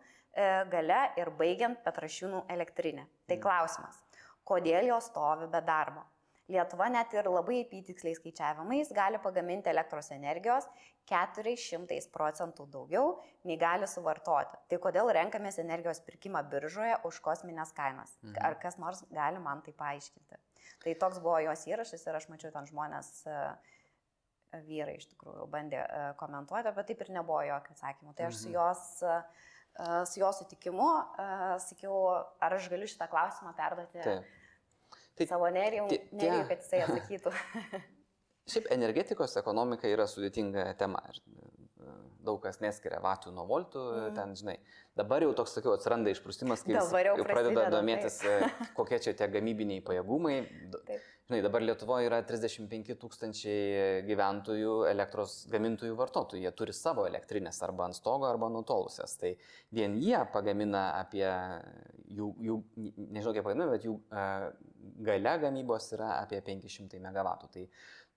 gale 0.74 1.00
ir 1.18 1.32
baigiant 1.40 1.80
Petrašiūnų 1.86 2.44
elektrinę. 2.52 3.08
Tai 3.30 3.38
mm. 3.38 3.44
klausimas, 3.46 4.02
kodėl 4.44 4.92
jos 4.92 5.08
stovi 5.14 5.48
be 5.48 5.62
darbo? 5.64 6.04
Lietuva 6.50 6.88
net 6.90 7.14
ir 7.14 7.28
labai 7.30 7.60
apytiksliai 7.62 8.18
skaičiavimais 8.18 8.90
gali 8.98 9.20
pagaminti 9.22 9.70
elektros 9.70 10.10
energijos 10.16 10.66
400 11.10 12.00
procentų 12.14 12.66
daugiau 12.74 13.16
nei 13.46 13.58
gali 13.62 13.88
suvartoti. 13.90 14.58
Tai 14.70 14.80
kodėl 14.82 15.12
renkamės 15.14 15.60
energijos 15.62 16.02
pirkimą 16.06 16.44
biržoje 16.50 17.00
už 17.06 17.20
kosminės 17.26 17.74
kainas? 17.78 18.16
Mhm. 18.24 18.38
Ar 18.46 18.58
kas 18.62 18.80
nors 18.82 19.04
gali 19.14 19.42
man 19.42 19.62
tai 19.66 19.74
paaiškinti? 19.78 20.42
Tai 20.84 20.96
toks 21.02 21.20
buvo 21.24 21.40
jos 21.44 21.66
įrašas 21.68 22.08
ir 22.08 22.18
aš 22.18 22.30
mačiau 22.32 22.54
ten 22.56 22.68
žmonės, 22.70 23.12
e, 23.28 23.40
vyrai 24.66 24.96
iš 24.98 25.10
tikrųjų 25.12 25.46
bandė 25.52 25.82
e, 25.84 26.02
komentuoti, 26.22 26.74
bet 26.76 26.90
taip 26.90 27.04
ir 27.06 27.14
nebuvo 27.18 27.42
jokio 27.46 27.76
atsakymo. 27.76 28.16
Tai 28.18 28.30
aš 28.30 28.42
su 28.44 28.50
mhm. 28.50 28.58
jos 28.58 28.86
e, 29.04 29.20
su 30.10 30.20
jo 30.20 30.30
sutikimu, 30.36 30.90
sakiau, 31.64 32.00
ar 32.44 32.56
aš 32.58 32.66
galiu 32.72 32.88
šitą 32.90 33.06
klausimą 33.08 33.54
perduoti 33.56 34.02
Taip. 34.04 34.39
Tai 35.20 35.28
savo 35.28 35.50
nerijų, 35.52 35.86
nerijų 36.16 36.44
kad 36.48 36.62
jisai 36.64 36.84
atsakytų. 36.86 37.34
Šiaip 38.54 38.70
energetikos 38.74 39.36
ekonomika 39.42 39.90
yra 39.92 40.08
sudėtinga 40.10 40.64
tema. 40.80 41.04
E, 41.80 41.94
daug 42.26 42.42
kas 42.44 42.60
neskiria 42.64 43.00
vatų 43.04 43.32
nuo 43.36 43.46
voltų, 43.50 43.84
mm. 43.96 44.18
ten, 44.18 44.34
žinai. 44.40 44.58
Dabar 45.00 45.24
jau 45.24 45.32
toks, 45.38 45.54
sakiau, 45.56 45.76
atsiranda 45.78 46.12
išprustimas, 46.12 46.66
kai 46.66 46.76
jau, 46.76 46.88
jau 47.22 47.28
pradeda 47.28 47.70
domėtis, 47.72 48.20
taip. 48.24 48.50
E, 48.50 48.74
kokie 48.78 49.00
čia 49.06 49.16
tie 49.18 49.30
gamybiniai 49.32 49.84
pajėgumai. 49.86 50.42
Taip. 50.90 51.08
Žinai, 51.30 51.44
dabar 51.46 51.62
Lietuvoje 51.62 52.08
yra 52.08 52.18
35 52.26 52.96
tūkstančiai 52.98 54.00
gyventojų 54.08 54.72
elektros 54.90 55.44
gamintojų 55.54 55.94
vartotojų. 56.00 56.42
Jie 56.42 56.52
turi 56.58 56.74
savo 56.74 57.04
elektrinės 57.06 57.62
arba 57.68 57.86
ant 57.86 57.94
stogo, 57.94 58.26
arba 58.26 58.50
nutolusias. 58.50 59.14
Tai 59.22 59.36
vien 59.78 59.94
jie 60.02 60.18
pagamina 60.34 60.88
apie 60.98 61.28
jų, 62.18 62.32
jų 62.48 62.56
nežinau 62.80 63.36
kiek 63.36 63.46
pagamina, 63.46 63.70
bet 63.70 63.86
jų 63.86 63.94
uh, 63.94 64.48
gale 65.06 65.36
gamybos 65.46 65.92
yra 66.00 66.16
apie 66.16 66.42
500 66.50 66.98
MW. 66.98 67.36
Tai, 67.54 67.68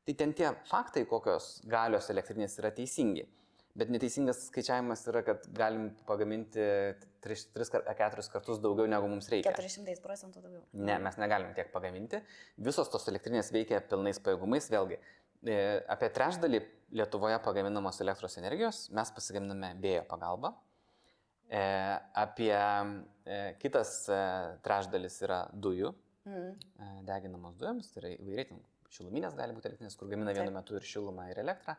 tai 0.09 0.17
ten 0.25 0.33
tie 0.41 0.49
faktai, 0.73 1.05
kokios 1.13 1.59
galios 1.69 2.09
elektrinės 2.17 2.57
yra 2.65 2.73
teisingi. 2.81 3.29
Bet 3.73 3.89
neteisingas 3.89 4.43
skaičiavimas 4.51 5.07
yra, 5.09 5.23
kad 5.25 5.47
galim 5.57 5.87
pagaminti 6.05 6.61
3-4 7.25 8.27
kartus 8.35 8.59
daugiau 8.61 8.85
negu 8.91 9.09
mums 9.09 9.31
reikia. 9.33 9.55
400 9.57 10.03
procentų 10.05 10.43
daugiau. 10.45 10.64
Ne, 10.77 10.99
mes 11.01 11.16
negalim 11.20 11.55
tiek 11.57 11.70
pagaminti. 11.73 12.20
Visos 12.61 12.93
tos 12.93 13.09
elektrinės 13.09 13.49
veikia 13.55 13.81
pilnais 13.89 14.20
pajėgumais. 14.20 14.68
Vėlgi, 14.73 14.99
e, 15.47 15.57
apie 15.95 16.12
trečdalį 16.12 16.61
Lietuvoje 16.93 17.39
pagaminamos 17.41 18.03
elektros 18.05 18.37
energijos 18.37 18.83
mes 18.93 19.14
pasigaminame 19.16 19.73
vėjo 19.81 20.05
pagalba. 20.11 20.53
E, 21.49 21.62
apie 22.20 22.53
e, 22.53 23.41
kitas 23.62 23.95
trečdalis 24.66 25.16
yra 25.25 25.47
dujų, 25.53 25.95
mm. 26.29 27.01
deginamos 27.09 27.57
dujomis, 27.57 27.89
tai 27.95 28.05
yra 28.05 28.12
įvairiai, 28.18 28.61
šiluminės 28.93 29.37
gali 29.39 29.57
būti 29.57 29.73
elektrinės, 29.73 29.97
kur 29.97 30.12
gamina 30.12 30.37
vienu 30.37 30.53
metu 30.53 30.77
ir 30.77 30.85
šilumą, 30.85 31.31
ir 31.33 31.41
elektrą. 31.41 31.79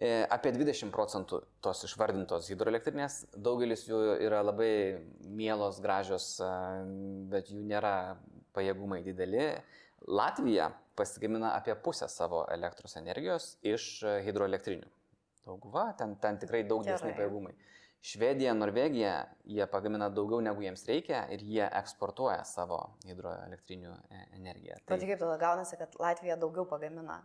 E, 0.00 0.10
apie 0.32 0.54
20 0.56 0.88
procentų 0.94 1.42
tos 1.60 1.82
išvardintos 1.84 2.46
hidroelektrinės, 2.48 3.18
daugelis 3.36 3.82
jų 3.84 3.98
yra 4.24 4.38
labai 4.40 4.72
mielos, 5.28 5.82
gražios, 5.84 6.38
bet 7.28 7.50
jų 7.52 7.60
nėra 7.68 8.16
pajėgumai 8.56 9.02
dideli. 9.04 9.50
Latvija 10.08 10.70
pasigamina 10.96 11.52
apie 11.58 11.74
pusę 11.84 12.08
savo 12.08 12.46
elektros 12.48 12.96
energijos 12.96 13.58
iš 13.60 13.90
hidroelektrinių. 14.24 14.88
Dauguma, 15.44 15.90
ten, 15.98 16.16
ten 16.20 16.40
tikrai 16.40 16.62
daug 16.64 16.80
didesni 16.86 17.12
pajėgumai. 17.16 17.52
Švedija, 18.00 18.54
Norvegija, 18.56 19.12
jie 19.44 19.66
pagamina 19.68 20.08
daugiau 20.08 20.40
negu 20.40 20.64
jiems 20.64 20.86
reikia 20.88 21.26
ir 21.34 21.44
jie 21.44 21.66
eksportuoja 21.82 22.40
savo 22.48 22.78
hidroelektrinių 23.04 23.92
e, 23.92 24.22
energiją. 24.38 24.78
Tai 24.88 24.96
kaip 25.02 25.20
tada 25.20 25.36
gaunasi, 25.42 25.76
kad 25.76 26.00
Latvija 26.00 26.38
daugiau 26.40 26.64
pagamina 26.70 27.18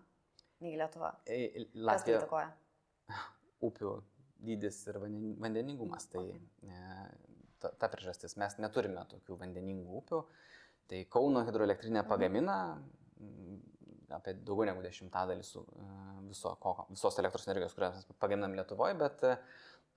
nei 0.60 0.76
Lietuva? 0.76 1.14
E, 1.24 1.40
Latvija. 1.72 1.94
Kas 1.94 2.04
tai 2.04 2.18
įtakoja? 2.18 2.50
Upių 3.64 3.96
dydis 4.46 4.82
ir 4.90 5.00
vandeningumas. 5.00 6.08
Tai 6.12 6.24
e, 6.26 6.82
ta, 7.62 7.72
ta 7.72 7.90
priežastis. 7.92 8.38
Mes 8.42 8.58
neturime 8.62 9.06
tokių 9.12 9.40
vandeningų 9.42 10.00
upių. 10.02 10.22
Tai 10.92 11.02
Kauno 11.14 11.42
hidroelektrinė 11.48 12.02
mhm. 12.04 12.10
pagamina 12.12 12.58
apie 14.16 14.36
daugiau 14.46 14.70
negu 14.70 14.84
dešimtadalį 14.86 15.44
e, 15.44 15.86
viso, 16.30 16.54
visos 16.92 17.22
elektros 17.22 17.48
energijos, 17.48 17.74
kurią 17.76 17.92
mes 17.96 18.10
pagaminam 18.22 18.54
Lietuvoje, 18.56 18.96
bet, 19.00 19.24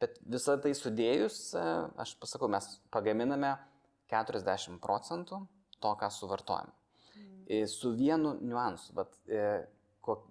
bet 0.00 0.16
visą 0.24 0.56
tai 0.64 0.72
sudėjus, 0.76 1.38
e, 1.58 1.64
aš 2.04 2.14
pasakau, 2.22 2.48
mes 2.50 2.70
pagaminame 2.94 3.52
40 4.10 4.80
procentų 4.82 5.42
to, 5.78 5.92
ką 6.00 6.08
suvartojame. 6.10 6.72
Mm. 7.18 7.68
Su 7.70 7.92
vienu 7.96 8.32
niuansu, 8.40 8.94
bet 8.96 9.14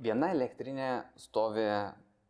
viena 0.01 0.31
elektrinė 0.33 0.89
stovi 1.21 1.65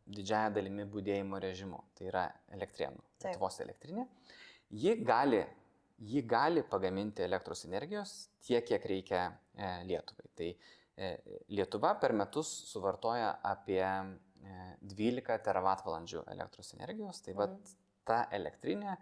didžiaja 0.08 0.51
dalimi 0.55 0.86
būdėjimo 0.89 1.39
režimu, 1.43 1.80
tai 1.97 2.10
yra 2.12 2.26
elektrienų, 2.55 3.03
Lietuvos 3.24 3.60
elektrinė, 3.64 4.05
ji 4.84 4.95
gali, 5.03 5.41
ji 5.97 6.24
gali 6.28 6.64
pagaminti 6.68 7.26
elektros 7.26 7.66
energijos 7.68 8.16
tiek, 8.45 8.66
kiek 8.68 8.86
reikia 8.88 9.26
e, 9.55 9.72
Lietuvai. 9.89 10.30
Tai 10.38 10.49
e, 10.53 11.12
Lietuva 11.53 11.95
per 12.01 12.16
metus 12.16 12.51
suvartoja 12.72 13.38
apie 13.51 13.84
e, 13.84 14.58
12 14.82 15.39
teravatvalandžių 15.47 16.26
elektros 16.36 16.74
energijos, 16.78 17.22
tai 17.26 17.36
mhm. 17.36 17.41
va 17.41 18.08
ta 18.08 18.22
elektrinė 18.32 18.95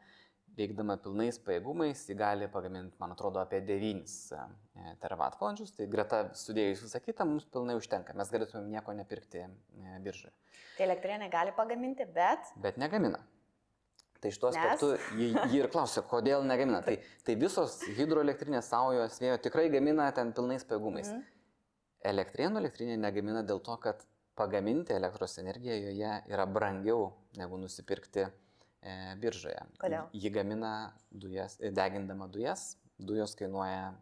veikdama 0.58 0.96
pilnais 1.04 1.38
pajėgumais, 1.44 2.06
ji 2.10 2.16
gali 2.18 2.48
pagaminti, 2.52 2.96
man 3.02 3.14
atrodo, 3.16 3.42
apie 3.42 3.62
9 3.66 4.08
teravatvalandžius. 5.04 5.74
Tai 5.76 5.88
greta 5.92 6.22
sudėjus 6.38 6.86
visą 6.86 7.02
kitą, 7.04 7.28
mums 7.30 7.48
pilnai 7.52 7.78
užtenka. 7.80 8.16
Mes 8.18 8.32
galėtumėm 8.32 8.72
nieko 8.74 8.96
nepirkti 8.98 9.44
e, 9.44 9.50
biržoje. 10.06 10.34
Tai 10.78 10.88
elektrinė 10.88 11.30
gali 11.34 11.56
pagaminti, 11.56 12.08
bet... 12.16 12.52
Bet 12.64 12.80
negamina. 12.82 13.22
Tai 14.24 14.32
iš 14.32 14.40
to 14.42 14.50
aspektu 14.50 14.92
jį, 15.20 15.30
jį 15.52 15.62
ir 15.62 15.70
klausia, 15.74 16.02
kodėl 16.08 16.46
negamina. 16.48 16.82
Tai, 16.86 16.98
tai 17.28 17.38
visos 17.40 17.78
hidroelektrinės 17.98 18.72
saujos 18.72 19.20
vėjo 19.22 19.38
tikrai 19.44 19.68
gamina 19.74 20.08
ten 20.16 20.34
pilnais 20.36 20.66
pajėgumais. 20.68 21.12
Mhm. 21.12 21.32
Elektrienų 22.06 22.62
elektrinė 22.62 23.00
negamina 23.02 23.42
dėl 23.46 23.62
to, 23.66 23.76
kad 23.82 24.04
pagaminti 24.38 24.94
elektros 24.94 25.38
energiją 25.42 25.78
joje 25.80 26.16
yra 26.32 26.46
brangiau 26.46 27.14
negu 27.40 27.58
nusipirkti 27.62 28.26
e, 28.26 28.32
biržoje. 29.22 29.62
Kodėl? 29.82 30.10
Ji 30.14 30.32
gamina 30.34 30.74
dujas, 31.12 31.58
e, 31.62 31.72
degindama 31.74 32.28
dujas, 32.32 32.76
dujos 32.98 33.36
kainuoja, 33.40 33.94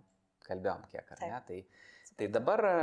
kalbėjom 0.48 0.88
kiek, 0.92 1.14
ar 1.16 1.24
ne? 1.24 1.42
Tai, 1.48 1.60
tai 2.20 2.30
dabar 2.32 2.66
e, 2.68 2.74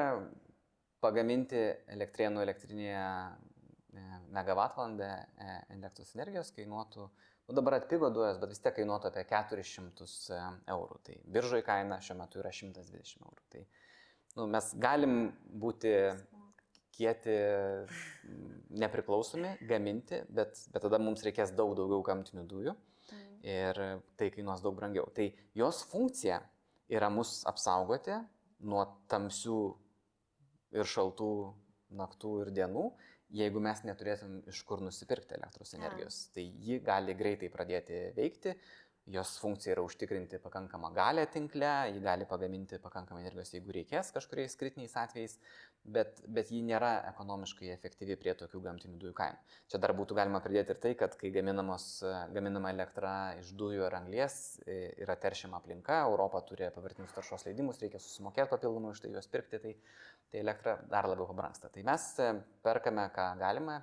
pagaminti 1.05 1.61
elektrienų 1.94 2.44
elektrinėje 2.44 3.01
e, 3.01 4.05
megavatvalandę 4.36 5.11
e, 5.11 5.59
elektros 5.76 6.14
energijos 6.16 6.53
kainuotų, 6.57 7.09
nu 7.51 7.57
dabar 7.57 7.80
atpigo 7.80 8.11
dujas, 8.14 8.38
bet 8.40 8.53
vis 8.55 8.62
tiek 8.62 8.76
kainuotų 8.78 9.11
apie 9.11 9.24
400 9.30 10.09
e, 10.09 10.42
eurų. 10.76 11.01
Tai 11.07 11.20
biržoje 11.36 11.66
kaina 11.66 12.01
šiuo 12.05 12.18
metu 12.20 12.42
yra 12.42 12.53
120 12.55 13.24
eurų. 13.24 13.46
Tai 13.55 13.64
nu, 14.38 14.46
mes 14.57 14.72
galim 14.80 15.16
būti 15.62 15.94
kieti 17.01 17.32
mm, 17.32 18.55
nepriklausomi, 18.84 19.57
gaminti, 19.70 20.20
bet, 20.28 20.61
bet 20.74 20.84
tada 20.86 21.01
mums 21.01 21.24
reikės 21.26 21.55
daug 21.57 21.72
daugiau 21.78 22.05
gamtinių 22.12 22.46
dujų 22.53 22.76
Mhm. 23.11 23.38
ir 23.42 23.78
tai 24.16 24.30
kainuos 24.30 24.62
daug 24.62 24.76
brangiau. 24.76 25.09
Tai 25.14 25.30
jos 25.57 25.82
funkcija 25.90 26.40
yra 26.92 27.09
mus 27.11 27.40
apsaugoti 27.48 28.14
nuo 28.61 28.84
tamsių 29.11 29.57
ir 30.76 30.86
šaltų 30.86 31.30
naktų 31.98 32.34
ir 32.44 32.53
dienų, 32.55 32.84
jeigu 33.34 33.62
mes 33.62 33.82
neturėtum 33.86 34.36
iš 34.51 34.61
kur 34.68 34.82
nusipirkti 34.84 35.34
elektros 35.38 35.72
Jo. 35.74 35.80
energijos. 35.80 36.28
Tai 36.34 36.44
ji 36.44 36.78
gali 36.86 37.14
greitai 37.18 37.48
pradėti 37.51 38.12
veikti, 38.14 38.55
jos 39.11 39.32
funkcija 39.42 39.74
yra 39.74 39.82
užtikrinti 39.82 40.38
pakankamą 40.38 40.92
galę 40.94 41.24
tinkle, 41.32 41.70
ji 41.90 42.01
gali 42.05 42.26
pagaminti 42.30 42.78
pakankamai 42.78 43.24
energijos, 43.24 43.51
jeigu 43.57 43.72
reikės 43.74 44.12
kažkuriais 44.14 44.55
kritiniais 44.61 44.94
atvejais, 44.94 45.38
bet, 45.84 46.20
bet 46.28 46.50
ji 46.52 46.60
nėra 46.64 46.90
ekonomiškai 47.10 47.70
efektyvi 47.74 48.16
prie 48.20 48.34
tokių 48.38 48.60
gamtinių 48.66 48.98
dujų 49.00 49.14
kainų. 49.16 49.38
Čia 49.70 49.80
dar 49.82 49.94
būtų 49.96 50.16
galima 50.18 50.40
pridėti 50.44 50.74
ir 50.74 50.80
tai, 50.82 50.94
kad 50.98 51.14
kai 51.20 51.30
gaminama 51.32 52.72
elektra 52.72 53.14
iš 53.40 53.52
dujų 53.58 53.86
ir 53.86 53.96
anglies, 53.96 54.34
yra 54.66 55.16
teršiama 55.20 55.60
aplinka, 55.60 56.02
Europa 56.08 56.42
turi 56.48 56.68
pavirtinius 56.74 57.14
taršos 57.16 57.46
leidimus, 57.48 57.80
reikia 57.82 58.02
susimokėti 58.02 58.52
papildomai 58.52 58.92
už 58.94 59.04
tai 59.04 59.14
juos 59.14 59.30
pirkti, 59.30 59.62
tai, 59.62 59.76
tai 60.32 60.42
elektra 60.44 60.76
dar 60.90 61.08
labiau 61.10 61.28
pabrangsta. 61.30 61.72
Tai 61.72 61.86
mes 61.86 62.10
e, 62.20 62.34
perkame, 62.64 63.08
ką 63.14 63.30
galime, 63.40 63.80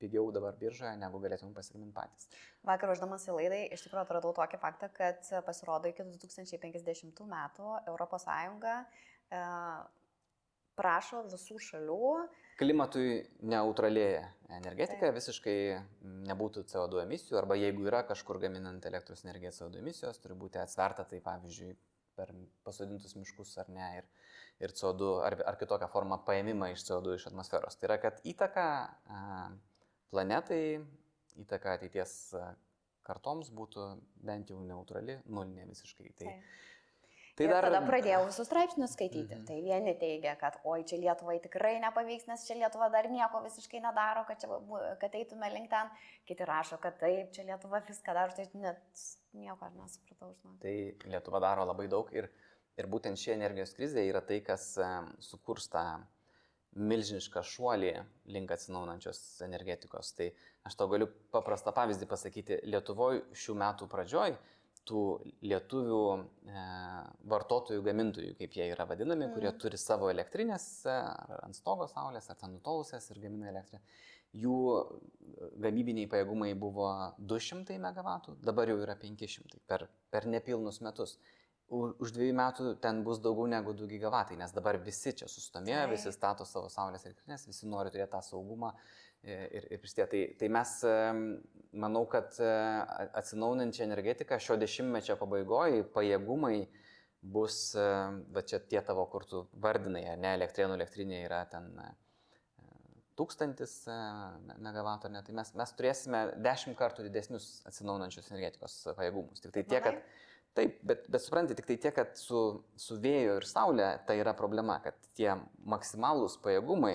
pigiau 0.00 0.28
dabar 0.34 0.56
biržoje, 0.60 0.92
negu 1.00 1.20
galėtume 1.22 1.54
pasigaminti 1.56 1.94
patys. 1.96 2.26
Vakar 2.66 2.92
uždamas 2.92 3.24
į 3.28 3.36
laidą 3.38 3.60
iš 3.72 3.86
tikrųjų 3.86 4.02
atradau 4.02 4.34
tokį 4.36 4.60
faktą, 4.60 4.90
kad 4.92 5.30
pasirodo 5.46 5.88
iki 5.88 6.04
2050 6.04 7.22
metų 7.30 7.78
ES 7.94 8.26
prašo 10.76 11.24
visų 11.30 11.58
šalių 11.70 12.10
Klimatui 12.56 13.18
neutralėja 13.44 14.22
energetika, 14.56 15.10
visiškai 15.12 15.56
nebūtų 16.30 16.62
CO2 16.70 17.02
emisijų, 17.02 17.36
arba 17.36 17.58
jeigu 17.58 17.84
yra 17.84 18.00
kažkur 18.08 18.38
gaminant 18.40 18.86
elektros 18.88 19.26
energiją 19.26 19.50
CO2 19.52 19.82
emisijos, 19.82 20.20
turi 20.22 20.38
būti 20.40 20.62
atsverta, 20.62 21.04
tai 21.04 21.20
pavyzdžiui, 21.24 21.74
per 22.16 22.32
pasodintus 22.64 23.12
miškus 23.18 23.58
ar 23.60 23.68
ne, 23.68 23.90
ir, 23.98 24.08
ir 24.64 24.72
CO2 24.72 25.10
ar, 25.26 25.36
ar 25.52 25.58
kitokią 25.60 25.90
formą 25.92 26.16
paėmimą 26.24 26.70
iš 26.72 26.86
CO2 26.88 27.18
iš 27.18 27.26
atmosferos. 27.28 27.76
Tai 27.76 27.90
yra, 27.90 27.98
kad 28.06 28.24
įtaka 28.24 28.66
planetai, 30.14 30.62
įtaka 31.44 31.76
ateities 31.76 32.14
kartoms 33.04 33.52
būtų 33.52 33.90
bent 34.24 34.48
jau 34.48 34.64
neutrali, 34.64 35.20
nulinė 35.28 35.68
visiškai. 35.68 36.14
Tai, 36.16 36.32
Tai 37.36 37.44
ir 37.44 37.52
dar... 37.52 37.66
tada 37.68 37.82
pradėjau 37.84 38.22
visus 38.30 38.48
straipsnius 38.48 38.94
skaityti. 38.96 39.36
Mhm. 39.36 39.44
Tai 39.48 39.56
vieni 39.60 39.92
teigia, 40.00 40.32
kad 40.40 40.56
oi, 40.64 40.80
čia 40.88 40.96
Lietuvai 41.02 41.36
tikrai 41.44 41.74
nepavyks, 41.82 42.24
nes 42.30 42.46
čia 42.48 42.56
Lietuva 42.56 42.88
dar 42.94 43.10
nieko 43.12 43.42
visiškai 43.44 43.82
nedaro, 43.84 44.22
kad, 44.28 44.40
čia, 44.40 44.60
kad 45.02 45.18
eitume 45.20 45.50
link 45.52 45.68
ten. 45.72 45.92
Kiti 46.28 46.48
rašo, 46.48 46.80
kad 46.80 46.96
taip, 47.02 47.28
čia 47.36 47.44
Lietuva 47.50 47.82
viską 47.84 48.16
daro, 48.16 48.32
tai 48.32 48.48
net 48.56 49.04
nieko 49.36 49.68
aš 49.68 49.76
nesupratau, 49.76 50.32
žinau. 50.32 50.56
Tai 50.64 50.74
Lietuva 51.12 51.44
daro 51.44 51.68
labai 51.68 51.90
daug 51.92 52.08
ir, 52.16 52.30
ir 52.80 52.88
būtent 52.88 53.20
ši 53.20 53.36
energijos 53.36 53.76
krizė 53.76 54.08
yra 54.08 54.24
tai, 54.24 54.40
kas 54.46 54.72
em, 54.80 55.12
sukurs 55.20 55.68
tą 55.76 55.84
milžinišką 56.76 57.40
šuolį 57.44 57.92
link 58.32 58.50
atsinaunančios 58.52 59.20
energetikos. 59.44 60.12
Tai 60.16 60.32
aš 60.68 60.76
tau 60.76 60.88
galiu 60.88 61.08
paprastą 61.32 61.72
pavyzdį 61.76 62.08
pasakyti. 62.08 62.60
Lietuvoje 62.68 63.24
šių 63.44 63.60
metų 63.60 63.92
pradžioj 63.92 64.36
tų 64.86 65.02
lietuvių 65.46 66.00
e, 66.16 66.64
vartotojų 67.30 67.84
gamintojų, 67.86 68.34
kaip 68.38 68.56
jie 68.58 68.68
yra 68.72 68.86
vadinami, 68.88 69.26
mm. 69.26 69.34
kurie 69.34 69.52
turi 69.60 69.80
savo 69.80 70.10
elektrinės 70.12 70.66
e, 70.86 70.96
ar 70.96 71.46
ant 71.46 71.58
stogo 71.58 71.88
saulės, 71.90 72.28
ar 72.30 72.38
ten 72.40 72.54
nutolusias 72.56 73.10
ir 73.10 73.20
gamina 73.24 73.50
elektrą. 73.52 73.80
Jų 74.36 74.58
e, 74.76 75.48
gamybiniai 75.66 76.10
pajėgumai 76.12 76.52
buvo 76.60 76.90
200 77.18 77.80
MW, 77.80 78.36
dabar 78.46 78.72
jau 78.72 78.78
yra 78.84 78.98
500 79.00 79.58
per, 79.66 79.88
per 80.12 80.28
nepilnus 80.30 80.82
metus. 80.86 81.18
Už 81.66 82.12
dviejų 82.14 82.34
metų 82.38 82.72
ten 82.78 83.00
bus 83.02 83.18
daugiau 83.18 83.48
negu 83.50 83.72
2 83.74 83.88
gigavatai, 83.90 84.36
nes 84.38 84.52
dabar 84.54 84.76
visi 84.78 85.10
čia 85.18 85.26
sustomėjo, 85.26 85.88
visi 85.90 86.12
stato 86.14 86.46
savo 86.46 86.68
saulės 86.70 87.08
elektrinės, 87.08 87.48
visi 87.50 87.66
nori 87.66 87.90
turėti 87.90 88.12
tą 88.12 88.20
saugumą 88.22 88.70
ir, 89.26 89.68
ir 89.74 89.82
prisidėti. 89.82 90.10
Tai, 90.10 90.38
tai 90.40 90.48
mes, 90.52 90.72
manau, 91.76 92.04
kad 92.10 92.36
e, 92.40 92.50
atsinaujinančią 93.20 93.84
energetiką 93.86 94.38
šio 94.42 94.58
dešimtmečio 94.60 95.18
pabaigoje 95.20 95.84
pajėgumai 95.94 96.58
bus, 97.26 97.58
va 97.74 98.42
čia 98.46 98.60
tie 98.62 98.80
tavo, 98.86 99.06
kur 99.10 99.24
tu 99.26 99.46
vardinai, 99.62 100.04
ar 100.12 100.20
ne, 100.20 100.34
elektrienų 100.38 100.76
elektrinė 100.78 101.24
yra 101.24 101.40
ten 101.50 101.72
e, 101.82 101.88
tūkstantis 103.18 103.80
e, 103.90 103.96
me- 104.46 104.60
megavatų, 104.68 105.10
ne, 105.14 105.24
tai 105.26 105.34
mes, 105.36 105.50
mes 105.58 105.74
turėsime 105.78 106.22
dešimt 106.44 106.78
kartų 106.78 107.08
didesnius 107.08 107.50
atsinaujinančios 107.68 108.30
energetikos 108.30 108.78
pajėgumus. 108.94 109.42
Tik 109.42 109.58
tai 109.58 109.66
tiek, 109.66 109.90
kad 109.90 110.06
Taip, 110.56 110.78
bet, 110.88 111.02
bet 111.12 111.20
suprantate, 111.20 111.58
tik 111.58 111.66
tai 111.68 111.74
tiek, 111.76 111.92
kad 111.92 112.14
su, 112.16 112.38
su 112.80 112.96
vėjo 112.96 113.34
ir 113.36 113.44
saulė 113.44 113.90
tai 114.08 114.14
yra 114.22 114.32
problema, 114.32 114.78
kad 114.80 114.96
tie 115.18 115.34
maksimalūs 115.68 116.38
pajėgumai, 116.40 116.94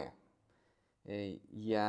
jie, 1.06 1.86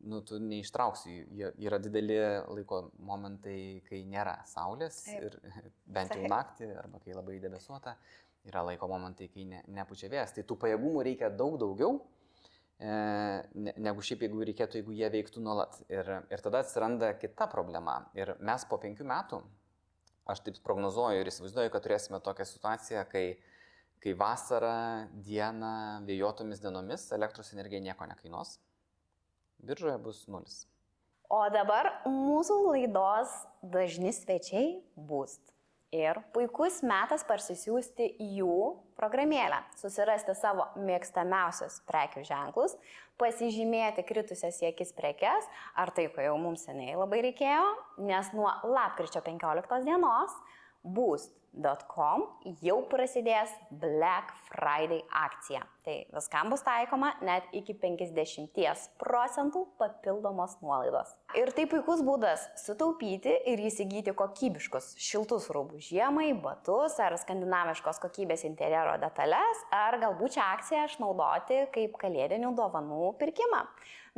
nu, 0.00 0.20
tu 0.26 0.38
neištrauksi, 0.42 1.16
jie 1.36 1.50
yra 1.66 1.78
dideli 1.82 2.16
laiko 2.48 2.90
momentai, 3.06 3.82
kai 3.88 4.02
nėra 4.08 4.40
saulės 4.48 5.02
Taip. 5.06 5.26
ir 5.28 5.36
bent 5.96 6.16
jau 6.16 6.24
naktį 6.30 6.72
arba 6.80 7.02
kai 7.04 7.14
labai 7.14 7.38
debesuota, 7.42 7.96
yra 8.48 8.64
laiko 8.66 8.88
momentai, 8.90 9.28
kai 9.32 9.44
ne, 9.48 9.62
nepučia 9.68 10.10
vėjas. 10.12 10.34
Tai 10.36 10.46
tų 10.48 10.56
pajėgumų 10.64 11.04
reikia 11.06 11.30
daug 11.30 11.58
daugiau, 11.60 11.98
e, 12.80 12.90
ne- 13.54 13.76
negu 13.76 14.02
šiaip 14.04 14.24
jeigu 14.26 14.42
reikėtų, 14.48 14.80
jeigu 14.80 14.96
jie 14.96 15.10
veiktų 15.12 15.44
nuolat. 15.44 15.76
Ir, 15.92 16.08
ir 16.32 16.44
tada 16.44 16.64
atsiranda 16.64 17.12
kita 17.20 17.50
problema. 17.52 18.00
Ir 18.16 18.34
mes 18.40 18.64
po 18.70 18.80
penkių 18.80 19.06
metų, 19.12 19.42
aš 20.30 20.42
taip 20.46 20.60
prognozuoju 20.64 21.20
ir 21.20 21.28
įsivaizduoju, 21.30 21.72
kad 21.74 21.84
turėsime 21.84 22.20
tokią 22.24 22.46
situaciją, 22.48 23.04
kai, 23.12 23.24
kai 24.00 24.16
vasarą, 24.16 25.10
dieną, 25.26 25.74
vėjuotomis 26.08 26.62
dienomis 26.62 27.06
elektros 27.16 27.52
energija 27.54 27.82
nieko 27.84 28.08
nekainuos. 28.08 28.56
Biržoje 29.60 29.98
bus 30.00 30.24
nulis. 30.32 30.64
O 31.30 31.44
dabar 31.52 31.92
mūsų 32.08 32.56
laidos 32.72 33.30
dažni 33.62 34.10
svečiai 34.16 34.80
bus. 34.96 35.36
Ir 35.94 36.20
puikus 36.34 36.80
metas 36.86 37.24
parsisiųsti 37.26 38.12
jų 38.38 38.56
programėlę, 38.98 39.58
susirasti 39.78 40.36
savo 40.38 40.68
mėgstamiausius 40.78 41.80
prekių 41.88 42.22
ženklus, 42.28 42.76
pasižymėti 43.18 44.04
kritusias 44.06 44.60
į 44.62 44.68
akis 44.70 44.94
prekes, 44.94 45.48
ar 45.74 45.90
tai, 45.94 46.06
ko 46.14 46.22
jau 46.22 46.36
mums 46.38 46.62
seniai 46.68 46.94
labai 46.94 47.24
reikėjo, 47.26 47.66
nes 48.06 48.30
nuo 48.38 48.52
lapkričio 48.70 49.22
15 49.26 49.82
dienos 49.88 50.36
Boost 50.82 51.36
Dotcom 51.50 52.22
jau 52.62 52.76
prasidės 52.86 53.50
Black 53.82 54.30
Friday 54.46 55.00
akcija. 55.18 55.64
Tai 55.82 55.96
viskam 56.14 56.52
bus 56.52 56.62
taikoma 56.62 57.10
net 57.26 57.48
iki 57.56 57.74
50 57.74 58.84
procentų 59.00 59.64
papildomos 59.80 60.54
nuolaidos. 60.62 61.10
Ir 61.38 61.50
tai 61.56 61.66
puikus 61.70 62.04
būdas 62.06 62.46
sutaupyti 62.62 63.34
ir 63.50 63.64
įsigyti 63.66 64.14
kokybiškus 64.14 64.92
šiltus 65.02 65.50
rūbus 65.50 65.90
žiemai, 65.90 66.30
batus 66.38 67.00
ar 67.02 67.18
skandinaviškos 67.18 67.98
kokybės 68.02 68.46
interjero 68.46 68.94
detalės, 69.02 69.64
ar 69.74 69.98
galbūt 70.02 70.38
šią 70.38 70.46
akciją 70.54 70.86
išnaudoti 70.86 71.64
kaip 71.74 71.98
kalėdinių 71.98 72.54
dovanų 72.58 73.16
pirkimą. 73.18 73.66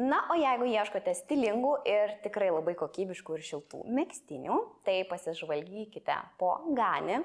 Na, 0.01 0.23
o 0.33 0.37
jeigu 0.39 0.67
ieškote 0.73 1.13
stilingų 1.17 1.75
ir 1.89 2.15
tikrai 2.25 2.49
labai 2.49 2.73
kokybiškų 2.81 3.37
ir 3.37 3.45
šiltų 3.45 3.83
mėgstinių, 3.93 4.59
tai 4.87 5.03
pasižvalgykite 5.11 6.17
po 6.41 6.55
Gani, 6.77 7.21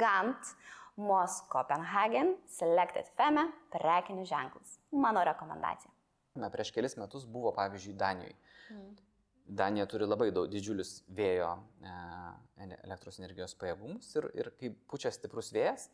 Gant, 0.00 0.54
Mos 1.00 1.42
Copenhagen, 1.52 2.34
Selected 2.48 3.08
Femme 3.18 3.46
prekinius 3.72 4.30
ženklus. 4.32 4.78
Mano 4.92 5.22
rekomendacija. 5.28 5.92
Na, 6.40 6.48
prieš 6.52 6.72
kelis 6.72 6.96
metus 6.96 7.26
buvo, 7.28 7.52
pavyzdžiui, 7.56 7.96
Danijoje. 8.00 8.36
Mm. 8.70 8.90
Danija 9.50 9.86
turi 9.90 10.06
labai 10.06 10.30
daug 10.30 10.46
didžiulius 10.50 11.00
vėjo 11.10 11.48
e, 11.82 11.94
elektros 12.84 13.18
energijos 13.18 13.56
pajėgumus 13.58 14.12
ir, 14.14 14.28
ir 14.38 14.50
kai 14.60 14.70
pučia 14.92 15.10
stiprus 15.10 15.50
vėjas, 15.54 15.88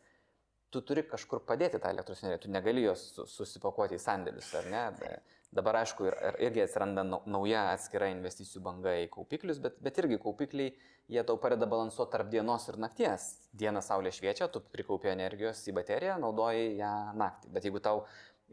tu 0.69 0.83
turi 0.85 1.01
kažkur 1.07 1.41
padėti 1.47 1.81
tą 1.81 1.89
elektros 1.89 2.21
energiją, 2.21 2.43
tu 2.43 2.53
negali 2.53 2.83
jos 2.85 3.07
susipakuoti 3.33 3.97
į 3.97 4.03
sandėlius, 4.03 4.51
ar 4.59 4.69
ne? 4.69 4.83
Dabar, 5.57 5.79
aišku, 5.81 6.05
ir, 6.09 6.15
ir, 6.29 6.37
irgi 6.49 6.63
atsiranda 6.63 7.03
nauja 7.07 7.63
atskira 7.71 8.11
investicijų 8.13 8.61
banga 8.65 8.93
į 9.01 9.07
kaupiklius, 9.13 9.61
bet, 9.63 9.79
bet 9.83 9.97
irgi 10.03 10.19
kaupikliai, 10.21 10.73
jie 11.09 11.23
tau 11.25 11.39
padeda 11.41 11.69
balansuoti 11.69 12.13
tarp 12.13 12.29
dienos 12.33 12.67
ir 12.69 12.77
nakties. 12.83 13.27
Dieną 13.57 13.81
saulė 13.85 14.11
šviečia, 14.13 14.49
tu 14.53 14.61
prikaupi 14.73 15.09
energijos 15.13 15.63
į 15.69 15.75
bateriją, 15.79 16.19
naudoji 16.21 16.75
ją 16.77 16.93
naktį. 17.17 17.53
Bet 17.55 17.65
jeigu 17.65 17.81
tau 17.83 18.03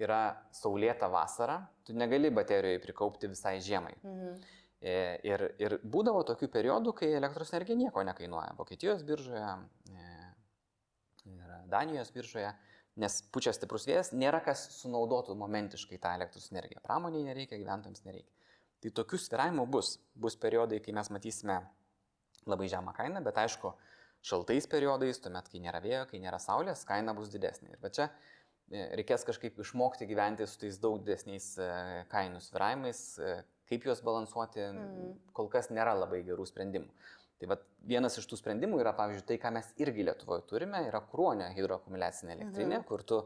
yra 0.01 0.23
saulėta 0.55 1.11
vasara, 1.13 1.61
tu 1.87 1.95
negali 1.97 2.33
baterijoje 2.35 2.83
prikaupti 2.83 3.31
visai 3.31 3.59
žiemai. 3.63 3.95
Mhm. 4.03 4.37
E, 4.85 4.95
ir, 5.25 5.43
ir 5.63 5.79
būdavo 5.81 6.21
tokių 6.29 6.51
periodų, 6.53 6.93
kai 6.99 7.15
elektros 7.17 7.55
energija 7.55 7.79
nieko 7.79 8.03
nekainuoja. 8.05 8.53
Vokietijos 8.59 9.05
biržoje 9.07 9.47
e, 9.89 10.09
ir 11.31 11.55
Danijos 11.73 12.11
biržoje, 12.13 12.51
nes 13.01 13.17
pučia 13.35 13.53
stiprus 13.55 13.89
vėjas, 13.89 14.13
nėra 14.15 14.41
kas 14.45 14.67
sunaudotų 14.79 15.35
momentiškai 15.39 15.99
tą 16.03 16.15
elektros 16.19 16.51
energiją. 16.53 16.83
Pramoniai 16.85 17.27
nereikia, 17.27 17.59
gyventojams 17.59 18.05
nereikia. 18.07 18.31
Tai 18.85 18.93
tokių 19.01 19.19
sviravimų 19.19 19.65
bus. 19.71 19.97
Bus 20.15 20.37
periodai, 20.39 20.79
kai 20.85 20.95
mes 20.95 21.11
matysime 21.11 21.59
labai 22.47 22.69
žemą 22.71 22.93
kainą, 22.97 23.23
bet 23.25 23.41
aišku, 23.41 23.73
šaltais 24.25 24.69
periodais, 24.71 25.21
tuomet, 25.25 25.49
kai 25.51 25.63
nėra 25.65 25.81
vėjo, 25.85 26.05
kai 26.11 26.21
nėra 26.23 26.39
saulės, 26.43 26.85
kaina 26.89 27.17
bus 27.17 27.33
didesnė. 27.33 27.75
Ir 27.75 27.83
va 27.83 27.91
čia 27.95 28.09
e, 28.11 28.85
reikės 29.01 29.27
kažkaip 29.27 29.59
išmokti 29.65 30.09
gyventi 30.11 30.47
su 30.49 30.61
tais 30.61 30.79
daug 30.83 31.01
didesniais 31.03 31.51
e, 31.59 31.69
kainų 32.13 32.43
sviravimais, 32.45 33.03
e, 33.19 33.35
kaip 33.71 33.89
juos 33.89 34.05
balansuoti, 34.05 34.63
mm. 34.69 35.13
kol 35.37 35.51
kas 35.53 35.73
nėra 35.73 35.97
labai 35.97 36.23
gerų 36.29 36.47
sprendimų. 36.49 36.93
Tai 37.45 37.51
va, 37.51 37.59
vienas 37.85 38.15
iš 38.17 38.25
tų 38.31 38.39
sprendimų 38.41 38.79
yra, 38.81 38.95
pavyzdžiui, 38.97 39.27
tai, 39.29 39.37
ką 39.43 39.51
mes 39.53 39.67
irgi 39.85 40.07
Lietuvoje 40.09 40.47
turime, 40.49 40.81
yra 40.89 41.03
kruonio 41.11 41.51
hidroakumuliacinė 41.53 42.39
elektrinė, 42.39 42.79
mhm. 42.79 42.87
kur 42.89 43.05
tu 43.05 43.21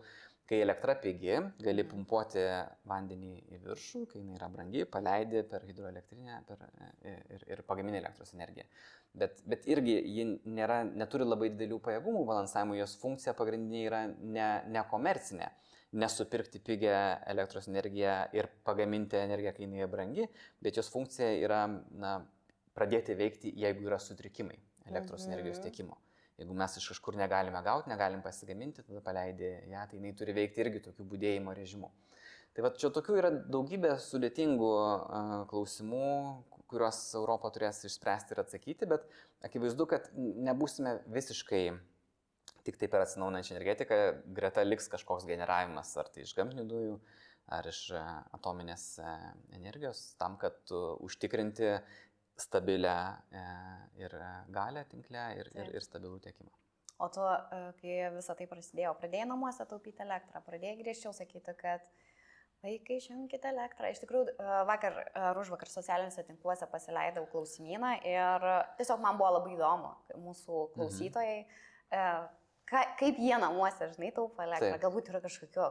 Kai 0.48 0.62
elektra 0.64 0.94
pigi, 0.96 1.34
gali 1.60 1.82
pumpuoti 1.84 2.40
vandenį 2.88 3.34
į 3.52 3.58
viršų, 3.66 4.06
kai 4.08 4.22
jinai 4.22 4.38
yra 4.38 4.46
brangi, 4.48 4.86
paleidi 4.88 5.42
per 5.44 5.66
hidroelektrinę 5.68 6.38
per, 6.48 6.62
e, 7.04 7.12
ir, 7.36 7.42
ir 7.52 7.60
pagamini 7.68 7.98
elektros 8.00 8.32
energiją. 8.32 8.64
Bet, 9.20 9.42
bet 9.44 9.68
irgi 9.68 9.98
ji 10.08 10.24
nėra, 10.48 10.78
neturi 10.88 11.26
labai 11.28 11.50
didelių 11.52 11.82
pajėgumų 11.84 12.24
balansavimo, 12.30 12.78
jos 12.80 12.96
funkcija 13.02 13.36
pagrindinė 13.36 13.82
yra 13.90 14.00
ne, 14.08 14.48
ne 14.72 14.86
komercinė. 14.88 15.50
Nesupirkti 16.00 16.60
pigę 16.64 16.96
elektros 17.28 17.68
energiją 17.68 18.16
ir 18.36 18.48
pagaminti 18.64 19.20
energiją, 19.20 19.52
kai 19.56 19.66
jinai 19.66 19.90
brangi, 19.92 20.30
bet 20.64 20.80
jos 20.80 20.88
funkcija 20.92 21.28
yra 21.44 21.66
na, 21.68 22.18
pradėti 22.78 23.18
veikti, 23.18 23.52
jeigu 23.58 23.90
yra 23.90 23.98
sutrikimai 24.02 24.58
elektros 24.88 25.26
mhm. 25.26 25.32
energijos 25.32 25.62
tiekimo. 25.64 25.98
Jeigu 26.38 26.54
mes 26.54 26.76
iš 26.78 26.92
kažkur 26.92 27.16
negalime 27.18 27.58
gauti, 27.66 27.90
negalim 27.90 28.22
pasigaminti, 28.22 28.84
tada 28.86 29.02
paleidė 29.02 29.56
ją, 29.72 29.82
tai 29.90 29.98
jinai 29.98 30.12
turi 30.14 30.36
veikti 30.36 30.62
irgi 30.62 30.84
tokiu 30.84 31.06
būdėjimo 31.10 31.54
režimu. 31.56 31.90
Tai 32.54 32.62
va 32.64 32.70
čia 32.78 32.92
tokių 32.94 33.16
yra 33.18 33.32
daugybė 33.50 33.96
sudėtingų 34.02 34.70
uh, 34.70 35.32
klausimų, 35.50 36.06
kuriuos 36.70 37.00
Europą 37.18 37.50
turės 37.54 37.82
išspręsti 37.88 38.34
ir 38.34 38.42
atsakyti, 38.44 38.88
bet 38.90 39.06
akivaizdu, 39.46 39.86
kad 39.90 40.08
nebūsime 40.16 40.98
visiškai 41.10 41.62
tik 42.66 42.78
tai 42.80 42.88
per 42.92 43.04
atsinaunančią 43.04 43.56
energetiką, 43.56 43.98
greta 44.36 44.64
liks 44.66 44.90
kažkoks 44.92 45.26
generavimas 45.28 45.94
ar 46.00 46.10
tai 46.12 46.26
iš 46.26 46.34
gamtinių 46.36 46.66
dujų, 46.68 46.98
ar 47.56 47.68
iš 47.70 47.80
atominės 48.36 48.84
energijos, 49.56 50.02
tam, 50.20 50.36
kad 50.40 50.58
užtikrinti 50.74 51.78
stabilę 52.40 53.16
e, 53.32 53.44
ir 53.98 54.14
galę 54.48 54.84
tinklę 54.90 55.24
ir, 55.40 55.50
ir, 55.56 55.70
ir 55.74 55.84
stabilų 55.84 56.20
tiekimą. 56.26 56.50
O 56.98 57.08
tu, 57.14 57.22
e, 57.22 57.62
kai 57.78 57.96
visą 58.14 58.34
tai 58.38 58.48
prasidėjo, 58.50 58.94
pradėjai 58.98 59.28
namuose 59.30 59.66
taupyti 59.70 60.02
elektrą, 60.02 60.42
pradėjai 60.46 60.78
griežčiau 60.80 61.12
sakyti, 61.14 61.54
kad 61.58 61.84
vaikai 62.64 62.98
išjungkite 62.98 63.50
elektrą. 63.52 63.90
Iš 63.92 64.02
tikrųjų, 64.02 64.34
e, 64.34 64.56
vakar 64.70 64.98
ar 65.14 65.38
už 65.38 65.52
vakar 65.54 65.70
socialiniuose 65.70 66.26
tinkluose 66.26 66.66
pasileidau 66.70 67.26
klausimyną 67.30 67.92
ir 68.02 68.48
tiesiog 68.80 69.02
man 69.02 69.20
buvo 69.20 69.36
labai 69.38 69.54
įdomu, 69.54 69.92
mūsų 70.14 70.62
mhm. 70.62 70.72
klausytojai, 70.74 71.38
mhm. 71.90 72.32
ka, 72.70 72.86
kaip 73.02 73.22
jie 73.22 73.36
namuose, 73.38 73.92
žinai, 73.94 74.10
taupo 74.14 74.42
elektrą. 74.42 74.74
Taip. 74.74 74.82
Galbūt 74.86 75.12
yra 75.14 75.22
kažkokio 75.22 75.70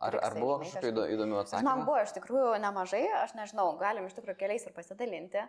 Ar, 0.00 0.16
ar 0.18 0.34
buvo 0.38 0.58
kažkokių 0.62 1.06
įdomių 1.14 1.40
atsakymų? 1.42 1.66
Man 1.68 1.86
buvo 1.86 2.00
iš 2.02 2.12
tikrųjų 2.16 2.52
nemažai, 2.62 3.04
aš 3.20 3.34
nežinau, 3.38 3.68
galim 3.80 4.08
iš 4.08 4.16
tikrųjų 4.16 4.38
keliais 4.40 4.66
ir 4.66 4.74
pasidalinti, 4.76 5.42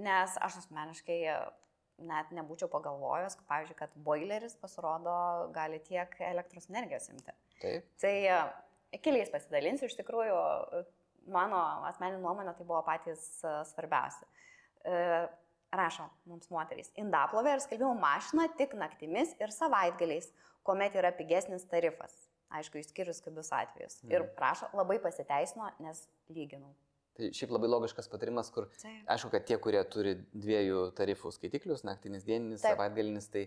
nes 0.00 0.36
aš 0.46 0.60
asmeniškai 0.62 1.18
net 2.04 2.32
nebūčiau 2.36 2.68
pagalvojęs, 2.72 3.38
pavyzdžiui, 3.48 3.78
kad 3.78 3.94
boileris 4.06 4.56
pasirodo 4.60 5.16
gali 5.56 5.80
tiek 5.84 6.12
elektros 6.28 6.68
energijos 6.72 7.08
imti. 7.12 7.34
Taip. 7.62 7.88
Tai 8.02 8.12
e, 8.12 8.36
keliais 9.04 9.32
pasidalinsiu, 9.32 9.88
iš 9.88 9.96
tikrųjų, 10.00 10.36
mano 11.32 11.62
asmeninė 11.88 12.20
nuomonė 12.22 12.54
tai 12.58 12.68
buvo 12.68 12.82
patys 12.86 13.24
e, 13.40 13.54
svarbiausi. 13.72 14.28
E, 14.84 15.00
rašo 15.76 16.06
mums 16.28 16.50
moterys, 16.52 16.92
indaplovė 17.00 17.56
ir 17.56 17.64
skalbimo 17.64 17.96
mašina 18.00 18.46
tik 18.60 18.76
naktimis 18.78 19.34
ir 19.40 19.52
savaitgaliais, 19.54 20.30
kuomet 20.66 20.96
yra 21.00 21.12
pigesnis 21.16 21.66
tarifas. 21.70 22.25
Aišku, 22.54 22.78
išskyrus 22.78 23.18
skabius 23.18 23.50
atvejus. 23.54 24.00
Mm. 24.04 24.12
Ir 24.14 24.26
prašo, 24.36 24.68
labai 24.76 25.00
pasiteisino, 25.02 25.70
nes 25.82 26.04
lyginau. 26.30 26.70
Tai 27.16 27.30
šiaip 27.32 27.52
labai 27.54 27.68
logiškas 27.70 28.10
patarimas, 28.12 28.50
kur 28.52 28.68
Taip. 28.76 29.06
aišku, 29.12 29.30
kad 29.32 29.46
tie, 29.48 29.56
kurie 29.62 29.80
turi 29.88 30.14
dviejų 30.36 30.90
tarifų 30.98 31.32
skaitiklius, 31.32 31.84
naktinis, 31.88 32.26
dieninis, 32.28 32.60
Taip. 32.60 32.76
savaitgalinis, 32.76 33.28
tai 33.32 33.46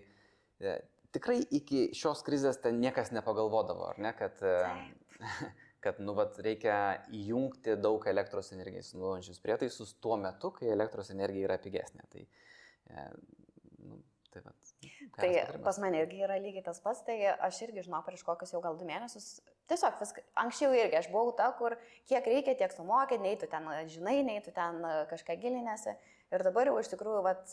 e, 0.58 0.74
tikrai 1.14 1.38
iki 1.54 1.84
šios 1.96 2.24
krizės 2.26 2.58
ten 2.64 2.80
niekas 2.82 3.12
nepagalvodavo, 3.14 3.86
ar 3.92 4.00
ne, 4.02 4.12
kad, 4.18 4.42
e, 4.42 5.20
kad 5.86 6.02
nu, 6.02 6.16
vat, 6.18 6.38
reikia 6.42 6.76
įjungti 7.14 7.78
daug 7.78 8.04
elektros 8.10 8.50
energijos 8.56 8.90
naudojančius 8.96 9.38
prietaisus 9.44 9.94
tuo 10.02 10.18
metu, 10.18 10.50
kai 10.58 10.72
elektros 10.74 11.14
energija 11.14 11.52
yra 11.52 11.60
pigesnė. 11.62 12.08
Tai, 12.10 12.26
e, 12.90 13.06
nu, 13.86 14.02
tai 14.34 14.42
vat, 14.48 14.59
Tai 15.16 15.30
pas 15.64 15.78
mane 15.82 16.04
irgi 16.04 16.22
yra 16.24 16.36
lygiai 16.40 16.62
tas 16.66 16.78
pats, 16.82 17.02
tai 17.06 17.16
aš 17.32 17.62
irgi 17.66 17.86
žinau 17.86 18.02
prieš 18.06 18.22
kokius 18.26 18.54
jau 18.54 18.60
gal 18.64 18.78
du 18.78 18.86
mėnesius, 18.88 19.40
tiesiog 19.70 19.98
viską, 20.00 20.22
anksčiau 20.44 20.76
irgi 20.76 21.00
aš 21.00 21.10
buvau 21.12 21.34
ta, 21.36 21.50
kur 21.58 21.76
kiek 22.10 22.26
reikia, 22.30 22.54
tiek 22.58 22.72
sumokė, 22.74 23.18
nei 23.22 23.36
tu 23.40 23.48
ten 23.50 23.66
žinai, 23.90 24.20
nei 24.26 24.40
tu 24.44 24.54
ten 24.54 24.80
kažką 25.10 25.36
gilinėsi. 25.42 25.96
Ir 26.30 26.44
dabar 26.46 26.68
jau 26.70 26.76
iš 26.78 26.86
tikrųjų, 26.92 27.20
vat, 27.26 27.52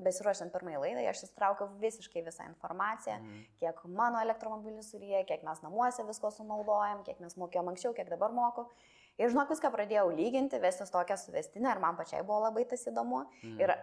besiruošiant 0.00 0.52
pirmai 0.54 0.78
laidai, 0.80 1.04
aš 1.10 1.26
įstraukiau 1.26 1.68
visiškai 1.82 2.22
visą 2.24 2.46
informaciją, 2.48 3.18
mm. 3.20 3.42
kiek 3.60 3.82
mano 3.84 4.22
elektromobilis 4.24 4.88
suryja, 4.94 5.26
kiek 5.28 5.44
mes 5.44 5.60
namuose 5.60 6.06
visko 6.08 6.30
sunaudojam, 6.32 7.02
kiek 7.04 7.20
mes 7.20 7.36
mokėjom 7.36 7.68
anksčiau, 7.74 7.92
kiek 7.96 8.08
dabar 8.08 8.32
moku. 8.32 8.64
Ir 9.20 9.28
žinok, 9.28 9.52
viską 9.52 9.68
pradėjau 9.70 10.08
lyginti, 10.16 10.56
vestis 10.62 10.90
tokią 10.90 11.18
suvestinę 11.20 11.76
ir 11.76 11.82
man 11.84 12.00
pačiai 12.00 12.24
buvo 12.24 12.40
labai 12.46 12.64
tas 12.70 12.88
įdomu. 12.88 13.26
Mm. 13.44 13.60
Ir 13.60 13.74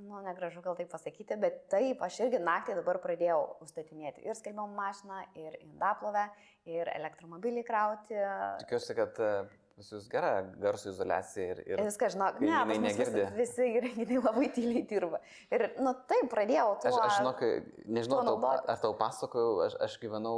nu, 0.00 0.20
negražu 0.24 0.62
gal 0.64 0.76
taip 0.78 0.90
pasakyti, 0.92 1.36
bet 1.40 1.64
taip, 1.72 2.02
aš 2.04 2.20
irgi 2.26 2.40
naktį 2.42 2.78
dabar 2.80 2.98
pradėjau 3.02 3.40
užstatinėti 3.64 4.24
ir 4.26 4.38
skalbimo 4.38 4.68
mašiną, 4.76 5.18
ir 5.38 5.58
indaplovę, 5.62 6.28
ir 6.70 6.90
elektromobilį 6.94 7.64
krauti. 7.66 8.16
Tikiuosi, 8.62 8.96
kad 8.98 9.20
e, 9.22 9.30
pas 9.76 9.90
jūs 9.94 10.08
gera 10.12 10.32
garso 10.62 10.90
izolacija 10.92 11.54
ir... 11.54 11.62
ir 11.66 11.84
Viską 11.84 12.10
žinau, 12.14 12.30
ne, 12.40 12.50
jinai 12.50 12.78
negirdi. 12.86 13.26
Visi, 13.36 13.38
visi 13.40 13.68
įrenginiai 13.78 14.24
labai 14.24 14.48
tyliai 14.56 14.84
dirba. 14.88 15.22
Ir, 15.52 15.68
nu, 15.82 15.94
taip, 16.10 16.28
pradėjau 16.32 16.68
tuo. 16.82 16.92
Aš, 16.92 17.00
aš 17.06 17.20
žinok, 17.20 17.44
nežinau, 17.98 18.22
tau, 18.28 18.52
ar 18.74 18.82
tau 18.82 18.96
pasakojau, 18.98 19.54
aš, 19.68 19.78
aš 19.88 20.00
gyvenau 20.02 20.36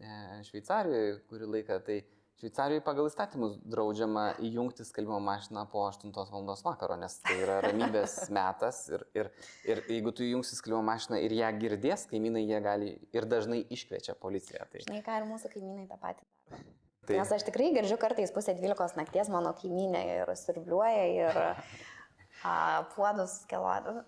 e, 0.00 0.18
Šveicarijoje 0.48 1.16
kurį 1.30 1.52
laiką, 1.58 1.80
tai 1.86 2.02
Šveicarijoje 2.34 2.82
pagal 2.82 3.06
įstatymus 3.06 3.52
draudžiama 3.62 4.24
įjungti 4.42 4.82
skalbimo 4.82 5.20
mašiną 5.22 5.68
po 5.70 5.84
8 5.86 6.10
val. 6.10 6.48
vakaro, 6.66 6.96
nes 6.98 7.14
tai 7.22 7.36
yra 7.44 7.60
ramybės 7.62 8.16
metas 8.38 8.88
ir, 8.90 9.04
ir, 9.14 9.30
ir 9.70 9.82
jeigu 9.88 10.10
tu 10.10 10.26
įjungsi 10.26 10.58
skalbimo 10.58 10.82
mašiną 10.88 11.20
ir 11.22 11.34
ją 11.38 11.52
girdės, 11.62 12.08
kaimynai 12.10 12.42
jie 12.42 12.58
gali 12.64 12.90
ir 13.14 13.28
dažnai 13.30 13.60
iškviečia 13.70 14.16
policiją. 14.18 14.66
Tai, 14.72 14.82
Žinai, 14.88 15.04
ką 15.06 15.20
ir 15.20 15.28
mūsų 15.30 15.52
kaimynai 15.54 15.86
tą 15.92 16.00
patį 16.02 16.26
daro. 16.26 16.66
tai, 17.06 17.20
Nes 17.20 17.32
aš 17.38 17.46
tikrai 17.46 17.70
girdžiu 17.76 18.00
kartais 18.02 18.34
pusę 18.34 18.56
dvylikos 18.58 18.98
nakties 18.98 19.30
mano 19.30 19.54
kaimynė 19.54 20.02
ir 20.18 20.34
sirbliuoja 20.42 21.06
ir 21.14 21.40
a, 21.44 22.82
puodus 22.96 23.44
keluoja. 23.50 24.02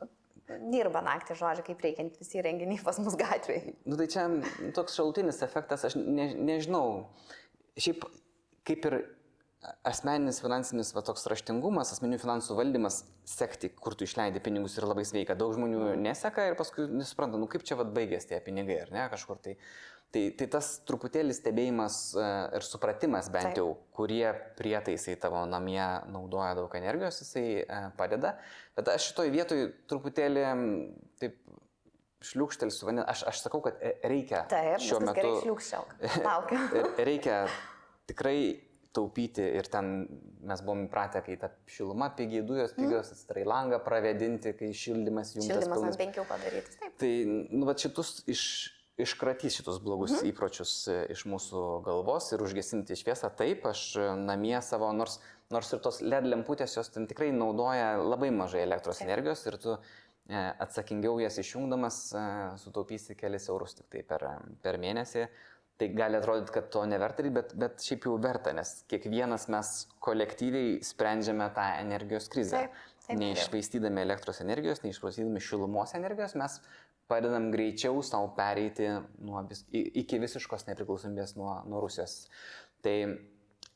Dirba 0.47 1.01
naktį, 1.03 1.35
žodžiu, 1.41 1.63
kaip 1.67 1.81
reikiant 1.83 2.19
visi 2.21 2.39
renginiai 2.39 2.79
pas 2.87 2.99
mus 3.03 3.17
gatvėje. 3.19 3.73
nu, 3.83 3.97
tai 3.99 4.07
čia 4.07 4.29
toks 4.77 4.95
šalutinis 4.95 5.43
efektas, 5.43 5.83
aš 5.89 5.97
ne, 5.99 6.29
nežinau. 6.39 7.09
Šiaip 7.77 8.07
kaip 8.67 8.89
ir 8.89 8.99
asmeninis 9.87 10.39
finansinis 10.43 10.93
va, 10.95 11.03
toks 11.07 11.27
raštingumas, 11.31 11.91
asmeninių 11.95 12.21
finansų 12.23 12.57
valdymas, 12.59 13.01
sekti, 13.27 13.71
kur 13.83 13.97
tu 13.99 14.07
išleidai 14.07 14.43
pinigus 14.45 14.77
yra 14.79 14.91
labai 14.91 15.07
sveika. 15.09 15.37
Daug 15.39 15.55
žmonių 15.57 15.97
neseka 16.03 16.51
ir 16.51 16.57
paskui 16.59 16.87
nesupranta, 16.93 17.41
nu 17.41 17.49
kaip 17.51 17.67
čia 17.67 17.79
vad 17.81 17.93
baigės 17.97 18.29
tie 18.31 18.39
pinigai, 18.45 18.83
ar 18.85 18.95
ne, 18.95 19.05
kažkur 19.13 19.43
tai. 19.43 19.59
Tai, 20.15 20.21
tai 20.39 20.47
tas 20.49 20.69
truputėlį 20.87 21.35
stebėjimas 21.35 21.97
e, 22.15 22.27
ir 22.57 22.65
supratimas 22.65 23.27
bent 23.35 23.51
Taip. 23.51 23.59
jau, 23.59 23.73
kurie 23.99 24.29
prietaisai 24.57 25.17
tavo 25.21 25.41
namie 25.51 25.83
naudoja 26.15 26.53
daug 26.57 26.73
energijos, 26.79 27.19
jisai 27.25 27.43
e, 27.59 27.81
padeda. 27.99 28.37
Bet 28.79 28.93
aš 28.95 29.11
šitoj 29.11 29.33
vietoj 29.35 29.65
truputėlį 29.91 30.45
taip 31.21 31.43
šliūkštelsiu, 32.25 32.87
vandens. 32.89 33.09
aš, 33.13 33.25
aš 33.33 33.43
sakau, 33.45 33.61
kad 33.65 33.81
e, 33.85 33.97
reikia 34.09 34.45
Taip, 34.51 34.81
šiuo 34.81 35.01
viskas 35.03 35.19
gerai 35.19 35.33
metu 35.33 35.43
šliūkščiauk. 35.45 35.97
Laukiu. 36.25 36.63
Ir 36.77 37.11
reikia 37.11 37.43
tikrai 38.09 38.39
taupyti 38.97 39.45
ir 39.59 39.69
ten 39.69 40.07
mes 40.47 40.63
buvom 40.65 40.87
įpratę, 40.87 41.21
kai 41.27 41.37
ta 41.41 41.51
šiluma 41.71 42.09
pigiai, 42.17 42.45
dujos 42.47 42.73
pigios, 42.77 43.11
atsidarai 43.13 43.45
langą 43.49 43.81
pravedinti, 43.85 44.55
kai 44.57 44.73
šildymas. 44.73 45.35
Mhm. 45.37 45.49
Šildymas 45.51 45.75
pilnas. 45.75 45.93
ant 45.93 46.01
penkių 46.01 46.25
padarytas. 46.31 46.81
Taip. 46.81 46.97
Tai, 47.03 47.13
nu, 47.53 47.69
va 47.69 47.77
šitus 47.83 48.15
iš, 48.33 48.45
iškratys 49.07 49.59
šitus 49.59 49.81
blogus 49.85 50.17
mhm. 50.17 50.31
įpročius 50.31 50.75
e, 50.89 50.99
iš 51.13 51.27
mūsų 51.29 51.67
galvos 51.87 52.31
ir 52.33 52.45
užgesinti 52.47 52.97
šviesą. 52.97 53.33
Taip, 53.37 53.69
aš 53.69 53.85
e, 54.01 54.09
namie 54.23 54.57
savo, 54.65 54.89
nors, 54.97 55.19
nors 55.53 55.73
ir 55.77 55.85
tos 55.85 56.01
LED 56.05 56.31
lemputės, 56.33 56.79
jos 56.79 56.93
ten 56.95 57.09
tikrai 57.11 57.33
naudoja 57.37 57.97
labai 58.01 58.33
mažai 58.35 58.65
elektros 58.65 59.03
Taip. 59.03 59.11
energijos 59.11 59.45
ir 59.51 59.61
tu 59.61 59.77
e, 59.77 59.81
atsakingiau 60.35 61.21
jas 61.23 61.39
išjungdamas 61.39 61.99
e, 62.13 62.23
sutaupysi 62.59 63.15
kelis 63.19 63.47
eurus 63.53 63.77
tik 63.79 63.91
tai 63.93 64.03
per, 64.07 64.25
per 64.63 64.79
mėnesį. 64.83 65.27
Tai 65.77 65.91
gali 65.93 66.17
atrodyti, 66.17 66.55
kad 66.55 66.71
to 66.73 66.83
neverta, 66.89 67.25
bet, 67.29 67.53
bet 67.61 67.83
šiaip 67.85 68.07
jau 68.09 68.15
verta, 68.23 68.55
nes 68.57 68.71
kiekvienas 68.89 69.45
mes 69.53 69.73
kolektyviai 70.01 70.79
sprendžiame 70.87 71.51
tą 71.57 71.67
energijos 71.83 72.31
krizę. 72.33 72.63
Neišvaistydami 73.07 74.01
elektros 74.03 74.41
energijos, 74.43 74.81
neišvaistydami 74.83 75.43
šilumos 75.45 75.93
energijos, 75.95 76.33
mes 76.41 76.57
padedam 77.07 77.51
greičiau 77.53 78.01
savo 78.03 78.33
pereiti 78.35 78.89
nuo 79.23 79.45
iki 79.71 80.19
visiškos 80.19 80.67
nepriklausomybės 80.71 81.37
nuo, 81.39 81.53
nuo 81.69 81.85
Rusijos. 81.85 82.25
Tai, 82.83 82.97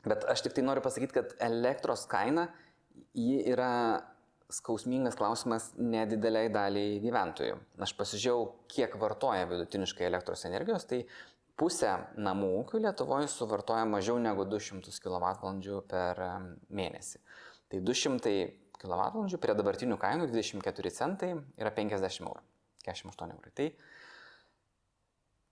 bet 0.09 0.25
aš 0.33 0.47
tik 0.47 0.57
tai 0.57 0.65
noriu 0.67 0.83
pasakyti, 0.83 1.21
kad 1.21 1.37
elektros 1.47 2.09
kaina, 2.11 2.49
ji 3.15 3.45
yra 3.53 3.71
skausmingas 4.55 5.17
klausimas 5.19 5.71
nedideliai 5.79 6.51
daliai 6.53 6.99
gyventojų. 7.03 7.59
Aš 7.87 7.95
pasižiūrėjau, 7.99 8.47
kiek 8.71 8.97
vartoja 9.01 9.47
vidutiniškai 9.51 10.07
elektros 10.09 10.47
energijos, 10.49 10.87
tai 10.91 11.05
pusė 11.61 11.93
namų 12.17 12.51
ūkių 12.63 12.81
Lietuvoje 12.87 13.29
suvartoja 13.31 13.85
mažiau 13.89 14.19
negu 14.23 14.47
200 14.49 14.97
kWh 15.05 15.81
per 15.91 16.23
mėnesį. 16.73 17.21
Tai 17.71 17.83
200 17.87 18.35
kWh 18.81 19.41
prie 19.41 19.57
dabartinių 19.59 19.99
kainų 20.01 20.29
24 20.33 20.93
centai 20.97 21.35
yra 21.61 21.73
50 21.77 22.25
eurų, 22.25 22.45
48 22.87 23.35
eurų. 23.37 23.53
Tai, 23.55 23.69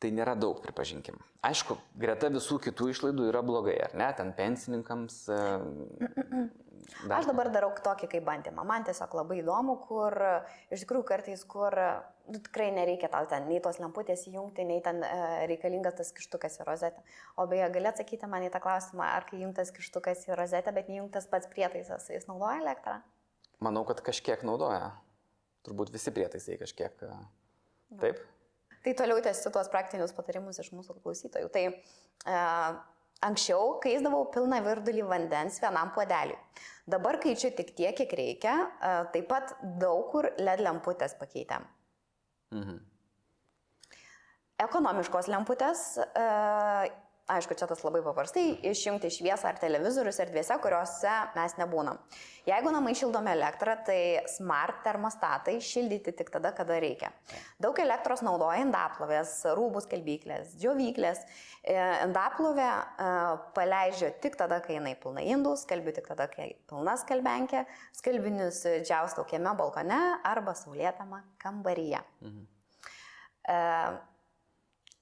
tai 0.00 0.12
nėra 0.16 0.34
daug, 0.38 0.62
pripažinkim. 0.64 1.18
Aišku, 1.44 1.76
greta 1.98 2.32
visų 2.32 2.58
kitų 2.64 2.88
išlaidų 2.94 3.28
yra 3.28 3.44
blogai, 3.44 3.76
ar 3.84 3.94
ne? 3.98 4.08
Ten 4.16 4.32
pensininkams. 4.38 5.20
Dar- 7.06 7.18
Aš 7.20 7.26
dabar 7.30 7.50
darau 7.54 7.70
tokį 7.84 8.08
kaip 8.14 8.24
bandymą. 8.26 8.64
Man 8.66 8.84
tiesiog 8.84 9.14
labai 9.14 9.40
įdomu, 9.42 9.76
kur 9.86 10.14
iš 10.70 10.84
tikrųjų 10.84 11.04
kartais, 11.08 11.44
kur 11.44 11.74
nu, 12.28 12.38
tikrai 12.38 12.70
nereikia 12.74 13.08
tau 13.12 13.26
ten 13.30 13.48
nei 13.48 13.60
tos 13.64 13.78
lemputės 13.80 14.26
įjungti, 14.28 14.64
nei 14.68 14.80
ten 14.84 15.02
e, 15.04 15.46
reikalingas 15.50 15.94
tas 16.00 16.12
kištukas 16.12 16.58
į 16.60 16.66
rozetę. 16.68 17.02
O 17.36 17.46
beje, 17.50 17.68
gali 17.72 17.88
atsakyti 17.90 18.26
man 18.28 18.42
į 18.46 18.50
tą 18.54 18.60
klausimą, 18.64 19.04
ar 19.18 19.24
kai 19.28 19.38
įjungtas 19.40 19.72
kištukas 19.76 20.26
į 20.28 20.36
rozetę, 20.36 20.72
bet 20.76 20.88
neįjungtas 20.92 21.28
pats 21.30 21.48
prietaisas, 21.52 22.08
jis 22.12 22.26
naudoja 22.28 22.60
elektrą? 22.62 22.98
Manau, 23.64 23.84
kad 23.88 24.00
kažkiek 24.06 24.42
naudoja. 24.46 24.92
Turbūt 25.66 25.90
visi 25.92 26.12
prietaisai 26.14 26.58
kažkiek. 26.60 27.02
e, 27.02 27.14
Taip? 28.00 28.20
Tai 28.84 28.92
toliau 28.94 29.18
tęsiu 29.24 29.50
tuos 29.52 29.68
praktinius 29.72 30.12
patarimus 30.14 30.60
iš 30.62 30.68
mūsų 30.72 31.00
klausytojų. 31.02 31.48
Tai 31.50 31.64
e, 31.66 32.36
anksčiau 33.26 33.78
kaisdavau 33.82 34.26
pilną 34.34 34.60
virdulį 34.66 35.06
vandens 35.08 35.58
vienam 35.62 35.90
puodeliui. 35.94 36.38
Dabar 36.88 37.18
kaičiu 37.22 37.50
tik 37.56 37.74
tiek, 37.76 37.96
kiek 37.96 38.12
reikia. 38.20 38.54
E, 38.80 38.92
taip 39.14 39.28
pat 39.30 39.56
daug 39.80 40.06
kur 40.12 40.30
LED 40.38 40.62
lemputės 40.64 41.16
pakeitėm. 41.20 41.66
Mhm. 42.54 42.78
Ekonomiškos 44.58 45.28
lemputės, 45.30 45.82
e, 46.02 46.28
aišku, 47.28 47.54
čia 47.58 47.68
tas 47.68 47.82
labai 47.84 48.00
paprastai, 48.04 48.46
išjungti 48.70 49.10
šviesą 49.12 49.50
ar 49.50 49.58
televizorius 49.60 50.18
erdvėse, 50.24 50.56
kuriuose 50.62 51.14
mes 51.36 51.54
nebūnam. 51.60 52.00
Jeigu 52.48 52.72
namai 52.72 52.94
šildomi 52.96 53.30
elektrą, 53.34 53.74
tai 53.84 53.98
smart 54.32 54.80
termostatai 54.86 55.58
šildyti 55.64 56.14
tik 56.16 56.32
tada, 56.32 56.54
kada 56.56 56.78
reikia. 56.80 57.10
Daug 57.60 57.76
elektros 57.82 58.24
naudoja 58.24 58.62
indaplovės, 58.64 59.34
rūbų 59.58 59.84
skalbyklės, 59.84 60.56
džiovyklės. 60.60 61.24
E, 61.68 61.76
Indaplovė 62.06 62.68
e, 62.68 63.08
paleidžia 63.56 64.12
tik 64.24 64.38
tada, 64.40 64.62
kai 64.64 64.78
jinai 64.78 64.94
pilna 65.00 65.24
indų, 65.28 65.56
skalbiu 65.60 65.92
tik 65.96 66.08
tada, 66.08 66.30
kai 66.32 66.54
pilna 66.70 66.96
skalbenkė, 67.00 67.66
skalbinius 67.98 68.62
džiaustau 68.86 69.28
kieme, 69.28 69.52
balkone 69.58 69.98
arba 70.26 70.56
saulėtame 70.56 71.20
kambaryje. 71.42 72.00
Mhm. 72.24 72.46
E, 73.48 73.58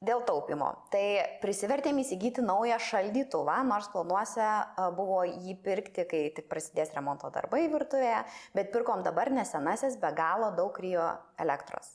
Dėl 0.05 0.21
taupimo. 0.29 0.69
Tai 0.93 1.05
prisivertėm 1.41 2.03
įsigyti 2.03 2.43
naują 2.45 2.77
šaldytuvą, 2.85 3.55
nors 3.65 3.89
planuose 3.95 4.45
e, 4.45 4.89
buvo 4.93 5.23
jį 5.25 5.55
pirkti, 5.65 6.05
kai 6.11 6.21
tik 6.37 6.51
prasidės 6.51 6.93
remonto 6.93 7.31
darbai 7.33 7.63
virtuvėje, 7.73 8.19
bet 8.53 8.75
pirkom 8.75 9.07
dabar 9.07 9.33
nesenasis 9.33 9.97
be 10.03 10.11
galo 10.19 10.51
daug 10.59 10.77
ryjo 10.85 11.09
elektros. 11.41 11.95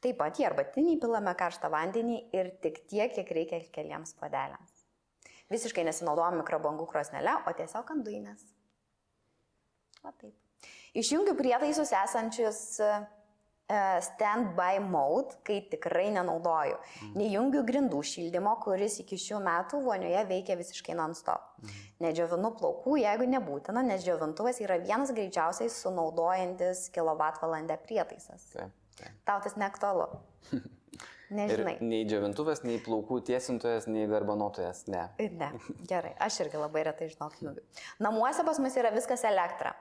Taip 0.00 0.16
pat 0.22 0.40
į 0.40 0.48
arbatinį 0.48 0.96
pilame 1.02 1.34
karštą 1.36 1.68
vandenį 1.68 2.18
ir 2.32 2.48
tik 2.64 2.80
tiek, 2.88 3.12
kiek 3.12 3.36
reikia 3.36 3.60
keliems 3.76 4.16
padeliams. 4.16 4.86
Visiškai 5.52 5.84
nesinaudojam 5.84 6.40
mikrobangų 6.40 6.88
krosnelę, 6.88 7.42
o 7.44 7.52
tiesiog 7.56 7.92
ant 7.92 8.08
duinės. 8.08 8.48
Va 10.00 10.14
taip. 10.16 10.32
Išjungiu 10.96 11.36
prietaisus 11.36 11.92
esančius 11.92 12.62
stand-by 13.68 14.78
mode, 14.80 15.36
kai 15.44 15.58
tikrai 15.70 16.08
nenaudoju. 16.14 16.78
Nejungiu 17.18 17.62
grindų 17.68 18.00
šildymo, 18.06 18.54
kuris 18.64 18.98
iki 19.02 19.18
šių 19.20 19.42
metų 19.44 19.82
vonioje 19.84 20.24
veikia 20.30 20.56
visiškai 20.60 20.96
non-stop. 20.96 21.44
Nedžiovinu 22.00 22.54
plaukų, 22.56 22.96
jeigu 23.02 23.28
nebūtina, 23.28 23.84
nes 23.84 24.06
džiovintuvas 24.06 24.62
yra 24.64 24.78
vienas 24.80 25.12
greičiausiai 25.12 25.68
sunaudojantis 25.74 26.88
kWh 26.94 27.78
prietaisas. 27.84 28.48
Taip, 28.54 28.74
taip. 28.96 29.22
Tau 29.28 29.40
tas 29.44 29.58
neaktualu. 29.60 30.08
Ir 31.28 31.36
Nežinai. 31.36 31.74
nei 31.84 32.06
džiovintuvas, 32.08 32.62
nei 32.64 32.78
plaukų 32.80 33.18
tiesintojas, 33.28 33.84
nei 33.84 34.06
garbanotojas, 34.08 34.86
ne. 34.88 35.02
Ne, 35.36 35.50
gerai, 35.90 36.14
aš 36.24 36.38
irgi 36.46 36.56
labai 36.56 36.86
retai 36.88 37.10
žinau 37.12 37.28
knygų. 37.34 37.66
Namuose 38.00 38.46
pas 38.48 38.56
mus 38.64 38.78
yra 38.80 38.88
viskas 38.94 39.26
elektra. 39.28 39.74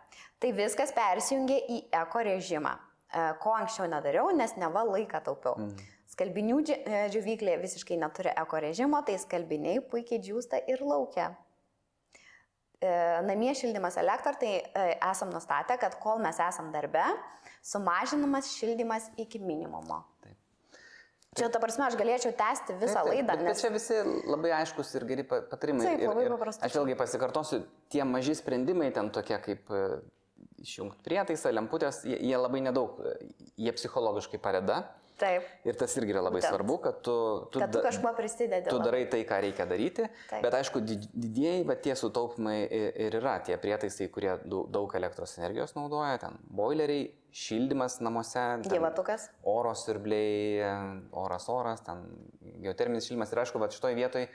Tai 0.43 0.51
viskas 0.57 0.91
persijungia 0.91 1.61
į 1.71 1.77
eko 2.01 2.25
režimą, 2.27 2.73
e, 2.75 2.96
ko 3.39 3.53
anksčiau 3.55 3.87
nedariau, 3.87 4.31
nes 4.35 4.55
neva 4.57 4.83
laiką 4.83 5.21
taupiau. 5.23 5.55
Mhm. 5.57 5.77
Skalbinių 6.07 6.57
dži- 6.63 6.83
e, 6.87 7.57
visiškai 7.61 7.97
neturi 7.99 8.31
eko 8.35 8.57
režimo, 8.63 9.03
tai 9.05 9.17
skalbiniai 9.19 9.81
puikiai 9.81 10.19
džiūsta 10.23 10.61
ir 10.67 10.79
laukia. 10.81 11.35
E, 12.79 13.21
Namie 13.25 13.53
šildymas 13.57 13.97
elektra, 13.97 14.33
tai 14.33 14.51
e, 14.61 14.97
esam 15.11 15.29
nustatę, 15.33 15.77
kad 15.81 15.95
kol 15.99 16.19
mes 16.19 16.37
esam 16.39 16.71
darbe, 16.71 17.03
sumažinamas 17.65 18.51
šildymas 18.57 19.09
iki 19.17 19.39
minimumo. 19.39 20.03
Taip. 20.21 20.35
Čia, 21.37 21.49
ta 21.53 21.59
prasme, 21.59 21.85
aš 21.85 21.95
galėčiau 21.99 22.31
tęsti 22.37 22.77
visą 22.81 23.01
Taip, 23.01 23.03
taip, 23.03 23.13
laidą, 23.13 23.33
Bet, 23.37 23.43
bet 23.45 23.59
čia 23.61 23.69
visi 23.73 23.97
labai 24.29 24.51
aiškus 24.61 24.93
ir 24.95 25.05
geri 25.09 25.23
pa- 25.23 25.41
patarimai. 25.41 25.85
Taip, 25.85 26.05
labai 26.07 26.29
paprastai. 26.29 26.65
Aš 26.69 26.77
vėlgi 26.79 26.95
pasikartosiu, 26.97 27.63
tie 27.89 28.03
maži 28.03 28.33
sprendimai 28.37 28.91
ten 28.93 29.09
tokie 29.09 29.37
kaip 29.41 29.69
e, 29.69 29.81
išjungti 30.63 31.03
prietaisą, 31.05 31.51
lemputės, 31.53 32.03
jie, 32.07 32.17
jie 32.31 32.37
labai 32.37 32.61
nedaug, 32.61 32.97
jie 33.57 33.71
psichologiškai 33.77 34.39
padeda. 34.41 34.83
Taip. 35.17 35.41
Ir 35.65 35.73
tas 35.73 35.95
irgi 35.97 36.13
yra 36.13 36.21
labai 36.21 36.37
Būtent. 36.43 36.51
svarbu, 36.53 36.75
kad 36.83 36.99
tu, 37.01 37.13
tu, 37.49 37.57
Kad 37.59 37.71
tu 37.73 37.79
kažkuo 37.81 38.11
prisidedi. 38.13 38.69
tu 38.69 38.77
darai 38.77 39.07
tai, 39.09 39.23
ką 39.25 39.39
reikia 39.41 39.65
daryti, 39.65 40.03
Taip. 40.29 40.43
bet 40.43 40.53
aišku, 40.53 40.77
did- 40.85 41.07
didieji, 41.09 41.63
bet 41.65 41.81
tie 41.81 41.95
sutaupimai 41.97 42.67
ir 42.69 43.17
yra 43.17 43.39
tie 43.43 43.57
prietaisai, 43.57 44.11
kurie 44.13 44.35
dau- 44.45 44.67
daug 44.69 44.93
elektros 44.93 45.33
energijos 45.39 45.73
naudoja, 45.73 46.19
ten 46.21 46.37
boileriai, 46.53 47.09
šildymas 47.33 47.97
namuose, 47.99 48.61
Gyvatukas. 48.69 49.29
oro 49.43 49.73
siurbliai, 49.73 51.09
oras 51.11 51.49
oras, 51.49 51.81
ten 51.81 52.05
geoterminis 52.61 53.09
šildymas 53.09 53.31
ir 53.33 53.39
aišku, 53.41 53.57
va 53.59 53.69
šitoj 53.73 53.95
vietoj 53.97 54.27
e, 54.27 54.29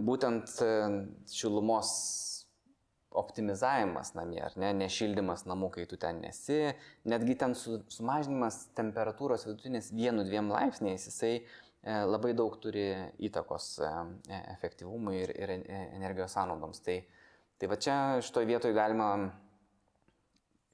būtent 0.00 0.48
e, 0.64 1.06
šilumos 1.28 2.33
optimizavimas 3.14 4.12
namie, 4.18 4.40
ar 4.42 4.56
ne, 4.58 4.72
nešildymas 4.82 5.44
namų, 5.46 5.70
kai 5.76 5.84
tu 5.90 5.98
ten 6.00 6.18
nesi, 6.24 6.58
netgi 7.06 7.36
ten 7.38 7.54
su, 7.58 7.78
sumažinimas 7.92 8.64
temperatūros 8.78 9.46
vidutinės 9.46 9.92
1-2 9.94 10.42
laipsniais, 10.50 11.06
jisai 11.08 11.34
e, 11.38 11.44
labai 12.08 12.34
daug 12.34 12.56
turi 12.62 12.88
įtakos 13.28 13.68
e, 13.78 13.92
e, 14.26 14.40
efektyvumui 14.56 15.16
ir, 15.20 15.34
ir 15.38 15.54
energijos 15.54 16.34
sąnaudoms. 16.34 16.82
Tai, 16.86 16.98
tai 17.60 17.70
va 17.70 17.78
čia 17.86 17.98
šitoje 18.26 18.50
vietoje 18.50 18.74
galima, 18.74 19.12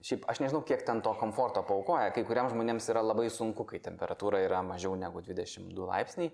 šiaip 0.01 0.25
aš 0.33 0.41
nežinau, 0.41 0.65
kiek 0.65 0.87
ten 0.87 1.05
to 1.05 1.13
komforto 1.21 1.63
paukoja, 1.69 2.09
kai 2.17 2.25
kuriems 2.25 2.55
žmonėms 2.55 2.89
yra 2.95 3.05
labai 3.05 3.29
sunku, 3.33 3.69
kai 3.69 3.83
temperatūra 3.85 4.41
yra 4.47 4.65
mažiau 4.65 4.97
negu 4.97 5.21
22 5.29 5.93
laipsniai. 5.93 6.33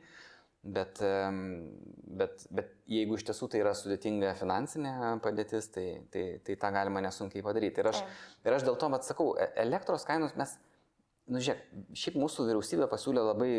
Bet, 0.66 0.98
bet, 2.18 2.44
bet 2.50 2.70
jeigu 2.90 3.14
iš 3.14 3.26
tiesų 3.28 3.46
tai 3.52 3.60
yra 3.62 3.70
sudėtinga 3.76 4.32
finansinė 4.38 4.94
padėtis, 5.22 5.68
tai, 5.70 5.84
tai, 6.10 6.24
tai 6.42 6.56
tą 6.58 6.70
galima 6.74 7.02
nesunkiai 7.04 7.44
padaryti. 7.46 7.82
Ir 7.82 7.90
aš, 7.92 8.00
ir 8.42 8.56
aš 8.56 8.64
dėl 8.66 8.78
to, 8.80 8.88
mat 8.90 9.06
sakau, 9.06 9.28
e- 9.38 9.52
elektros 9.62 10.06
kainos 10.08 10.34
mes, 10.40 10.56
nu 11.30 11.42
žiūrėk, 11.42 11.62
šiaip 12.02 12.18
mūsų 12.18 12.48
vyriausybė 12.48 12.88
pasiūlė 12.90 13.24
labai 13.28 13.50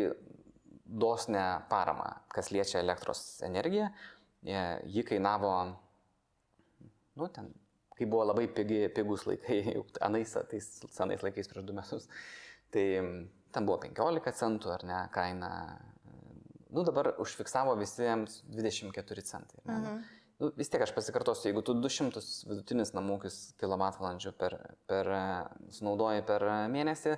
dosnę 0.88 1.46
paramą, 1.70 2.10
kas 2.34 2.52
liečia 2.52 2.82
elektros 2.82 3.24
energiją. 3.48 3.88
E, 4.44 4.60
Ji 4.92 5.06
kainavo, 5.08 5.54
nu 7.16 7.32
ten, 7.32 7.48
kai 7.96 8.06
buvo 8.06 8.28
labai 8.28 8.50
pigi, 8.52 8.84
pigus 8.94 9.24
laikai, 9.28 9.62
jau 9.78 9.86
anais, 10.04 10.36
tais 10.52 10.72
senais 10.92 11.24
laikais 11.24 11.48
prieš 11.48 11.66
du 11.68 11.76
metus, 11.76 12.08
tai 12.74 12.86
ten 13.54 13.68
buvo 13.68 13.80
15 13.84 14.36
centų 14.42 14.76
ar 14.76 14.84
ne 14.84 15.04
kaina 15.14 15.52
nu 16.74 16.84
dabar 16.86 17.12
užfiksavo 17.22 17.74
visiems 17.80 18.42
24 18.52 19.26
centai. 19.26 19.60
Ne? 19.64 19.78
Mhm. 19.78 20.06
Nu, 20.38 20.52
vis 20.54 20.70
tiek 20.70 20.84
aš 20.84 20.92
pasikartosiu, 20.94 21.48
jeigu 21.48 21.64
tu 21.66 21.74
200 21.74 22.20
vidutinis 22.46 22.92
namūkis 22.94 23.38
kWh 23.58 24.32
per, 24.38 24.54
per, 24.86 25.10
sunaudoji 25.74 26.22
per 26.28 26.44
mėnesį, 26.70 27.16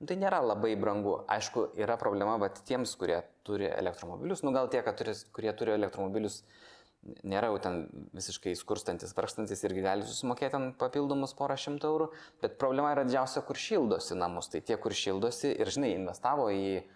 nu, 0.00 0.08
tai 0.08 0.16
nėra 0.16 0.38
labai 0.40 0.72
brangu. 0.80 1.18
Aišku, 1.34 1.66
yra 1.76 1.98
problema, 2.00 2.38
bet 2.40 2.62
tiems, 2.68 2.94
kurie 2.96 3.20
turi 3.44 3.68
elektromobilius, 3.68 4.40
nu 4.46 4.54
gal 4.56 4.72
tie, 4.72 4.80
turi, 4.96 5.14
kurie 5.36 5.52
turi 5.58 5.76
elektromobilius, 5.76 6.40
nėra 7.26 7.50
jau 7.50 7.60
ten 7.60 7.78
visiškai 8.16 8.54
skurstantis, 8.56 9.12
vargstantis 9.18 9.66
irgi 9.66 9.84
gali 9.84 10.08
susimokėti 10.08 10.54
ten 10.54 10.68
papildomus 10.80 11.36
porą 11.36 11.58
šimtų 11.60 11.92
eurų, 11.92 12.08
bet 12.40 12.56
problema 12.62 12.94
yra 12.94 13.04
didžiausia, 13.04 13.44
kur 13.44 13.58
šildosi 13.58 14.16
namus. 14.16 14.48
Tai 14.48 14.62
tie, 14.64 14.80
kur 14.80 14.96
šildosi 14.96 15.52
ir, 15.52 15.76
žinai, 15.76 15.92
investavo 15.98 16.48
į 16.54 16.86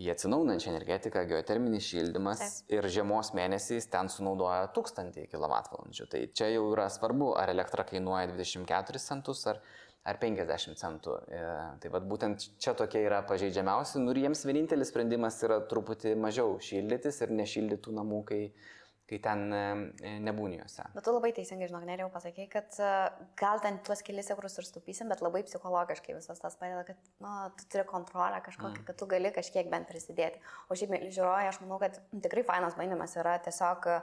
į 0.00 0.10
atsinaunančią 0.10 0.72
energetiką, 0.72 1.22
geoterminis 1.30 1.86
šildymas 1.86 2.42
Taip. 2.42 2.74
ir 2.76 2.88
žiemos 2.96 3.30
mėnesiais 3.36 3.86
ten 3.90 4.10
sunaudoja 4.10 4.66
1000 4.74 5.28
kWh. 5.30 6.06
Tai 6.10 6.22
čia 6.34 6.50
jau 6.50 6.66
yra 6.72 6.88
svarbu, 6.90 7.34
ar 7.38 7.52
elektra 7.52 7.86
kainuoja 7.86 8.26
24 8.32 9.02
centus 9.02 9.44
ar, 9.50 9.60
ar 10.04 10.18
50 10.22 10.80
centų. 10.80 11.18
E, 11.30 11.42
Tai 11.82 11.92
vad 11.94 12.08
būtent 12.10 12.48
čia 12.58 12.74
tokie 12.74 13.04
yra 13.06 13.22
pažeidžiamiausi. 13.28 14.02
Nu 14.02 14.14
ir 14.14 14.24
jiems 14.24 14.42
vienintelis 14.48 14.90
sprendimas 14.90 15.38
yra 15.46 15.60
truputį 15.70 16.16
mažiau 16.18 16.58
šildytis 16.58 17.22
ir 17.22 17.34
nešildytų 17.38 17.94
namų, 17.94 18.24
kai, 18.32 18.42
kai 19.08 19.18
ten 19.20 19.42
e, 19.52 20.12
nebūni 20.24 20.58
juose. 20.58 20.86
Bet 20.94 21.04
tu 21.04 21.12
labai 21.12 21.30
teisingai, 21.36 21.68
žinok, 21.68 21.84
nerėjau 21.88 22.08
pasakyti, 22.14 22.46
kad 22.52 22.78
e, 22.80 22.92
gal 23.40 23.60
ten 23.64 23.76
tuos 23.84 24.00
kelius 24.06 24.30
eurus 24.32 24.56
ir 24.60 24.68
stupysim, 24.68 25.10
bet 25.12 25.20
labai 25.24 25.42
psichologiškai 25.44 26.16
visas 26.16 26.40
tas 26.40 26.56
padeda, 26.60 26.86
kad 26.88 27.12
nu, 27.24 27.34
tu 27.60 27.68
turi 27.74 27.84
kontrolę 27.90 28.40
kažkokią, 28.46 28.80
mm. 28.80 28.86
kad 28.88 29.00
tu 29.00 29.08
gali 29.10 29.32
kažkiek 29.34 29.68
bent 29.72 29.90
prisidėti. 29.90 30.40
O 30.72 30.78
šiaip, 30.78 30.96
žiūrovai, 31.04 31.44
aš 31.50 31.60
manau, 31.60 31.78
kad 31.82 32.00
tikrai 32.24 32.46
fainas 32.48 32.78
bandymas 32.80 33.16
yra 33.20 33.36
tiesiog 33.44 33.90
e, 33.92 34.00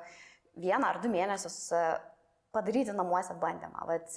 vieną 0.61 0.93
ar 0.93 1.01
du 1.01 1.09
mėnesius 1.09 1.57
padaryti 2.51 2.93
namuose 2.93 3.33
bandymą. 3.39 3.85
Vat 3.87 4.11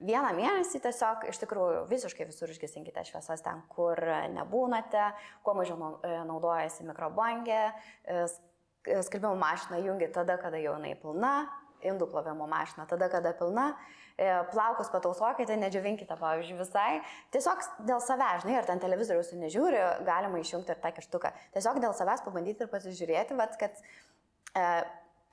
vieną 0.00 0.30
mėnesį 0.34 0.80
tiesiog 0.82 1.26
iš 1.28 1.38
tikrųjų 1.42 1.82
visiškai 1.90 2.26
visur 2.28 2.50
išgesinkite 2.50 3.04
šviesas 3.04 3.44
ten, 3.44 3.60
kur 3.68 4.00
nebūnate, 4.32 5.10
kuo 5.44 5.54
mažiau 5.60 5.76
nau- 5.80 5.98
naudojasi 6.32 6.88
mikrobangė, 6.88 7.66
skalbimo 9.06 9.34
mašiną 9.40 9.80
jungi 9.84 10.08
tada, 10.14 10.36
kada 10.40 10.58
jau 10.62 10.74
jinai 10.78 10.94
pilna, 11.00 11.34
indų 11.86 12.08
plovimo 12.10 12.46
mašiną 12.50 12.86
tada, 12.88 13.08
kada 13.12 13.32
pilna, 13.36 13.66
e, 14.16 14.28
plaukus 14.52 14.88
patausokite, 14.90 15.56
nedžiavinkite, 15.60 16.16
pavyzdžiui, 16.18 16.58
visai. 16.58 17.00
Tiesiog 17.34 17.62
dėl 17.86 18.00
savęs, 18.00 18.44
žinai, 18.44 18.56
ar 18.60 18.68
ten 18.68 18.80
televizorius 18.82 19.32
nežiūri, 19.36 19.80
galima 20.08 20.40
išjungti 20.40 20.72
ir 20.72 20.80
tą 20.82 20.92
kištuką. 20.96 21.32
Tiesiog 21.56 21.82
dėl 21.84 21.94
savęs 21.94 22.24
pabandyti 22.24 22.64
ir 22.64 22.70
pasižiūrėti, 22.72 23.36
vat, 23.38 23.58
kad 23.60 23.76
e, 24.56 24.64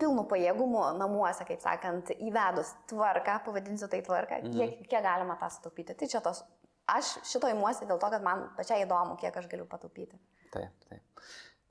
pilnų 0.01 0.25
pajėgumų 0.27 0.83
namuose, 0.99 1.45
kaip 1.47 1.61
sakant, 1.63 2.11
įvedus 2.17 2.73
tvarką, 2.91 3.39
pavadinsiu 3.45 3.87
tai 3.87 4.01
tvarką, 4.03 4.41
Mhm. 4.43 4.53
kiek, 4.57 4.87
kiek 4.89 5.03
galima 5.05 5.37
tą 5.39 5.49
sutaupyti. 5.53 5.95
Tai 5.95 6.07
čia 6.11 6.19
tos, 6.19 6.43
aš 6.87 7.15
šito 7.23 7.47
įmuosi 7.47 7.87
dėl 7.87 7.99
to, 8.01 8.09
kad 8.11 8.21
man 8.21 8.49
pačiai 8.57 8.83
įdomu, 8.83 9.15
kiek 9.21 9.37
aš 9.37 9.47
galiu 9.47 9.65
pataupyti. 9.65 10.19
Taip, 10.51 10.73
taip. 10.89 11.01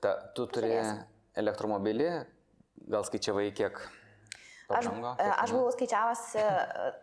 Ta, 0.01 0.15
tu 0.35 0.47
turi 0.47 0.67
Žiūrėsim. 0.73 1.03
Elektromobilį, 1.39 2.09
gal 2.89 3.05
skaičiavai 3.07 3.49
kiek 3.55 3.77
Aš, 4.73 4.85
pabrango? 4.87 5.09
e, 5.19 5.23
kiek 5.23 5.39
aš 5.43 5.51
buvau 5.53 5.71
skaičiavusi, 5.75 6.43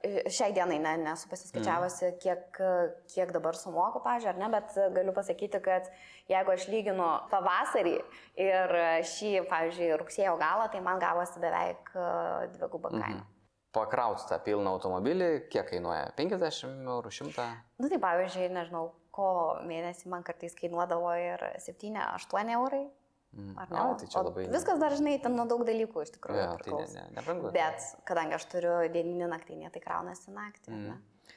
e, 0.09 0.23
šiai 0.33 0.53
dienai 0.57 0.79
ne, 0.83 0.95
nesu 1.05 1.29
pasiskaičiavusi, 1.31 2.05
Mhm. 2.09 2.19
kiek, 2.23 2.61
e, 2.61 2.71
kiek 3.15 3.33
dabar 3.37 3.55
sumoku, 3.55 4.01
pažiūrėjau, 4.05 4.35
ar 4.35 4.39
ne, 4.41 4.49
bet 4.55 4.77
e, 4.77 4.89
galiu 4.97 5.13
pasakyti, 5.13 5.61
kad 5.63 5.91
jeigu 6.29 6.53
aš 6.55 6.69
lyginu 6.73 7.09
pavasarį 7.31 7.97
ir 8.37 8.75
šį, 9.07 9.35
pavyzdžiui, 9.51 9.93
rugsėjo 10.01 10.39
galą, 10.41 10.71
tai 10.73 10.81
man 10.81 10.99
gavosi 10.99 11.39
beveik 11.43 11.93
e, 11.95 12.49
dvigubą 12.57 12.91
kainą. 12.91 13.21
Mhm. 13.21 13.27
Pakrauti 13.73 14.25
tą 14.27 14.41
pilną 14.43 14.73
automobilį, 14.75 15.49
kiek 15.53 15.69
kainuoja? 15.71 16.09
50 16.17 16.89
eurų, 16.91 17.11
100? 17.15 17.45
Nu 17.79 17.89
tai 17.89 17.99
pavyzdžiui, 18.03 18.49
nežinau, 18.51 18.89
ko 19.15 19.29
mėnesį 19.63 20.09
man 20.11 20.25
kartais 20.27 20.57
kainuodavo 20.59 21.13
ir 21.15 21.39
7-8 21.63 22.51
eurai. 22.57 22.89
Ar 23.31 23.71
ne? 23.71 23.79
A, 23.79 23.95
tai 23.95 24.09
čia 24.11 24.19
O 24.19 24.25
labai... 24.27 24.49
Viskas 24.51 24.81
dažnai 24.83 25.15
ten 25.23 25.37
nuo 25.39 25.47
daug 25.51 25.63
dalykų 25.67 26.03
iš 26.03 26.15
tikrųjų. 26.17 26.41
Ja, 26.41 26.55
tai 26.59 26.75
ne, 26.75 26.87
ne, 26.97 27.05
nebrangu. 27.19 27.53
Bet 27.55 27.85
kadangi 28.09 28.35
aš 28.37 28.47
turiu 28.51 28.75
dieninį 28.91 29.29
naktinį, 29.31 29.71
tai 29.71 29.83
kraunasi 29.85 30.35
naktį. 30.35 30.75
Mm. 30.75 30.89
Mm. 30.91 31.37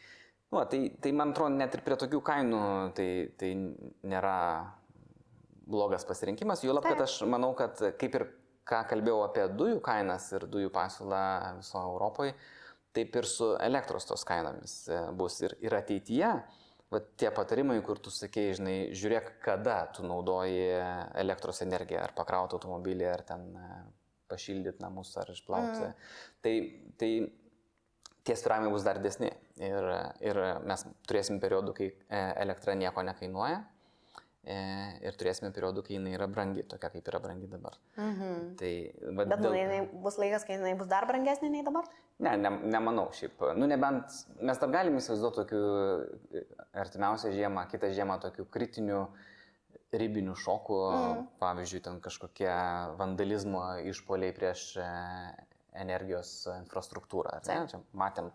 Nu, 0.53 0.61
tai, 0.69 0.79
tai 1.01 1.11
man 1.17 1.33
atrodo, 1.33 1.53
net 1.57 1.73
ir 1.77 1.83
prie 1.85 1.97
tokių 2.01 2.21
kainų 2.25 2.63
tai, 2.97 3.09
tai 3.41 3.51
nėra 4.09 4.37
blogas 5.69 6.05
pasirinkimas. 6.05 6.65
Juolab, 6.65 6.85
kad 6.85 7.05
aš 7.05 7.21
manau, 7.29 7.53
kad 7.57 7.79
kaip 8.01 8.17
ir 8.19 8.27
ką 8.69 8.83
kalbėjau 8.89 9.23
apie 9.25 9.47
dujų 9.53 9.79
kainas 9.83 10.27
ir 10.35 10.45
dujų 10.51 10.69
pasiūlą 10.73 11.23
visoje 11.59 11.93
Europoje, 11.93 12.35
taip 12.93 13.17
ir 13.17 13.27
su 13.27 13.53
elektros 13.61 14.05
tos 14.09 14.25
kainomis 14.27 14.75
bus 15.17 15.39
ir, 15.45 15.57
ir 15.63 15.77
ateityje. 15.77 16.33
Vat 16.93 17.11
tie 17.17 17.31
patarimai, 17.33 17.79
kur 17.85 17.99
tu 18.03 18.13
sakei, 18.13 18.53
žinai, 18.57 18.77
žiūrėk, 18.97 19.35
kada 19.43 19.79
tu 19.95 20.05
naudoji 20.05 20.67
elektros 21.19 21.63
energiją, 21.65 22.03
ar 22.05 22.13
pakrauti 22.17 22.57
automobilį, 22.57 23.07
ar 23.09 23.23
ten 23.27 23.47
pašildyti 24.31 24.83
namus, 24.83 25.13
ar 25.17 25.31
išplauti. 25.33 25.87
Mm. 25.87 26.11
Tai, 26.45 26.53
tai 27.01 27.11
tie 28.23 28.35
sviravimai 28.39 28.71
bus 28.73 28.85
dar 28.85 28.99
didesni. 29.01 29.31
Ir, 29.61 29.89
ir 30.25 30.39
mes 30.65 30.85
turėsim 31.09 31.39
periodų, 31.43 31.75
kai 31.77 31.89
e, 31.91 32.21
elektra 32.41 32.75
nieko 32.77 33.03
nekainuoja. 33.05 33.59
E, 34.43 34.55
Ir 35.03 35.17
turėsime 35.19 35.51
periodų, 35.55 35.83
kai 35.87 35.97
jinai 35.97 36.13
yra 36.17 36.27
brangi, 36.31 36.63
tokia 36.69 36.89
kaip 36.93 37.07
yra 37.11 37.19
brangi 37.23 37.49
dabar. 37.51 37.77
Mhm. 37.97 38.55
Tai, 38.59 38.71
va, 39.17 39.25
Bet 39.33 39.43
dėl... 39.43 39.57
jinai 39.57 39.81
bus 40.05 40.17
laikas, 40.21 40.45
kai 40.47 40.57
jinai 40.57 40.73
bus 40.79 40.89
dar 40.91 41.07
brangesnė 41.09 41.51
nei 41.53 41.63
dabar? 41.65 41.87
Ne, 42.23 42.35
ne, 42.39 42.51
nemanau 42.71 43.09
šiaip. 43.15 43.41
Nu, 43.57 43.67
nebent 43.69 44.15
mes 44.39 44.61
dar 44.61 44.73
galim 44.73 44.99
įsivaizduoti 44.99 45.41
tokių 45.41 45.61
e, 46.39 46.43
artimiausią 46.83 47.33
žiemą, 47.35 47.67
kitą 47.71 47.91
žiemą 47.95 48.19
tokių 48.23 48.47
kritinių 48.53 49.05
ribinių 49.93 50.35
šokų, 50.39 50.77
mm. 50.89 51.25
pavyzdžiui, 51.41 51.81
ten 51.85 51.99
kažkokie 52.03 52.51
vandalizmo 52.99 53.63
išpoliai 53.91 54.33
prieš 54.35 54.71
e, 54.81 54.87
energijos 55.83 56.35
infrastruktūrą. 56.59 57.39
Čia 57.45 57.81
matėm 57.97 58.31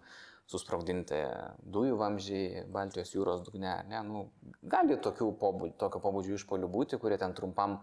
susprogdinti 0.49 1.19
dujų 1.61 1.99
vamzdžiai 2.01 2.65
Baltijos 2.73 3.13
jūros 3.13 3.43
dugne. 3.45 3.75
Ne? 3.91 4.01
Nu, 4.07 4.25
gali 4.63 4.97
pobūdžių, 4.97 5.75
tokio 5.81 6.01
pobūdžio 6.05 6.39
išpolių 6.39 6.71
būti, 6.73 7.01
kurie 7.01 7.19
ten 7.21 7.37
trumpam 7.37 7.77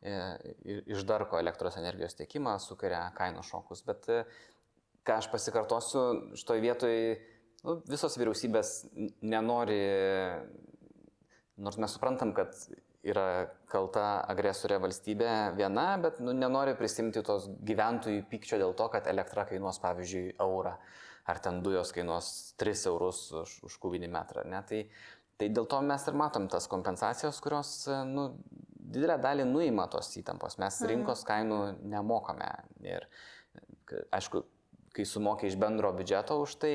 e, 0.00 0.14
išdarko 0.94 1.40
elektros 1.42 1.80
energijos 1.82 2.14
tiekimą, 2.20 2.58
sukuria 2.62 3.08
kainų 3.18 3.42
šokus. 3.48 3.82
Bet 3.88 4.06
e, 4.12 4.22
ką 5.02 5.18
aš 5.18 5.32
pasikartosiu, 5.34 6.06
šitoj 6.38 6.62
vietoj 6.62 6.96
nu, 7.66 7.76
visos 7.90 8.16
vyriausybės 8.20 8.72
nenori, 9.26 9.82
nors 11.58 11.82
mes 11.82 11.98
suprantam, 11.98 12.34
kad 12.38 12.54
yra 13.02 13.48
kalta 13.66 14.22
agresorė 14.30 14.78
valstybė 14.82 15.30
viena, 15.58 15.96
bet 16.02 16.20
nu, 16.22 16.34
nenori 16.36 16.76
prisimti 16.78 17.22
tos 17.26 17.48
gyventojų 17.66 18.28
pykčio 18.30 18.60
dėl 18.62 18.76
to, 18.78 18.86
kad 18.92 19.10
elektra 19.10 19.42
kainuos, 19.48 19.82
pavyzdžiui, 19.82 20.36
eurą, 20.42 20.76
ar 21.28 21.40
ten 21.42 21.60
dujos 21.62 21.92
kainuos 21.94 22.54
3 22.60 22.86
eurus 22.90 23.24
už, 23.42 23.58
už 23.68 23.78
kubinį 23.82 24.10
metrą. 24.12 24.46
Ne? 24.48 24.62
Tai, 24.68 24.80
tai 25.38 25.50
dėl 25.54 25.68
to 25.70 25.80
mes 25.86 26.06
ir 26.08 26.18
matom 26.18 26.48
tas 26.50 26.66
kompensacijas, 26.70 27.40
kurios 27.44 27.74
nu, 28.08 28.32
didelę 28.92 29.18
dalį 29.22 29.46
nuima 29.48 29.86
tos 29.92 30.10
įtampos. 30.18 30.58
Mes 30.62 30.80
rinkos 30.88 31.24
kainų 31.28 31.60
nemokame. 31.92 32.50
Ir 32.86 33.06
aišku, 34.12 34.44
kai 34.96 35.06
sumokė 35.08 35.48
iš 35.48 35.56
bendro 35.60 35.92
biudžeto 35.96 36.40
už 36.42 36.58
tai, 36.62 36.74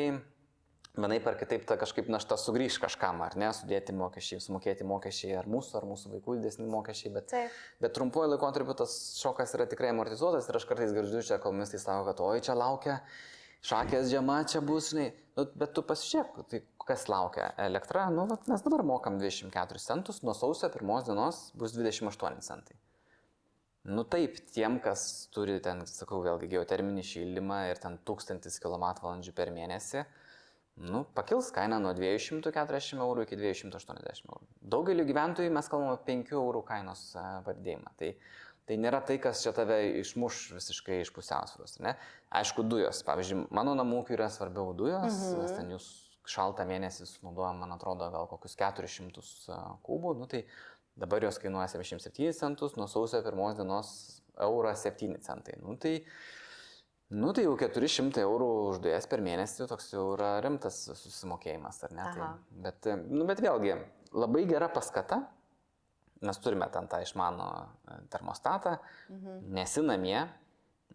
vienai 0.97 1.19
per 1.23 1.37
kitaip 1.37 1.65
ta 1.69 1.77
kažkaip 1.77 2.09
našta 2.09 2.37
sugrįž 2.41 2.79
kažkam, 2.81 3.21
ar 3.25 3.37
ne, 3.39 3.49
sudėti 3.53 3.93
mokesčiai, 3.95 4.41
sumokėti 4.41 4.87
mokesčiai, 4.87 5.35
ar 5.37 5.49
mūsų, 5.49 5.77
ar 5.79 5.87
mūsų 5.89 6.13
vaikų 6.15 6.37
didesni 6.39 6.67
mokesčiai, 6.71 7.13
bet, 7.13 7.29
Taip. 7.33 7.57
bet 7.83 7.93
trumpuoju 7.97 8.33
laikotarpiu 8.33 8.77
tas 8.81 8.95
šokas 9.21 9.53
yra 9.57 9.67
tikrai 9.69 9.93
amortizuotas 9.93 10.49
ir 10.49 10.57
aš 10.59 10.67
kartais 10.69 10.95
girdžiu 10.95 11.21
čia 11.29 11.41
komunistai 11.43 11.81
sako, 11.83 12.07
kad 12.09 12.23
oi 12.25 12.41
čia 12.47 12.57
laukia, 12.57 12.97
šakės 13.67 14.09
žiema 14.11 14.41
čia 14.49 14.61
bus, 14.65 14.91
žinai, 14.93 15.11
nu, 15.37 15.45
bet 15.59 15.75
tu 15.75 15.83
pasižiūrėk, 15.85 16.43
tai 16.51 16.63
kas 16.87 17.07
laukia 17.11 17.51
elektra, 17.59 18.07
nu, 18.13 18.25
vat, 18.29 18.47
mes 18.47 18.63
dabar 18.63 18.83
mokam 18.87 19.19
24 19.19 19.83
centus, 19.83 20.21
nuo 20.23 20.35
sausio 20.37 20.69
pirmos 20.73 21.07
dienos 21.07 21.47
bus 21.59 21.75
28 21.75 22.45
centai. 22.47 22.77
Nu 23.87 24.03
taip, 24.03 24.39
tiem, 24.51 24.81
kas 24.83 25.01
turi 25.31 25.61
ten, 25.63 25.85
sakau, 25.87 26.19
vėlgi 26.23 26.49
geoterminį 26.51 27.03
šildymą 27.07 27.59
ir 27.69 27.79
ten 27.79 27.95
1000 28.07 28.57
kWh 28.63 29.35
per 29.35 29.51
mėnesį, 29.55 30.03
nu, 30.91 31.05
pakils 31.15 31.53
kaina 31.55 31.79
nuo 31.79 31.93
240 31.95 32.99
eurų 33.05 33.23
iki 33.23 33.39
280 33.39 34.27
eurų. 34.27 34.43
Daugeliu 34.75 35.07
gyventojų 35.07 35.53
mes 35.55 35.71
kalbame 35.71 35.95
5 36.09 36.35
eurų 36.35 36.65
kainos 36.67 37.05
e, 37.15 37.23
padidėjimą. 37.47 37.95
Tai, 38.01 38.11
tai 38.67 38.77
nėra 38.81 38.99
tai, 39.05 39.17
kas 39.23 39.41
čia 39.43 39.53
tave 39.55 39.79
išmuš 40.01 40.41
visiškai 40.57 41.01
iš 41.03 41.13
pusiausvėros. 41.15 41.77
Aišku, 42.41 42.65
dujos. 42.67 42.99
Pavyzdžiui, 43.07 43.45
mano 43.55 43.75
namų 43.79 44.03
ūkiui 44.03 44.17
yra 44.17 44.27
svarbiau 44.33 44.73
dujos, 44.77 45.13
mhm. 45.13 45.41
nes 45.41 45.55
ten 45.55 45.71
jūs 45.75 45.87
šaltą 46.27 46.65
mėnesį 46.67 47.07
sunaudojam, 47.07 47.61
man 47.63 47.75
atrodo, 47.77 48.09
gal 48.11 48.27
kokius 48.27 48.57
400 48.59 49.23
e, 49.23 49.59
kubų. 49.87 50.17
Nu, 50.19 50.27
tai 50.27 50.43
dabar 50.99 51.23
jos 51.23 51.39
kainuoja 51.39 51.69
77 51.71 52.35
centus, 52.35 52.75
nuo 52.79 52.89
sausio 52.91 53.21
pirmos 53.23 53.55
dienos 53.59 53.93
eurą 54.43 54.75
7 54.75 55.15
centai. 55.23 55.55
Nu, 55.63 55.77
tai, 55.79 56.01
Nu, 57.07 57.29
tai 57.31 57.45
jau 57.45 57.53
400 57.55 58.19
eurų 58.19 58.47
už 58.67 58.79
dujas 58.83 59.05
per 59.07 59.21
mėnesį 59.23 59.69
toks 59.71 59.93
jau 59.93 60.09
yra 60.17 60.41
rimtas 60.43 60.81
susimokėjimas, 60.91 61.77
ar 61.87 61.93
ne? 61.95 62.03
Tai, 62.03 62.25
Aha. 62.25 62.57
bet, 62.65 62.89
nu, 63.07 63.23
bet 63.29 63.39
vėlgi, 63.39 63.77
labai 64.11 64.41
gera 64.49 64.67
paskata, 64.67 65.21
mes 66.21 66.39
turime 66.43 66.67
ten 66.73 66.87
tą 66.89 67.01
išmano 67.03 67.47
e, 67.57 67.99
termostatą, 68.13 68.77
mhm. 69.13 69.39
nesi 69.57 69.83
namie, 69.85 70.21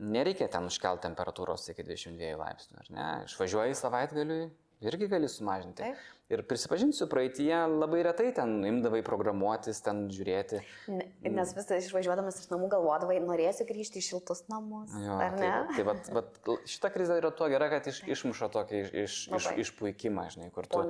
nereikia 0.02 0.48
ten 0.52 0.66
užkelti 0.68 1.06
temperatūros 1.06 1.68
iki 1.72 1.84
22 1.86 2.34
laipsnių, 2.40 2.80
ar 2.82 2.90
ne? 2.96 3.08
Išvažiuoji 3.28 3.78
savaitgaliui, 3.78 4.46
irgi 4.88 5.08
gali 5.12 5.30
sumažinti. 5.30 5.84
Taip. 5.84 6.08
Ir 6.32 6.40
prisipažinsiu, 6.48 7.04
praeitie 7.12 7.52
labai 7.52 8.00
retai 8.06 8.30
ten 8.32 8.54
imdavai 8.64 9.02
programuotis, 9.04 9.82
ten 9.84 10.06
žiūrėti. 10.12 10.62
Ne- 10.88 11.08
Nes 11.28 11.50
vis 11.52 11.68
išvažiuodamas 11.76 12.38
iš 12.40 12.46
namų 12.48 12.70
galvodavai, 12.72 13.18
norėsiu 13.20 13.66
grįžti 13.68 14.00
į 14.00 14.06
šiltus 14.06 14.46
namus. 14.48 14.94
Jo, 14.96 15.18
ar 15.20 15.36
tai, 15.36 15.44
ne? 15.44 15.50
va- 15.52 15.74
tai 15.76 15.84
vat, 15.90 16.08
vat, 16.16 16.38
šita 16.72 16.88
krizė 16.94 17.18
yra 17.20 17.32
tuo 17.36 17.50
gera, 17.52 17.68
kad 17.72 17.88
iš, 17.92 18.00
išmuša 18.16 18.48
tokį 18.54 18.80
iš, 18.80 18.94
iš, 19.04 19.18
iš, 19.36 19.48
išpuikimą, 19.66 20.24
žinai, 20.32 20.48
kur 20.54 20.68
tu 20.70 20.80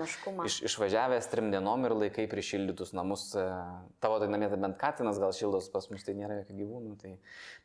iš, 0.46 0.60
išvažiavęs 0.70 1.26
trim 1.32 1.50
dienom 1.50 1.88
ir 1.88 1.96
laikai 2.04 2.28
prišildytus 2.30 2.94
namus, 2.94 3.26
e, 3.34 3.42
tavo 4.04 4.20
tai 4.22 4.30
namie 4.30 4.46
tai 4.52 4.60
bent 4.62 4.78
katinas 4.78 5.18
gal 5.22 5.34
šildos, 5.34 5.66
pas 5.74 5.90
mus 5.90 6.06
tai 6.06 6.14
nėra 6.18 6.38
jokių 6.42 6.58
gyvūnų, 6.60 6.94
tai, 7.02 7.16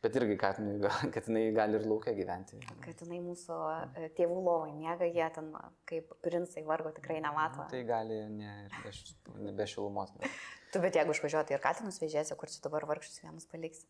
bet 0.02 0.18
irgi 0.18 0.38
katinai, 0.40 0.76
katinai 1.14 1.44
gali 1.54 1.78
ir 1.78 1.86
laukia 1.86 2.16
gyventi. 2.18 2.58
Kad 2.82 3.06
jinai 3.06 3.22
mūsų 3.22 3.60
e, 4.02 4.10
tėvų 4.18 4.42
lovai 4.42 4.74
miega, 4.74 5.06
jie 5.06 5.30
ten 5.38 5.52
kaip 5.88 6.10
princai 6.26 6.66
vargo 6.66 6.90
tikrai 6.98 7.20
nemato. 7.22 7.67
Tai 7.68 7.80
gali 7.88 8.20
ne, 8.32 8.52
ir 8.66 8.76
be, 8.84 9.52
be 9.58 9.66
šilumos. 9.68 10.12
Bet, 10.18 10.38
Tu 10.72 10.80
bet 10.84 10.98
jeigu 10.98 11.14
išvažiuoti 11.14 11.56
ir 11.56 11.64
katinus 11.64 12.00
vežėsi, 12.02 12.36
kur 12.36 12.50
čia 12.52 12.60
dabar 12.64 12.84
vargšus 12.88 13.22
vienus 13.24 13.48
paliksi. 13.48 13.86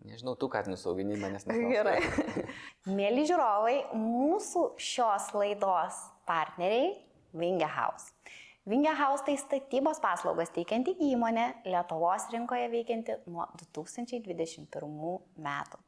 nežinau, 0.00 0.32
tu 0.36 0.48
katinus 0.48 0.86
augini 0.88 1.18
manęs 1.20 1.44
ne. 1.44 1.58
Gerai. 1.68 1.98
Mėly 2.98 3.26
žiūrovai, 3.28 3.76
mūsų 3.92 4.62
šios 4.80 5.28
laidos 5.36 5.98
partneriai 6.28 6.94
Vinge 7.36 7.68
House. 7.68 8.14
Vinge 8.70 8.92
House 8.96 9.24
tai 9.26 9.34
statybos 9.40 10.00
paslaugos 10.00 10.52
teikianti 10.54 10.92
įmonė 11.10 11.46
Lietuvos 11.64 12.26
rinkoje 12.32 12.66
veikianti 12.72 13.16
nuo 13.32 13.44
2021 13.60 14.68
metų. 15.40 15.80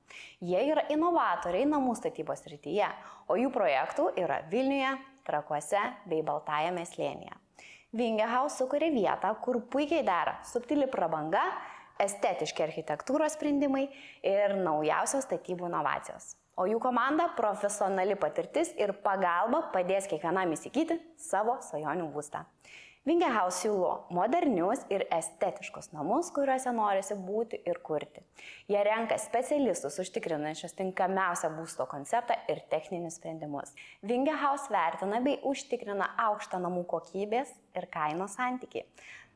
Jie 0.45 0.61
yra 0.73 0.85
inovatoriai 0.93 1.69
namų 1.69 1.95
statybos 2.01 2.45
rytyje, 2.49 2.89
o 3.29 3.37
jų 3.41 3.53
projektų 3.53 4.09
yra 4.21 4.41
Vilniuje, 4.53 4.93
Trakuose 5.27 5.81
bei 6.11 6.23
Baltajame 6.27 6.85
slėnyje. 6.89 7.39
Vinge 7.93 8.25
House 8.25 8.57
sukuria 8.57 8.89
vietą, 8.91 9.35
kur 9.45 9.61
puikiai 9.73 10.05
dera 10.07 10.39
subtili 10.49 10.87
prabanga, 10.89 11.43
estetiški 12.01 12.65
architektūros 12.65 13.37
sprendimai 13.37 13.85
ir 14.25 14.57
naujausios 14.57 15.27
statybų 15.29 15.69
inovacijos. 15.69 16.33
O 16.57 16.67
jų 16.69 16.81
komanda- 16.85 17.31
profesionali 17.41 18.17
patirtis 18.17 18.73
ir 18.77 18.93
pagalba 19.05 19.63
padės 19.73 20.09
kiekvienam 20.09 20.53
įsigyti 20.53 20.99
savo 21.17 21.59
svajonių 21.61 22.11
būstą. 22.13 22.45
Vinge 23.03 23.27
House 23.35 23.65
siūlo 23.65 23.89
modernius 24.15 24.85
ir 24.95 25.03
estetiškus 25.11 25.89
namus, 25.91 26.29
kuriuose 26.31 26.71
norisi 26.71 27.17
būti 27.19 27.59
ir 27.67 27.81
kurti. 27.83 28.23
Jie 28.71 28.79
renka 28.87 29.17
specialistus 29.19 29.99
užtikrinančius 30.05 30.77
tinkamiausią 30.79 31.51
būsto 31.57 31.89
konceptą 31.91 32.37
ir 32.53 32.61
techninius 32.71 33.17
sprendimus. 33.19 33.75
Vinge 34.07 34.37
House 34.45 34.71
vertina 34.71 35.19
bei 35.25 35.41
užtikrina 35.51 36.13
aukštą 36.29 36.63
namų 36.63 36.85
kokybės 36.95 37.51
ir 37.75 37.89
kainos 37.91 38.39
santyki. 38.39 38.85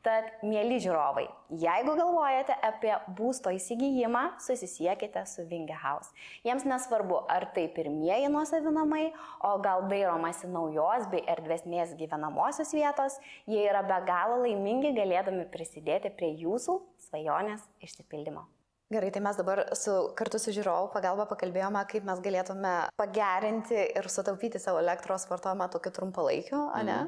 Tad, 0.07 0.27
mėly 0.39 0.77
žiūrovai, 0.79 1.25
jeigu 1.59 1.91
galvojate 1.97 2.55
apie 2.63 2.93
būsto 3.17 3.51
įsigijimą, 3.51 4.37
susisiekite 4.39 5.25
su 5.27 5.43
Vinge 5.49 5.75
House. 5.81 6.13
Jiems 6.47 6.63
nesvarbu, 6.63 7.17
ar 7.27 7.49
tai 7.51 7.65
pirmieji 7.75 8.29
nuosavi 8.31 8.71
namai, 8.71 9.01
o 9.43 9.51
gal 9.59 9.83
dairomasi 9.91 10.47
naujos 10.47 11.09
bei 11.11 11.25
erdvesnės 11.27 11.91
gyvenamosios 11.99 12.71
vietos, 12.77 13.19
jie 13.51 13.65
yra 13.67 13.83
be 13.83 13.99
galo 14.07 14.39
laimingi 14.45 14.93
galėdami 14.95 15.43
prisidėti 15.51 16.13
prie 16.15 16.31
jūsų 16.39 16.79
svajonės 17.09 17.67
išsipildymo. 17.83 18.47
Gerai, 18.87 19.11
tai 19.11 19.19
mes 19.19 19.35
dabar 19.35 19.65
su, 19.75 19.91
kartu 20.15 20.39
su 20.39 20.55
žiūrovų 20.55 20.93
pagalba 20.93 21.25
pakalbėjome, 21.27 21.83
kaip 21.91 22.07
mes 22.07 22.23
galėtume 22.23 22.77
pagerinti 22.95 23.75
ir 23.75 24.07
sutaupyti 24.07 24.63
savo 24.63 24.79
elektros 24.79 25.27
vartojimą 25.27 25.67
tokiu 25.73 25.91
trumpalaikiu, 25.99 26.69
ar 26.71 26.87
ne? 26.87 27.01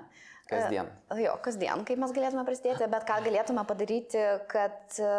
Kasdien. 0.50 0.90
E, 1.14 1.20
Jo, 1.24 1.36
kasdien, 1.46 1.84
kaip 1.86 2.00
mes 2.02 2.14
galėtume 2.16 2.44
prisidėti, 2.48 2.88
bet 2.90 3.06
ką 3.08 3.20
galėtume 3.28 3.64
padaryti, 3.70 4.24
kad 4.52 4.98
e, 4.98 5.12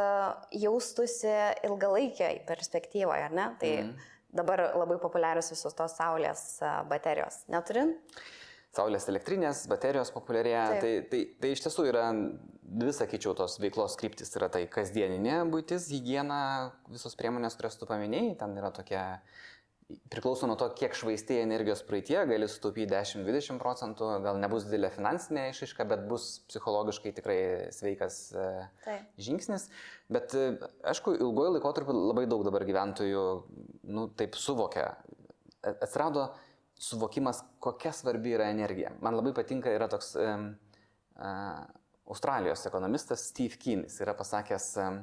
jaustųsi 0.64 1.31
ilgalaikiai 1.68 2.43
perspektyvoje, 2.49 3.28
ar 3.31 3.37
ne? 3.37 3.49
Tai 3.61 3.72
Mhm. 3.85 3.95
dabar 4.33 4.62
labai 4.78 4.99
populiarius 5.03 5.51
visos 5.55 5.74
tos 5.74 5.97
saulės 5.99 6.45
e, 6.62 6.72
baterijos. 6.91 7.45
Neturin? 7.51 7.97
Saulės 8.70 9.09
elektrinės, 9.11 9.64
baterijos 9.66 10.12
populiarėja. 10.14 10.64
Tai, 10.81 10.91
tai, 11.11 11.20
tai 11.43 11.49
iš 11.57 11.64
tiesų 11.64 11.89
yra, 11.91 12.05
dvi 12.62 12.93
sakyčiau, 12.95 13.33
tos 13.35 13.57
veiklos 13.59 13.97
kryptis 13.99 14.31
yra 14.39 14.47
tai 14.49 14.66
kasdieninė 14.70 15.41
būtis, 15.51 15.89
hygiena, 15.91 16.70
visos 16.87 17.16
priemonės, 17.18 17.57
kurias 17.59 17.74
tu 17.81 17.89
paminėjai, 17.91 18.37
ten 18.39 18.55
yra 18.61 18.70
tokia, 18.70 19.03
priklauso 20.12 20.49
nuo 20.49 20.57
to, 20.59 20.68
kiek 20.76 20.95
švaistėjai 20.97 21.45
energijos 21.45 21.82
praeitie, 21.86 22.18
gali 22.28 22.49
sutaupyti 22.51 22.91
10-20 22.93 23.61
procentų, 23.62 24.11
gal 24.24 24.38
nebus 24.43 24.66
didelė 24.68 24.91
finansinė 24.95 25.49
išaiška, 25.53 25.86
bet 25.91 26.05
bus 26.11 26.28
psichologiškai 26.51 27.14
tikrai 27.16 27.41
sveikas 27.74 28.20
Taip. 28.84 29.09
žingsnis. 29.20 29.68
Bet, 30.11 30.34
e, 30.34 30.70
aišku, 30.93 31.14
ilgojo 31.18 31.57
laikotarpiu 31.57 31.97
labai 31.97 32.26
daug 32.30 32.45
dabar 32.47 32.66
gyventojų, 32.68 33.24
nu, 33.91 34.07
taip 34.18 34.38
suvokia. 34.38 34.93
Atsirado 35.70 36.30
suvokimas, 36.80 37.43
kokia 37.61 37.93
svarbi 37.95 38.34
yra 38.36 38.49
energija. 38.55 38.95
Man 39.05 39.18
labai 39.18 39.34
patinka, 39.36 39.72
yra 39.76 39.91
toks 39.93 40.14
um, 40.16 40.51
uh, 41.20 41.61
Australijos 42.11 42.64
ekonomistas 42.66 43.26
Steve 43.30 43.61
Keen, 43.61 43.84
jis 43.84 44.01
yra 44.03 44.14
pasakęs, 44.16 44.70
um, 44.80 45.03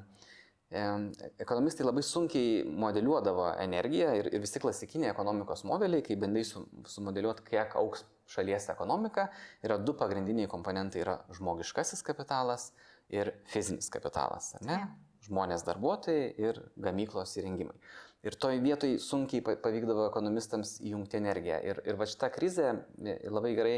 ekonomistai 0.69 1.85
labai 1.85 2.03
sunkiai 2.03 2.63
modeliuodavo 2.67 3.45
energiją 3.63 4.11
ir, 4.19 4.27
ir 4.35 4.41
visi 4.43 4.59
klasikiniai 4.59 5.13
ekonomikos 5.13 5.63
modeliai, 5.63 6.03
kai 6.03 6.17
bandai 6.19 6.43
su, 6.43 6.65
sumodeliuoti, 6.91 7.45
kiek 7.47 7.75
auks 7.79 8.03
šalies 8.27 8.67
ekonomika, 8.73 9.29
yra 9.63 9.77
du 9.79 9.95
pagrindiniai 9.95 10.49
komponentai- 10.51 11.01
yra 11.05 11.21
žmogiškasis 11.37 12.03
kapitalas 12.03 12.73
ir 13.09 13.31
fizinis 13.47 13.87
kapitalas. 13.89 14.55
Ne? 14.61 14.75
Taip. 14.75 15.03
Žmonės 15.27 15.63
darbuotojai 15.67 16.35
ir 16.39 16.59
gamyklos 16.77 17.37
įrengimai. 17.39 17.75
Ir 18.23 18.35
toj 18.35 18.59
vietoj 18.59 18.97
sunkiai 18.99 19.41
pa- 19.43 19.55
pavykdavo 19.55 20.09
ekonomistams 20.09 20.81
įjungti 20.81 21.19
energiją. 21.19 21.61
Ir, 21.63 21.81
ir 21.85 21.95
va 21.95 22.05
šita 22.05 22.29
krizė 22.33 22.73
e, 22.73 23.17
labai 23.29 23.53
gerai 23.55 23.77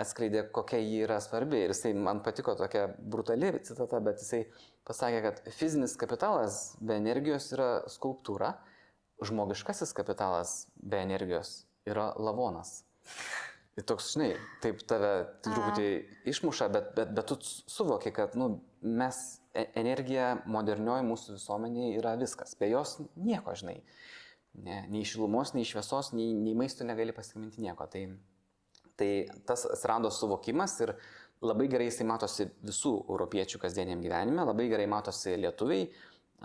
atskleidė, 0.00 0.44
kokia 0.54 0.80
ji 0.82 1.02
yra 1.06 1.18
svarbi. 1.24 1.62
Ir 1.64 1.72
jisai 1.72 1.92
man 1.96 2.22
patiko 2.24 2.54
tokia 2.58 2.86
brutali 2.98 3.52
citata, 3.66 4.00
bet 4.04 4.22
jisai 4.22 4.44
pasakė, 4.88 5.22
kad 5.24 5.42
fizinis 5.56 5.96
kapitalas 6.00 6.60
be 6.80 6.98
energijos 7.00 7.48
yra 7.56 7.70
skulptūra, 7.90 8.54
žmogiškasis 9.24 9.94
kapitalas 9.96 10.66
be 10.76 11.00
energijos 11.04 11.62
yra 11.88 12.10
lavonas. 12.20 12.82
Ir 13.76 13.84
toks, 13.84 14.14
žinai, 14.14 14.30
taip 14.64 14.80
tave 14.88 15.10
truputį 15.44 15.88
išmuša, 16.32 16.70
bet, 16.72 16.94
bet, 16.96 17.10
bet 17.16 17.28
tu 17.28 17.36
suvoki, 17.44 18.12
kad 18.16 18.32
nu, 18.40 18.54
mes, 18.80 19.18
e- 19.52 19.66
energija 19.76 20.30
modernioji 20.48 21.04
mūsų 21.04 21.36
visuomenėje 21.36 21.98
yra 21.98 22.14
viskas. 22.16 22.54
Be 22.56 22.70
jos 22.70 22.96
nieko, 23.20 23.52
žinai. 23.58 23.82
Ne, 24.64 24.78
nei 24.88 25.04
šilumos, 25.04 25.52
nei 25.52 25.68
šviesos, 25.68 26.14
nei, 26.16 26.30
nei 26.32 26.56
maisto 26.56 26.88
negali 26.88 27.12
pasigaminti 27.12 27.60
nieko. 27.60 27.84
Tai, 27.92 28.06
tai 28.96 29.10
tas 29.48 29.66
atsirado 29.68 30.10
suvokimas 30.12 30.76
ir 30.84 30.94
labai 31.44 31.68
gerai 31.72 31.88
jisai 31.90 32.06
matosi 32.08 32.48
visų 32.64 32.94
europiečių 33.06 33.60
kasdieniam 33.62 34.04
gyvenime, 34.04 34.44
labai 34.48 34.68
gerai 34.72 34.86
matosi 34.90 35.36
lietuviai. 35.40 35.88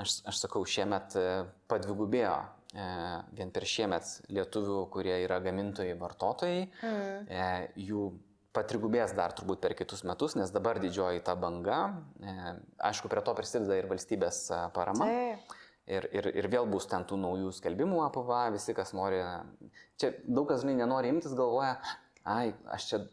Aš, 0.01 0.21
aš 0.27 0.45
sakau, 0.45 0.63
šiemet 0.67 1.15
e, 1.19 1.23
padvigubėjo 1.71 2.35
e, 2.39 2.83
vien 3.35 3.49
per 3.51 3.65
šiemet 3.67 4.07
lietuvių, 4.31 4.77
kurie 4.93 5.17
yra 5.25 5.41
gamintojai, 5.43 5.97
vartotojai, 5.99 6.61
Mm. 6.81 7.25
e, 7.27 7.47
jų 7.89 8.05
patrigubės 8.55 9.13
dar 9.15 9.33
turbūt 9.35 9.61
per 9.63 9.75
kitus 9.79 10.03
metus, 10.07 10.35
nes 10.39 10.51
dabar 10.51 10.79
didžioji 10.83 11.23
ta 11.27 11.35
banga, 11.39 11.81
e, 12.19 12.53
aišku, 12.87 13.11
prie 13.11 13.23
to 13.23 13.35
prisideda 13.35 13.79
ir 13.79 13.89
valstybės 13.91 14.43
e, 14.51 14.61
parama. 14.75 15.07
Taip. 15.07 15.57
Ir, 15.91 16.05
ir, 16.13 16.27
ir 16.37 16.47
vėl 16.47 16.67
bus 16.69 16.85
ten 16.87 17.03
tų 17.09 17.17
naujų 17.19 17.51
skelbimų 17.57 18.03
apava, 18.05 18.45
visi, 18.53 18.71
kas 18.77 18.93
nori. 18.95 19.17
Čia 19.99 20.13
daug 20.23 20.45
kas, 20.47 20.61
žinai, 20.61 20.77
nenori 20.77 21.09
imtis, 21.11 21.33
galvoja, 21.35 21.73
ai, 22.27 22.51
aš 22.73 22.87
čia 22.89 23.03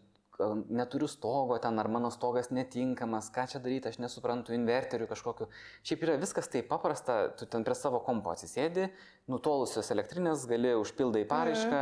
neturiu 0.70 1.08
stogo 1.08 1.58
ten, 1.58 1.78
ar 1.78 1.88
mano 1.90 2.10
stogas 2.14 2.50
netinkamas, 2.54 3.30
ką 3.34 3.46
čia 3.50 3.60
daryti, 3.62 3.90
aš 3.90 3.98
nesuprantu, 3.98 4.54
inverterių 4.54 5.08
kažkokiu. 5.10 5.48
Šiaip 5.86 6.04
yra 6.06 6.18
viskas 6.20 6.50
taip 6.52 6.68
paprasta, 6.70 7.18
tu 7.34 7.48
ten 7.50 7.66
prie 7.66 7.74
savo 7.74 7.98
kompo 8.06 8.30
atsisėdi, 8.30 8.86
nutolusios 9.30 9.90
elektrinės 9.94 10.46
gali 10.50 10.76
užpildai 10.78 11.24
paraišką, 11.28 11.80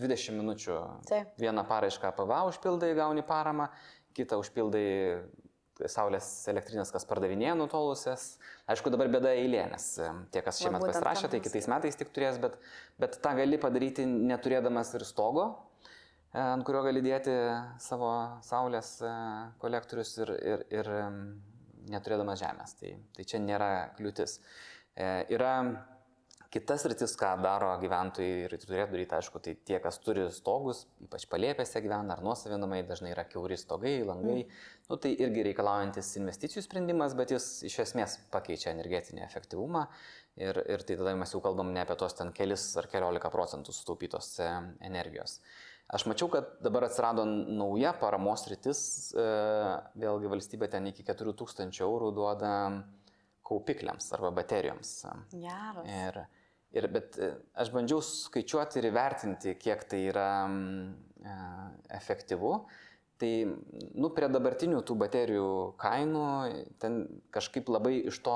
20 0.00 0.40
minučių. 0.40 0.78
Taip. 1.10 1.36
Vieną 1.42 1.66
paraišką 1.68 2.14
PVA 2.16 2.46
užpildai, 2.48 2.94
gauni 2.96 3.26
paramą, 3.26 3.68
kitą 4.16 4.40
užpildai 4.40 4.86
Saulės 5.86 6.26
elektrinės, 6.50 6.90
kas 6.90 7.04
pardavinėja 7.06 7.52
nutolusias. 7.54 8.32
Aišku, 8.66 8.90
dabar 8.90 9.06
bėda 9.12 9.30
eilė, 9.38 9.60
nes 9.70 9.84
tie, 10.34 10.40
kas 10.42 10.58
šiemet 10.58 10.82
pasirašė, 10.82 11.28
tai 11.30 11.38
kitais 11.44 11.68
metais 11.70 11.94
tik 12.00 12.10
turės, 12.10 12.40
bet, 12.42 12.56
bet 12.98 13.20
tą 13.22 13.36
gali 13.38 13.60
padaryti 13.62 14.02
neturėdamas 14.02 14.90
ir 14.98 15.06
stogo, 15.06 15.44
ant 16.36 16.64
kurio 16.66 16.82
gali 16.86 17.02
dėti 17.04 17.34
savo 17.82 18.10
Saulės 18.44 18.98
e, 19.02 19.12
kolektorius 19.62 20.16
ir, 20.20 20.34
ir, 20.52 20.64
ir 20.80 20.90
neturėdamas 21.88 22.42
žemės. 22.42 22.74
Tai, 22.80 22.96
tai 23.16 23.28
čia 23.28 23.40
nėra 23.44 23.70
kliūtis. 23.96 24.40
E, 24.96 25.08
Yra 25.32 25.54
Kitas 26.48 26.86
rytis, 26.88 27.12
ką 27.20 27.34
daro 27.44 27.74
gyventojai 27.76 28.46
ir 28.46 28.52
turėtų 28.56 28.94
daryti, 28.94 29.12
aišku, 29.18 29.40
tai 29.44 29.52
tie, 29.68 29.76
kas 29.84 29.98
turi 30.00 30.22
stogus, 30.32 30.86
ypač 31.04 31.26
palėpėse 31.28 31.82
gyvena 31.84 32.14
ar 32.14 32.22
nuosavinamai, 32.24 32.78
dažnai 32.88 33.10
yra 33.12 33.26
keuri 33.28 33.58
stogai, 33.60 33.98
langai, 34.00 34.46
mm. 34.46 34.62
nu, 34.88 34.96
tai 34.96 35.12
irgi 35.20 35.44
reikalaujantis 35.50 36.14
investicijų 36.22 36.62
sprendimas, 36.64 37.12
bet 37.18 37.34
jis 37.36 37.50
iš 37.68 37.76
esmės 37.84 38.16
pakeičia 38.32 38.72
energetinį 38.72 39.26
efektyvumą 39.26 39.84
ir, 40.40 40.62
ir 40.72 40.86
tai 40.88 40.96
tada 40.96 41.12
mes 41.20 41.36
jau 41.36 41.42
kalbam 41.44 41.74
ne 41.74 41.84
apie 41.84 41.98
tos 42.00 42.16
ten 42.16 42.32
kelis 42.32 42.64
ar 42.80 42.88
keliolika 42.88 43.28
procentų 43.34 43.76
sutaupytos 43.76 44.32
e, 44.40 44.48
energijos. 44.88 45.42
Aš 45.88 46.04
mačiau, 46.04 46.28
kad 46.28 46.58
dabar 46.60 46.84
atsirado 46.84 47.24
nauja 47.24 47.94
paramos 47.96 48.42
rytis, 48.50 48.80
e, 49.16 49.22
vėlgi 49.96 50.28
valstybė 50.28 50.68
ten 50.74 50.90
iki 50.90 51.04
4000 51.06 51.80
eurų 51.86 52.10
duoda 52.12 52.50
kaupikliams 53.48 54.10
arba 54.12 54.30
baterijoms. 54.36 54.90
Geras. 55.32 55.88
Ir, 55.88 56.18
ir, 56.76 56.88
bet 56.92 57.16
e, 57.16 57.30
aš 57.56 57.72
bandžiau 57.72 58.04
skaičiuoti 58.04 58.82
ir 58.82 58.90
įvertinti, 58.90 59.56
kiek 59.56 59.86
tai 59.88 60.02
yra 60.10 60.28
mm, 60.44 60.92
e, 61.24 61.38
efektyvu. 61.96 62.52
Tai, 63.18 63.30
nu, 63.98 64.08
prie 64.14 64.28
dabartinių 64.30 64.78
tų 64.86 64.94
baterijų 65.00 65.46
kainų, 65.82 66.26
ten 66.78 67.00
kažkaip 67.34 67.66
labai 67.74 67.96
iš 68.06 68.20
to 68.22 68.34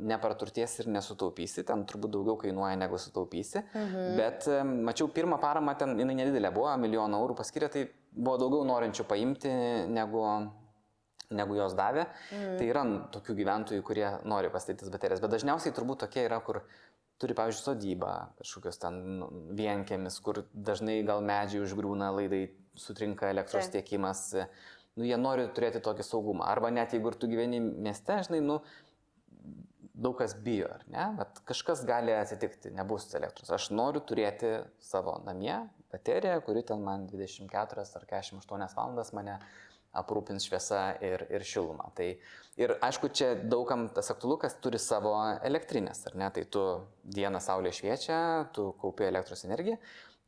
nepraturties 0.00 0.78
ir 0.80 0.88
nesutaupysi, 0.94 1.64
ten 1.68 1.82
turbūt 1.90 2.14
daugiau 2.14 2.38
kainuoja 2.40 2.78
negu 2.80 2.96
sutaupysi. 3.00 3.60
Mhm. 3.66 4.14
Bet 4.16 4.48
mačiau 4.88 5.10
pirmą 5.12 5.36
paramą, 5.42 5.76
ten 5.76 5.92
jinai 6.00 6.16
nedidelė 6.22 6.54
buvo, 6.56 6.72
milijoną 6.80 7.20
eurų 7.20 7.36
paskiria, 7.42 7.68
tai 7.68 7.84
buvo 8.14 8.38
daugiau 8.40 8.64
norinčių 8.72 9.04
paimti 9.12 9.52
negu, 9.92 10.24
negu 11.28 11.60
jos 11.60 11.76
davė. 11.76 12.08
Mhm. 12.32 12.56
Tai 12.56 12.72
yra 12.72 12.88
tokių 13.18 13.38
gyventojų, 13.44 13.84
kurie 13.84 14.08
nori 14.24 14.48
pastatytis 14.56 14.88
baterijas, 14.94 15.20
bet 15.20 15.36
dažniausiai 15.36 15.76
turbūt 15.76 16.06
tokie 16.06 16.24
yra, 16.30 16.40
kur 16.40 16.62
turi, 17.20 17.36
pavyzdžiui, 17.36 17.68
sodybą, 17.68 18.12
kažkokios 18.40 18.80
ten 18.80 19.00
vienkėmis, 19.56 20.16
kur 20.24 20.46
dažnai 20.50 21.02
gal 21.06 21.20
medžiai 21.20 21.62
užgrūna, 21.68 22.08
laidai 22.16 22.46
sutrinka 22.80 23.30
elektros 23.32 23.68
Taip. 23.68 23.80
tiekimas. 23.80 24.30
Nu, 24.94 25.06
jie 25.06 25.16
nori 25.18 25.48
turėti 25.54 25.82
tokį 25.82 26.06
saugumą. 26.06 26.46
Arba 26.46 26.70
net 26.70 26.94
jeigu 26.94 27.10
ir 27.10 27.16
tu 27.18 27.26
gyveni 27.30 27.58
mieste, 27.60 28.20
žinai, 28.28 28.38
nu, 28.44 28.60
daug 29.94 30.16
kas 30.18 30.34
bijo, 30.44 30.68
ar 30.74 30.84
ne? 30.90 31.06
Bet 31.18 31.40
kažkas 31.48 31.84
gali 31.86 32.14
atsitikti, 32.14 32.72
nebus 32.74 33.06
elektros. 33.14 33.50
Aš 33.54 33.70
noriu 33.74 34.02
turėti 34.06 34.56
savo 34.82 35.16
namie 35.26 35.56
bateriją, 35.94 36.40
kuri 36.46 36.64
ten 36.66 36.82
man 36.82 37.06
24 37.10 37.84
ar 37.84 38.08
48 38.08 38.78
valandas 38.78 39.12
mane 39.14 39.38
aprūpins 39.94 40.48
šviesa 40.48 40.80
ir, 41.06 41.22
ir 41.30 41.44
šilumą. 41.46 41.92
Tai, 41.94 42.08
ir 42.58 42.74
aišku, 42.82 43.10
čia 43.14 43.28
daugam 43.38 43.86
tas 43.94 44.10
aktualu, 44.10 44.40
kas 44.42 44.56
turi 44.62 44.80
savo 44.82 45.14
elektrinės, 45.46 46.02
ar 46.10 46.18
ne? 46.18 46.30
Tai 46.34 46.44
tu 46.56 46.64
dieną 47.18 47.38
saulė 47.42 47.70
šviečia, 47.74 48.18
tu 48.56 48.72
kaupi 48.82 49.06
elektros 49.06 49.46
energiją, 49.46 49.78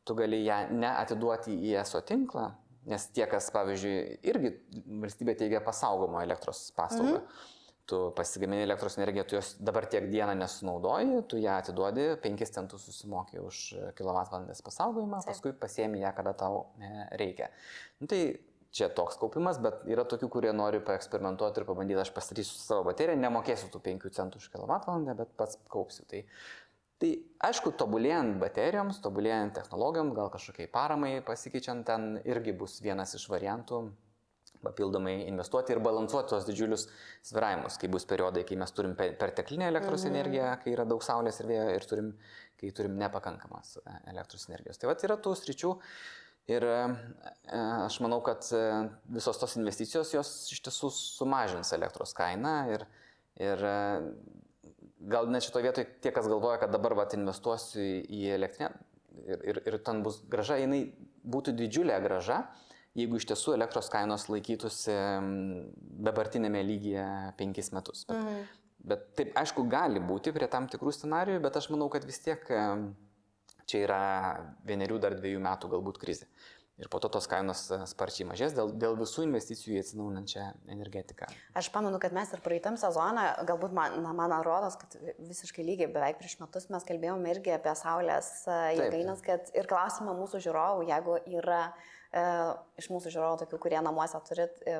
tu 0.07 0.15
gali 0.15 0.45
ją 0.45 0.63
neatiduoti 0.71 1.57
į 1.67 1.75
ESO 1.83 2.01
tinklą, 2.07 2.47
nes 2.87 3.09
tie, 3.15 3.27
kas, 3.31 3.51
pavyzdžiui, 3.55 3.99
irgi 4.31 4.55
valstybė 5.03 5.35
teigia 5.41 5.61
pasaugomo 5.65 6.23
elektros 6.23 6.69
paslaugą. 6.77 7.21
Mhm. 7.21 7.53
Tu 7.87 7.99
pasigamini 8.19 8.65
elektros 8.65 8.97
energiją, 8.99 9.23
tu 9.31 9.37
jos 9.37 9.53
dabar 9.63 9.85
tiek 9.87 10.09
dieną 10.11 10.33
nesunaudoji, 10.35 11.21
tu 11.31 11.39
ją 11.39 11.53
atiduodi, 11.61 12.07
5 12.25 12.43
centus 12.51 12.83
susimoki 12.89 13.39
už 13.39 13.61
kWh 13.95 14.57
pasaugojimą, 14.67 15.21
Taip. 15.21 15.29
paskui 15.31 15.53
pasiemi 15.55 16.01
ją, 16.03 16.11
kada 16.17 16.33
tau 16.35 16.65
e, 16.83 16.91
reikia. 17.21 17.47
Nu, 18.01 18.09
tai 18.11 18.19
čia 18.75 18.89
toks 18.91 19.21
kaupimas, 19.21 19.61
bet 19.63 19.87
yra 19.87 20.03
tokių, 20.03 20.29
kurie 20.35 20.51
nori 20.57 20.83
paeksperimentuoti 20.83 21.63
ir 21.63 21.69
pabandyti, 21.69 22.01
aš 22.03 22.11
pastatysiu 22.17 22.59
savo 22.59 22.89
bateriją, 22.91 23.23
nemokėsiu 23.23 23.71
tų 23.71 23.85
5 23.87 24.11
centų 24.19 24.43
už 24.43 24.51
kWh, 24.57 25.15
bet 25.23 25.39
pats 25.39 25.61
kaupsiu. 25.71 26.05
Tai, 26.11 26.25
tai 27.03 27.13
aišku, 27.45 27.75
tobulėjant 27.77 28.39
baterijoms, 28.41 29.03
tobulėjant 29.05 29.55
technologijom, 29.59 30.15
gal 30.17 30.31
kažkokiai 30.33 30.71
paramai 30.73 31.21
pasikeičiant, 31.27 31.85
ten 31.87 32.21
irgi 32.25 32.55
bus 32.57 32.81
vienas 32.85 33.15
iš 33.19 33.29
variantų 33.33 33.85
papildomai 34.65 35.27
investuoti 35.29 35.75
ir 35.75 35.81
balansuoti 35.85 36.33
tos 36.33 36.47
didžiulius 36.49 36.87
sviravimus, 37.29 37.77
kai 37.79 37.91
bus 37.93 38.07
periodai, 38.09 38.43
kai 38.49 38.57
mes 38.59 38.73
turim 38.75 38.95
pe- 38.99 39.13
perteklinę 39.21 39.69
elektros 39.69 40.05
Mhm. 40.05 40.15
energiją, 40.15 40.47
kai 40.65 40.73
yra 40.73 40.87
daug 40.89 41.03
saulės 41.03 41.41
ir 41.41 41.47
vėjo 41.47 41.75
ir 41.75 41.87
turim, 41.87 42.09
kai 42.59 42.71
turim 42.73 42.97
nepakankamas 42.99 43.77
e, 43.77 43.99
elektros 44.11 44.49
energijos. 44.49 44.79
Tai 44.79 44.89
va 44.89 44.97
yra 44.97 45.17
tų 45.17 45.35
sričių 45.37 45.79
ir 46.49 46.63
e, 46.65 46.97
aš 47.87 48.01
manau, 48.01 48.23
kad 48.23 48.41
e, 48.53 48.91
visos 49.13 49.39
tos 49.39 49.57
investicijos 49.57 50.15
jos 50.15 50.33
iš 50.53 50.63
tiesų 50.63 50.91
sumažins 50.91 51.73
elektros 51.77 52.15
kainą 52.15 52.57
ir, 52.73 52.87
ir 53.37 53.67
gal 55.07 55.29
net 55.31 55.47
šitoje 55.47 55.69
vietoje 55.69 55.89
tie, 56.03 56.13
kas 56.15 56.29
galvoja, 56.31 56.59
kad 56.63 56.73
dabar 56.75 56.97
vat, 56.99 57.15
investuosiu 57.15 57.83
į, 58.03 58.23
elektrinę 58.37 58.73
ir, 59.27 59.43
ir, 59.53 59.61
ir 59.71 59.79
ten 59.87 60.03
bus 60.05 60.21
graža, 60.31 60.59
jinai 60.61 60.83
būtų 61.27 61.55
didžiulė 61.57 61.97
graža, 62.05 62.43
jeigu 62.97 63.19
iš 63.21 63.27
tiesų 63.31 63.55
elektros 63.57 63.89
kainos 63.93 64.29
laikytųsi 64.33 64.95
dabartinėme 66.07 66.63
lygyje 66.65 67.07
penkis 67.39 67.73
metus. 67.77 68.05
Bet, 68.09 68.17
Mhm. 68.17 68.47
bet 68.93 69.09
taip, 69.17 69.33
aišku, 69.37 69.67
gali 69.69 70.01
būti 70.01 70.33
prie 70.33 70.49
tam 70.49 70.69
tikrų 70.69 70.93
scenarijų, 70.95 71.43
bet 71.43 71.57
aš 71.57 71.71
manau, 71.71 71.89
kad 71.93 72.05
vis 72.05 72.19
tiek 72.25 72.45
čia 73.67 73.83
yra 73.83 74.03
vienerių 74.67 75.01
dar 75.03 75.17
dviejų 75.19 75.41
metų 75.43 75.71
galbūt 75.73 75.99
krizė. 75.99 76.27
Ir 76.77 76.91
po 76.93 76.99
to 77.01 77.09
tos 77.09 77.25
kainos 77.31 77.63
e, 77.73 77.79
sparčiai 77.89 78.27
mažės 78.29 78.53
dėl, 78.57 78.69
dėl 78.77 78.99
visų 79.01 79.25
investicijų 79.25 79.79
į 79.79 79.81
atsinaujinančią 79.81 80.47
energetiką. 80.75 81.29
Aš 81.57 81.71
pamenu, 81.73 81.97
kad 82.03 82.13
mes 82.17 82.33
ir 82.37 82.43
praeitam 82.45 82.77
sezoną, 82.81 83.25
galbūt 83.49 83.73
man, 83.77 83.97
na, 84.05 84.13
man 84.17 84.35
rodos, 84.45 84.77
kad 84.83 84.99
visiškai 85.17 85.65
lygiai 85.65 85.89
beveik 85.93 86.21
prieš 86.21 86.37
metus 86.43 86.69
mes 86.73 86.85
kalbėjome 86.85 87.33
irgi 87.33 87.55
apie 87.57 87.73
Saulės 87.81 88.29
e, 88.45 88.59
jėgainės, 88.77 89.25
kad 89.25 89.49
ir 89.57 89.71
klausimą 89.71 90.19
mūsų 90.21 90.43
žiūrovų, 90.45 90.85
jeigu 90.91 91.17
yra 91.39 91.63
e, 91.67 92.27
iš 92.83 92.91
mūsų 92.93 93.15
žiūrovų 93.15 93.47
tokių, 93.47 93.63
kurie 93.65 93.81
namuose 93.81 94.21
turit 94.29 94.61
e, 94.69 94.77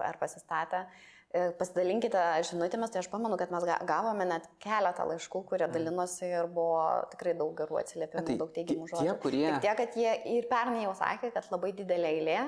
ar 0.00 0.20
pasistatę, 0.22 0.86
e, 0.86 1.13
pasidalinkite 1.58 2.20
žinutėmis, 2.48 2.92
tai 2.94 3.00
aš 3.02 3.08
pamenu, 3.12 3.36
kad 3.40 3.50
mes 3.50 3.64
ga- 3.66 3.80
gavome 3.88 4.26
net 4.28 4.46
keletą 4.62 5.06
laiškų, 5.10 5.44
kurie 5.50 5.66
dalinosi 5.72 6.28
ir 6.30 6.46
buvo 6.46 6.84
tikrai 7.10 7.34
daug 7.38 7.54
gerų 7.58 7.80
atsiliepimų, 7.82 8.24
tai 8.28 8.36
daug 8.38 8.52
teigiamų 8.54 8.86
tie- 8.88 8.94
žodžių. 8.96 9.08
tie, 9.08 9.18
kurie- 9.24 9.52
Tik 9.52 9.60
tiek, 9.66 9.76
kad 9.76 9.94
jie 9.98 10.12
ir 10.36 10.48
pernai 10.50 10.84
jau 10.84 10.94
sakė, 10.94 11.32
kad 11.34 11.50
labai 11.50 11.72
didelė 11.72 12.10
eilė. 12.18 12.38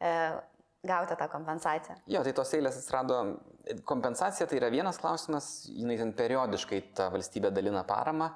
e, 0.00 0.40
gauti 0.84 1.14
tą 1.16 1.28
kompensaciją. 1.30 1.94
Jo, 2.12 2.22
tai 2.24 2.32
tos 2.32 2.50
eilės 2.52 2.76
atsirado, 2.76 3.38
kompensacija 3.86 4.46
tai 4.46 4.58
yra 4.58 4.68
vienas 4.70 4.98
klausimas, 4.98 5.66
jinai 5.70 5.96
ten 5.96 6.12
periodiškai 6.12 6.80
ta 6.94 7.06
valstybė 7.10 7.52
dalina 7.54 7.84
paramą, 7.84 8.32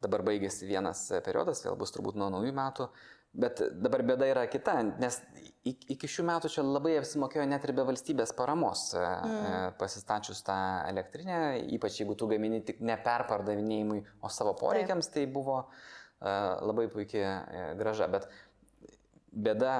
dabar 0.00 0.22
baigėsi 0.22 0.66
vienas 0.68 1.02
periodas, 1.26 1.60
vėl 1.66 1.76
bus 1.76 1.90
turbūt 1.92 2.14
nuo 2.14 2.30
naujų 2.30 2.52
metų, 2.56 2.88
bet 3.32 3.62
dabar 3.82 4.02
bėda 4.06 4.28
yra 4.30 4.44
kita, 4.50 4.76
nes 5.00 5.20
iki 5.64 6.08
šių 6.08 6.24
metų 6.30 6.50
čia 6.50 6.64
labai 6.64 6.96
apsimokėjo 6.98 7.46
net 7.50 7.64
ir 7.66 7.74
be 7.76 7.84
valstybės 7.86 8.32
paramos 8.36 8.88
e, 8.96 9.00
mm. 9.04 9.78
pasistačius 9.80 10.42
tą 10.46 10.58
elektrinę, 10.90 11.40
ypač 11.76 12.00
jeigu 12.00 12.16
tu 12.18 12.30
gamini 12.30 12.62
tik 12.66 12.80
ne 12.82 12.96
perpardavinėjimui, 13.00 14.02
o 14.24 14.32
savo 14.32 14.56
poreikiams, 14.58 15.10
Taip. 15.10 15.18
tai 15.18 15.32
buvo 15.38 15.62
labai 16.20 16.84
puikiai 16.92 17.74
graža. 17.80 18.04
Bet 18.12 18.26
Bėda, 19.30 19.74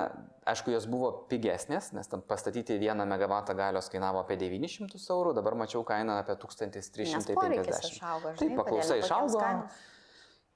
aišku, 0.47 0.71
jos 0.71 0.85
buvo 0.87 1.09
pigesnės, 1.31 1.89
nes 1.91 2.07
tam 2.07 2.21
pastatyti 2.23 2.77
vieną 2.79 3.03
megavatą 3.11 3.57
galios 3.59 3.91
kainavo 3.91 4.21
apie 4.23 4.37
900 4.39 4.95
eurų, 5.11 5.33
dabar 5.35 5.57
mačiau 5.59 5.83
kainą 5.87 6.21
apie 6.23 6.37
1350. 6.39 7.89
Išaugo, 7.91 8.35
Taip, 8.39 8.55
paklausa 8.61 9.01
išaugo. 9.01 9.41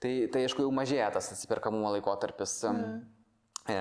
Tai, 0.03 0.13
tai 0.33 0.45
aišku, 0.45 0.65
jau 0.67 0.73
mažėja 0.75 1.11
tas 1.15 1.31
atsiperkamumo 1.33 1.93
laikotarpis. 1.95 2.59
Mm. 2.69 2.97
E, 3.73 3.77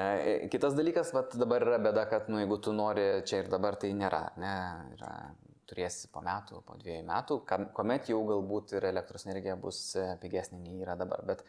kitas 0.54 0.78
dalykas, 0.78 1.12
vat, 1.16 1.34
dabar 1.40 1.66
yra 1.66 1.80
bėda, 1.84 2.06
kad 2.12 2.30
nu, 2.32 2.40
jeigu 2.40 2.60
tu 2.64 2.76
nori 2.76 3.08
čia 3.28 3.42
ir 3.44 3.50
dabar, 3.52 3.76
tai 3.80 3.92
nėra. 3.98 4.26
Ne, 4.40 4.54
yra, 4.96 5.14
turėsi 5.68 6.10
po 6.14 6.22
metų, 6.24 6.62
po 6.68 6.76
dviejų 6.80 7.04
metų, 7.08 7.40
kuomet 7.76 8.10
jau 8.12 8.20
galbūt 8.28 8.76
ir 8.78 8.88
elektros 8.92 9.26
energija 9.28 9.56
bus 9.60 9.80
e, 10.00 10.10
pigesnė 10.22 10.60
nei 10.62 10.84
yra 10.84 10.96
dabar. 11.00 11.24
Bet 11.28 11.44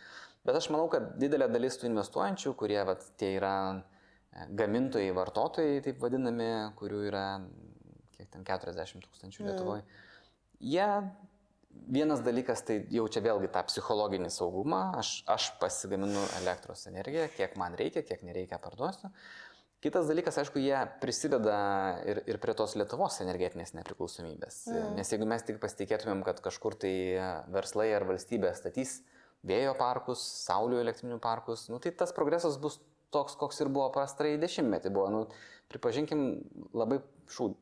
Bet 0.44 0.58
aš 0.58 0.68
manau, 0.72 0.90
kad 0.92 1.14
didelė 1.16 1.48
dalis 1.48 1.78
tų 1.80 1.88
investuojančių, 1.88 2.52
kurie 2.60 2.80
vat, 2.84 3.04
tie 3.20 3.30
yra 3.38 3.54
e, 3.72 4.44
gamintojai, 4.58 5.12
vartotojai, 5.16 5.78
taip 5.86 6.02
vadinami, 6.02 6.48
kurių 6.76 7.00
yra 7.08 7.24
kiek 8.18 8.28
ten 8.34 8.44
40 8.44 9.06
tūkstančių 9.06 9.40
mm. 9.40 9.48
Lietuvoje, 9.48 9.86
jie 10.74 10.88
vienas 11.94 12.22
dalykas 12.24 12.62
tai 12.66 12.80
jaučia 12.92 13.22
vėlgi 13.24 13.50
tą 13.54 13.62
psichologinį 13.68 14.30
saugumą, 14.32 14.82
aš, 15.00 15.16
aš 15.30 15.50
pasigaminu 15.60 16.22
elektros 16.40 16.86
energiją, 16.90 17.28
kiek 17.36 17.56
man 17.60 17.76
reikia, 17.78 18.04
kiek 18.06 18.24
nereikia 18.26 18.60
parduosiu. 18.62 19.10
Kitas 19.84 20.06
dalykas, 20.08 20.38
aišku, 20.40 20.62
jie 20.64 20.78
prisideda 21.02 21.56
ir, 22.08 22.22
ir 22.30 22.38
prie 22.40 22.54
tos 22.56 22.72
Lietuvos 22.80 23.18
energetinės 23.20 23.74
nepriklausomybės. 23.76 24.62
Mm. 24.72 24.94
Nes 24.96 25.12
jeigu 25.12 25.28
mes 25.28 25.44
tik 25.44 25.58
pasitikėtumėm, 25.60 26.22
kad 26.24 26.40
kažkur 26.44 26.78
tai 26.80 26.94
verslai 27.52 27.90
ar 27.92 28.06
valstybė 28.08 28.54
statys 28.56 29.02
vėjo 29.44 29.74
parkus, 29.76 30.22
saulio 30.46 30.80
elektrinių 30.80 31.18
parkus, 31.20 31.66
nu, 31.68 31.82
tai 31.84 31.92
tas 31.92 32.16
progresas 32.16 32.56
bus 32.62 32.78
toks, 33.12 33.36
koks 33.36 33.60
ir 33.60 33.70
buvo 33.72 33.90
pastarai 33.94 34.38
dešimtmetį. 34.40 34.92
Buvo, 34.94 35.10
nu, 35.12 35.20
pripažinkim, 35.72 36.24
labai 36.72 37.02
šūd. 37.36 37.58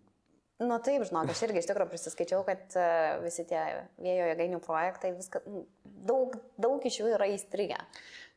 Nu 0.63 0.79
taip, 0.85 1.05
žinok, 1.09 1.33
aš 1.33 1.43
irgi 1.47 1.63
iš 1.63 1.69
tikrųjų 1.71 1.91
prisiskaičiau, 1.91 2.43
kad 2.47 2.77
uh, 2.79 3.23
visi 3.25 3.45
tie 3.49 3.61
vėjo 4.03 4.29
jėgainių 4.31 4.61
projektai, 4.63 5.13
viska, 5.17 5.43
daug, 5.83 6.37
daug 6.61 6.87
iš 6.87 7.01
jų 7.01 7.11
yra 7.17 7.29
įstrigę. 7.33 7.81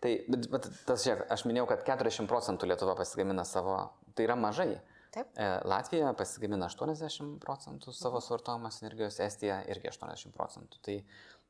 Tai, 0.03 0.11
bet, 0.31 0.49
bet 0.53 0.67
tas, 0.87 1.05
žiūrėk, 1.05 1.27
aš 1.35 1.45
minėjau, 1.49 1.69
kad 1.73 1.85
40 1.87 2.29
procentų 2.31 2.71
Lietuva 2.71 2.97
pasigamina 2.97 3.45
savo, 3.47 3.77
tai 4.17 4.27
yra 4.27 4.37
mažai. 4.39 4.73
Taip. 5.15 5.29
E, 5.39 5.45
Latvija 5.63 6.09
pasigamina 6.17 6.67
80 6.67 7.37
procentų 7.43 7.93
savo 7.95 8.19
suvartojamos 8.23 8.81
energijos, 8.83 9.21
Estija 9.23 9.61
irgi 9.71 9.93
80 9.93 10.35
procentų. 10.35 10.81
Tai 10.83 10.99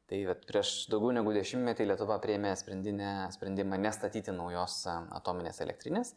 Tai 0.05 0.19
prieš 0.45 0.83
daugiau 0.91 1.15
negu 1.17 1.31
dešimtmetį 1.33 1.87
Lietuva 1.89 2.19
prieėmė 2.21 2.51
sprendimą 2.59 3.79
nestatyti 3.81 4.33
naujos 4.35 4.83
atominės 4.85 5.63
elektrinės, 5.65 6.11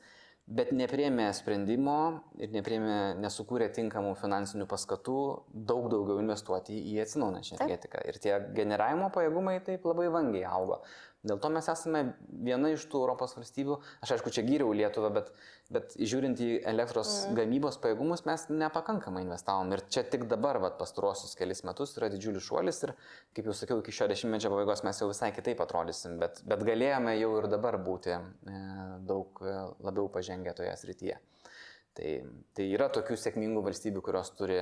bet 0.48 0.70
neprieėmė 0.72 1.26
sprendimo 1.36 1.98
ir 2.40 2.52
neprieėmė, 2.54 3.18
nesukūrė 3.20 3.68
tinkamų 3.76 4.14
finansinių 4.20 4.66
paskatų 4.70 5.18
daug 5.68 5.90
daugiau 5.92 6.22
investuoti 6.22 6.78
į 6.92 6.96
atsinaujinančią 7.04 7.58
energetiką. 7.58 8.00
Ir 8.08 8.20
tie 8.22 8.38
generavimo 8.56 9.10
pajėgumai 9.14 9.58
taip 9.66 9.84
labai 9.88 10.08
vangiai 10.14 10.46
augo. 10.48 10.80
Dėl 11.28 11.40
to 11.42 11.50
mes 11.52 11.68
esame 11.68 12.02
viena 12.46 12.70
iš 12.72 12.86
tų 12.90 13.02
Europos 13.02 13.34
valstybių, 13.36 13.76
aš 14.04 14.14
aišku, 14.16 14.32
čia 14.34 14.44
gyriau 14.46 14.72
Lietuvą, 14.76 15.10
bet, 15.14 15.30
bet 15.74 15.94
žiūrint 15.98 16.40
į 16.44 16.48
elektros 16.70 17.12
mm. 17.26 17.36
gamybos 17.38 17.78
pajėgumus, 17.82 18.24
mes 18.28 18.46
nepakankamai 18.50 19.24
investavom. 19.26 19.74
Ir 19.76 19.84
čia 19.92 20.04
tik 20.08 20.26
dabar, 20.30 20.60
vat, 20.62 20.78
pastaruosius 20.80 21.36
kelius 21.38 21.64
metus 21.68 21.96
yra 21.98 22.10
didžiulis 22.12 22.46
šuolis 22.48 22.82
ir, 22.86 22.94
kaip 23.36 23.50
jau 23.50 23.56
sakiau, 23.56 23.82
iki 23.84 23.94
šio 23.94 24.08
dešimtmečio 24.12 24.52
pabaigos 24.54 24.84
mes 24.88 25.02
jau 25.02 25.10
visai 25.12 25.30
kitaip 25.36 25.60
atrodysim, 25.64 26.18
bet, 26.22 26.42
bet 26.48 26.66
galėjome 26.68 27.18
jau 27.18 27.32
ir 27.42 27.50
dabar 27.52 27.80
būti 27.84 28.14
e, 28.16 28.20
daug 29.08 29.42
e, 29.44 29.56
labiau 29.84 30.08
pažengę 30.12 30.56
toje 30.56 30.76
srityje. 30.80 31.18
Tai, 31.98 32.12
tai 32.54 32.68
yra 32.70 32.86
tokių 32.94 33.16
sėkmingų 33.18 33.64
valstybių, 33.66 34.04
kurios 34.06 34.30
turi 34.38 34.60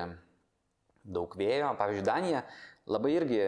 daug 1.06 1.34
vėjo. 1.38 1.74
Pavyzdžiui, 1.78 2.06
Danija 2.06 2.42
labai 2.90 3.12
irgi 3.16 3.40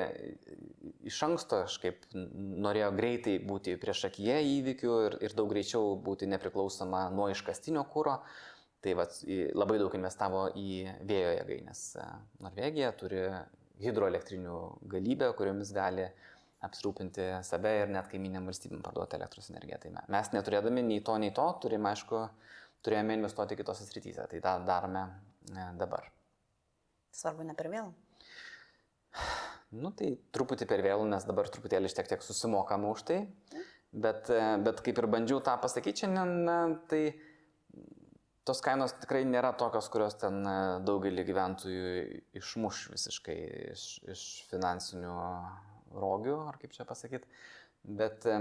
iš 1.09 1.19
anksto 1.27 1.62
kažkaip 1.65 2.06
norėjo 2.15 2.90
greitai 2.97 3.39
būti 3.44 3.77
prieš 3.81 4.09
akiją 4.10 4.39
įvykių 4.59 4.94
ir, 5.06 5.19
ir 5.28 5.36
daug 5.39 5.51
greičiau 5.52 5.94
būti 6.05 6.28
nepriklausoma 6.31 7.09
nuo 7.15 7.28
iškastinio 7.32 7.85
kūro. 7.93 8.19
Tai 8.78 8.93
vat, 8.94 9.16
labai 9.59 9.81
daug 9.81 9.94
investavo 9.98 10.44
į 10.55 10.85
vėjo 11.06 11.31
jėgainės. 11.35 11.81
Norvegija 12.44 12.93
turi 12.94 13.24
hidroelektrinių 13.82 14.59
galybę, 14.90 15.32
kuriomis 15.39 15.73
gali 15.74 16.06
apsirūpinti 16.66 17.27
save 17.47 17.74
ir 17.82 17.90
net 17.94 18.06
kaiminėm 18.10 18.47
valstybėm 18.51 18.82
parduoti 18.86 19.19
elektros 19.19 19.51
energiją. 19.52 19.81
Tai 19.82 19.93
mes 20.15 20.31
neturėdami 20.35 20.85
nei 20.86 21.02
to, 21.06 21.15
nei 21.23 21.35
to, 21.35 21.47
turime, 21.62 21.90
aišku, 21.90 22.24
turėjome 22.86 23.19
investuoti 23.19 23.59
kitose 23.59 23.86
srityse. 23.86 24.27
Tai 24.31 24.43
tą 24.47 24.55
darome 24.66 25.05
e, 25.06 25.69
dabar. 25.78 26.10
Svarbu 27.15 27.47
ne 27.47 27.59
per 27.59 27.70
vėlų. 27.73 27.94
Nu 29.78 29.93
tai 29.93 30.15
truputį 30.32 30.69
per 30.69 30.81
vėlų, 30.85 31.09
nes 31.11 31.27
dabar 31.28 31.51
truputėlį 31.53 31.90
šiek 31.93 32.09
tiek 32.09 32.23
susimokama 32.24 32.93
už 32.95 33.05
tai. 33.11 33.19
Bet, 33.93 34.31
e, 34.32 34.45
bet 34.65 34.81
kaip 34.85 35.01
ir 35.01 35.09
bandžiau 35.09 35.40
tą 35.45 35.57
pasakyti 35.61 36.05
šiandien, 36.05 36.78
tai 36.89 37.03
tos 38.49 38.62
kainos 38.65 38.95
tikrai 39.03 39.27
nėra 39.28 39.53
tokios, 39.61 39.90
kurios 39.93 40.16
ten 40.20 40.40
e, 40.47 40.57
daugelį 40.89 41.24
gyventojų 41.28 41.93
išmuš 42.40 42.82
visiškai 42.95 43.36
iš, 43.74 43.85
iš 44.09 44.24
finansinių 44.49 45.15
rogių, 45.97 46.36
ar 46.49 46.59
kaip 46.61 46.73
čia 46.77 46.89
pasakyti. 46.89 47.28
Bet 48.01 48.24
e, 48.28 48.39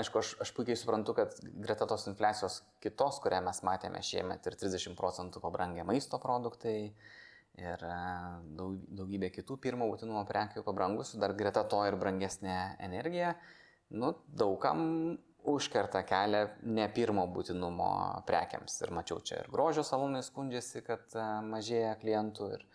aišku, 0.00 0.22
aš, 0.22 0.34
aš 0.44 0.52
puikiai 0.56 0.78
suprantu, 0.80 1.16
kad 1.18 1.36
greta 1.64 1.88
tos 1.88 2.08
infliacijos 2.08 2.60
kitos, 2.84 3.20
kurią 3.24 3.42
mes 3.44 3.60
matėme 3.66 4.00
šiemet 4.04 4.48
ir 4.48 4.56
30 4.64 4.96
procentų 5.00 5.44
pabrangę 5.44 5.84
maisto 5.88 6.20
produktai, 6.22 6.92
ir 7.58 7.86
e, 7.86 7.96
daug, 8.58 8.76
daugybė 9.00 9.30
kitų 9.34 9.56
pirmo 9.62 9.88
būtinumo 9.90 10.22
prekių 10.28 10.62
pabrangusių, 10.66 11.18
dar 11.22 11.34
greta 11.38 11.64
to 11.64 11.80
ir 11.88 11.96
brangesnė 12.00 12.58
energija, 12.86 13.34
nu, 13.90 14.14
daugam 14.28 15.18
užkerta 15.50 16.02
kelią 16.04 16.44
ne 16.68 16.86
pirmo 16.92 17.24
būtinumo 17.32 17.90
prekiams. 18.28 18.76
Ir 18.84 18.92
mačiau 18.96 19.22
čia 19.24 19.40
ir 19.40 19.50
grožio 19.52 19.84
salonai 19.86 20.22
skundžiasi, 20.26 20.84
kad 20.86 21.06
e, 21.16 21.26
mažėja 21.48 21.96
klientų 22.02 22.52
ir, 22.56 22.66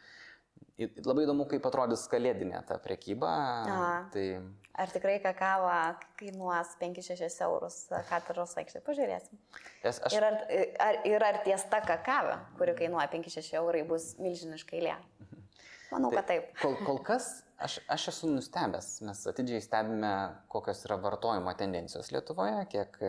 Labai 0.77 1.23
įdomu, 1.23 1.45
kaip 1.47 1.63
atrodys 1.69 2.03
kalėdinė 2.11 2.59
ta 2.67 2.75
prekyba. 2.83 3.31
Aha. 3.71 3.91
Tai... 4.11 4.25
Ar 4.75 4.91
tikrai 4.91 5.21
kakava 5.23 5.77
kainuos 6.19 6.73
5-6 6.81 7.37
eurus 7.45 7.77
katedros 8.09 8.57
aikštė? 8.59 8.81
Pažiūrėsim. 8.83 9.39
Yes, 9.85 10.01
aš... 10.03 10.17
ir, 10.17 10.25
ar, 10.27 10.35
ar, 10.83 10.99
ir 11.07 11.25
ar 11.29 11.39
ties 11.47 11.63
ta 11.71 11.79
kakava, 11.85 12.41
kuri 12.59 12.75
kainuoja 12.75 13.07
5-6 13.13 13.55
eurai, 13.61 13.85
bus 13.87 14.11
milžiniškai 14.19 14.83
lė? 14.83 14.97
Manau, 15.93 16.11
tai, 16.11 16.17
kad 16.17 16.29
taip. 16.33 16.51
Kol, 16.59 16.75
kol 16.83 16.99
kas 17.07 17.29
aš, 17.55 17.79
aš 17.95 18.09
esu 18.11 18.33
nustebęs. 18.33 18.89
Mes 19.07 19.23
atidžiai 19.31 19.63
stebime, 19.63 20.11
kokios 20.51 20.83
yra 20.89 20.99
vartojimo 20.99 21.55
tendencijos 21.55 22.11
Lietuvoje, 22.11 22.65
kiek 22.73 22.99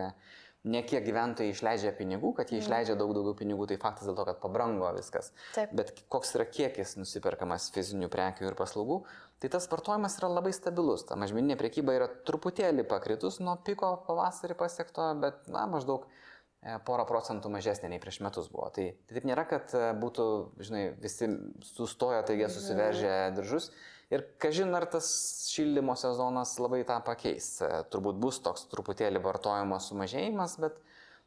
ne 0.67 0.81
kiek 0.85 1.05
gyventojai 1.05 1.53
išleidžia 1.53 1.93
pinigų, 1.97 2.33
kad 2.37 2.51
jie 2.51 2.59
mm. 2.59 2.65
išleidžia 2.65 2.95
daug 2.99 3.13
daugiau 3.15 3.35
pinigų, 3.37 3.67
tai 3.69 3.79
faktas 3.81 4.09
dėl 4.09 4.17
to, 4.19 4.25
kad 4.29 4.39
pabrango 4.43 4.89
viskas. 4.97 5.31
Taip. 5.55 5.73
Bet 5.77 5.93
koks 6.13 6.35
yra 6.37 6.47
kiekis 6.49 6.95
nusiperkamas 6.99 7.69
fizinių 7.75 8.11
prekių 8.13 8.49
ir 8.49 8.57
paslaugų, 8.59 9.01
tai 9.43 9.51
tas 9.53 9.67
vartojimas 9.71 10.19
yra 10.21 10.31
labai 10.35 10.53
stabilus. 10.55 11.07
Ta 11.07 11.17
mažmeninė 11.19 11.57
priekyba 11.59 11.97
yra 11.97 12.11
truputėlį 12.29 12.87
pakritus 12.89 13.41
nuo 13.43 13.57
piko 13.65 13.95
pavasarį 14.07 14.57
pasiekto, 14.59 15.09
bet 15.23 15.49
na, 15.51 15.65
maždaug 15.71 16.07
e, 16.07 16.77
porą 16.87 17.07
procentų 17.09 17.51
mažesnė 17.53 17.91
nei 17.93 18.01
prieš 18.03 18.21
metus 18.25 18.49
buvo. 18.53 18.69
Tai, 18.75 18.89
tai 19.07 19.19
taip 19.19 19.29
nėra, 19.29 19.47
kad 19.49 19.75
e, 19.77 19.91
būtų, 20.01 20.31
žinai, 20.69 20.87
visi 21.03 21.29
sustojo, 21.73 22.23
taigi 22.27 22.49
susiveržė 22.53 23.19
diržus. 23.37 23.71
Mm 23.71 23.93
Ir 24.13 24.23
kažin 24.39 24.71
ar 24.77 24.85
tas 24.87 25.07
šildymo 25.51 25.95
sezonas 25.99 26.53
labai 26.63 26.83
tą 26.87 27.01
pakeis. 27.03 27.57
E, 27.59 27.69
turbūt 27.91 28.19
bus 28.23 28.39
toks 28.43 28.63
truputėlį 28.71 29.19
vartojimo 29.25 29.79
sumažėjimas, 29.83 30.55
bet, 30.63 30.77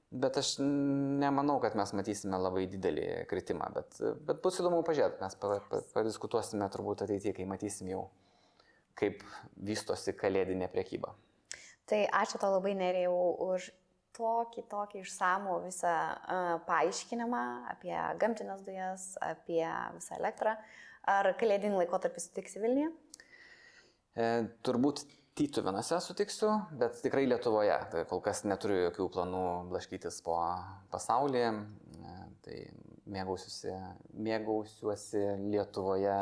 bet 0.08 0.38
aš 0.40 0.54
nemanau, 0.62 1.58
kad 1.60 1.76
mes 1.76 1.92
matysime 1.98 2.40
labai 2.40 2.64
didelį 2.72 3.06
kritimą. 3.28 3.68
Bet, 3.76 4.00
bet 4.24 4.40
bus 4.44 4.62
įdomu 4.62 4.80
pažiūrėti, 4.86 5.20
mes 5.20 5.36
pa, 5.42 5.58
pa, 5.68 5.82
padiskutuosime 5.92 6.70
turbūt 6.72 7.04
ateityje, 7.04 7.36
kai 7.36 7.48
matysim 7.52 7.92
jau, 7.92 8.06
kaip 8.96 9.20
vystosi 9.60 10.16
kalėdinė 10.16 10.72
priekyba. 10.72 11.12
Tai 11.90 12.04
ačiū 12.22 12.40
tau 12.40 12.54
labai 12.54 12.72
nerėjau 12.78 13.20
už 13.50 13.72
tokį, 14.16 14.64
tokį 14.70 15.02
išsamų 15.04 15.56
visą 15.66 15.94
uh, 16.16 16.52
paaiškinimą 16.68 17.42
apie 17.72 17.96
gamtinės 18.20 18.62
dujas, 18.64 19.10
apie 19.24 19.66
visą 19.96 20.16
elektrą. 20.16 20.56
Ar 21.08 21.30
kalėdinį 21.40 21.80
laikotarpį 21.80 22.22
sutiksi 22.22 22.60
Vilniuje? 22.62 22.90
E, 24.16 24.28
turbūt 24.66 25.06
Tytuvinose 25.38 25.96
sutiksiu, 26.04 26.50
bet 26.76 26.98
tikrai 27.00 27.22
Lietuvoje. 27.30 27.76
Tai 27.92 28.02
kol 28.10 28.20
kas 28.24 28.42
neturiu 28.44 28.82
jokių 28.82 29.06
planų 29.14 29.44
blaškytis 29.70 30.18
po 30.26 30.36
pasaulį. 30.92 31.44
E, 31.48 32.16
tai 32.44 32.56
mėgausiuosi, 33.10 33.72
mėgausiuosi 34.26 35.22
Lietuvoje 35.46 36.18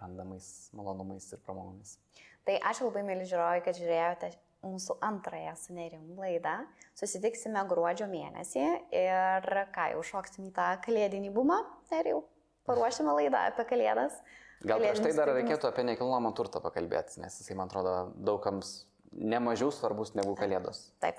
randamais 0.00 0.46
malonumais 0.72 1.26
ir 1.34 1.42
pramogomis. 1.44 1.98
Tai 2.46 2.56
ačiū 2.70 2.88
labai, 2.88 3.04
mėly 3.06 3.28
žiūrovai, 3.28 3.60
kad 3.66 3.76
žiūrėjote 3.78 4.32
mūsų 4.62 4.96
antrąją 5.04 5.52
su 5.58 5.74
nerim 5.76 6.14
laidą. 6.18 6.62
Susitiksime 6.98 7.62
gruodžio 7.70 8.06
mėnesį 8.10 8.64
ir 8.94 9.48
ką, 9.74 9.88
jau 9.94 10.04
šoksim 10.12 10.48
į 10.48 10.54
tą 10.56 10.68
kalėdinį 10.86 11.32
bumą 11.34 11.58
jau 11.90 12.22
paruošime 12.68 13.12
laidą 13.18 13.42
apie 13.50 13.66
kalėdas. 13.68 14.16
Gal 14.62 14.78
prieš 14.78 15.02
tai 15.02 15.12
dar 15.18 15.32
reikėtų 15.34 15.68
apie 15.72 15.82
nekilnojamą 15.88 16.30
turtą 16.38 16.62
pakalbėti, 16.62 17.18
nes 17.22 17.40
jisai, 17.40 17.56
man 17.58 17.66
atrodo, 17.70 17.94
daugams 18.14 18.84
nemažiau 19.12 19.72
svarbus 19.74 20.14
negu 20.18 20.36
kalėdos. 20.38 20.84
Taip. 21.02 21.18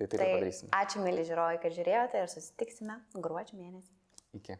Tai 0.00 0.06
taip 0.08 0.16
Tai 0.16 0.28
ir 0.30 0.36
padarysim. 0.38 0.70
ačiū, 0.72 1.02
mėly 1.04 1.26
žiūrovai, 1.28 1.58
kad 1.60 1.76
žiūrėjote 1.76 2.22
ir 2.24 2.30
susitiksime 2.32 2.96
gruodžio 3.20 3.60
mėnesį. 3.60 3.92
Iki. 4.40 4.56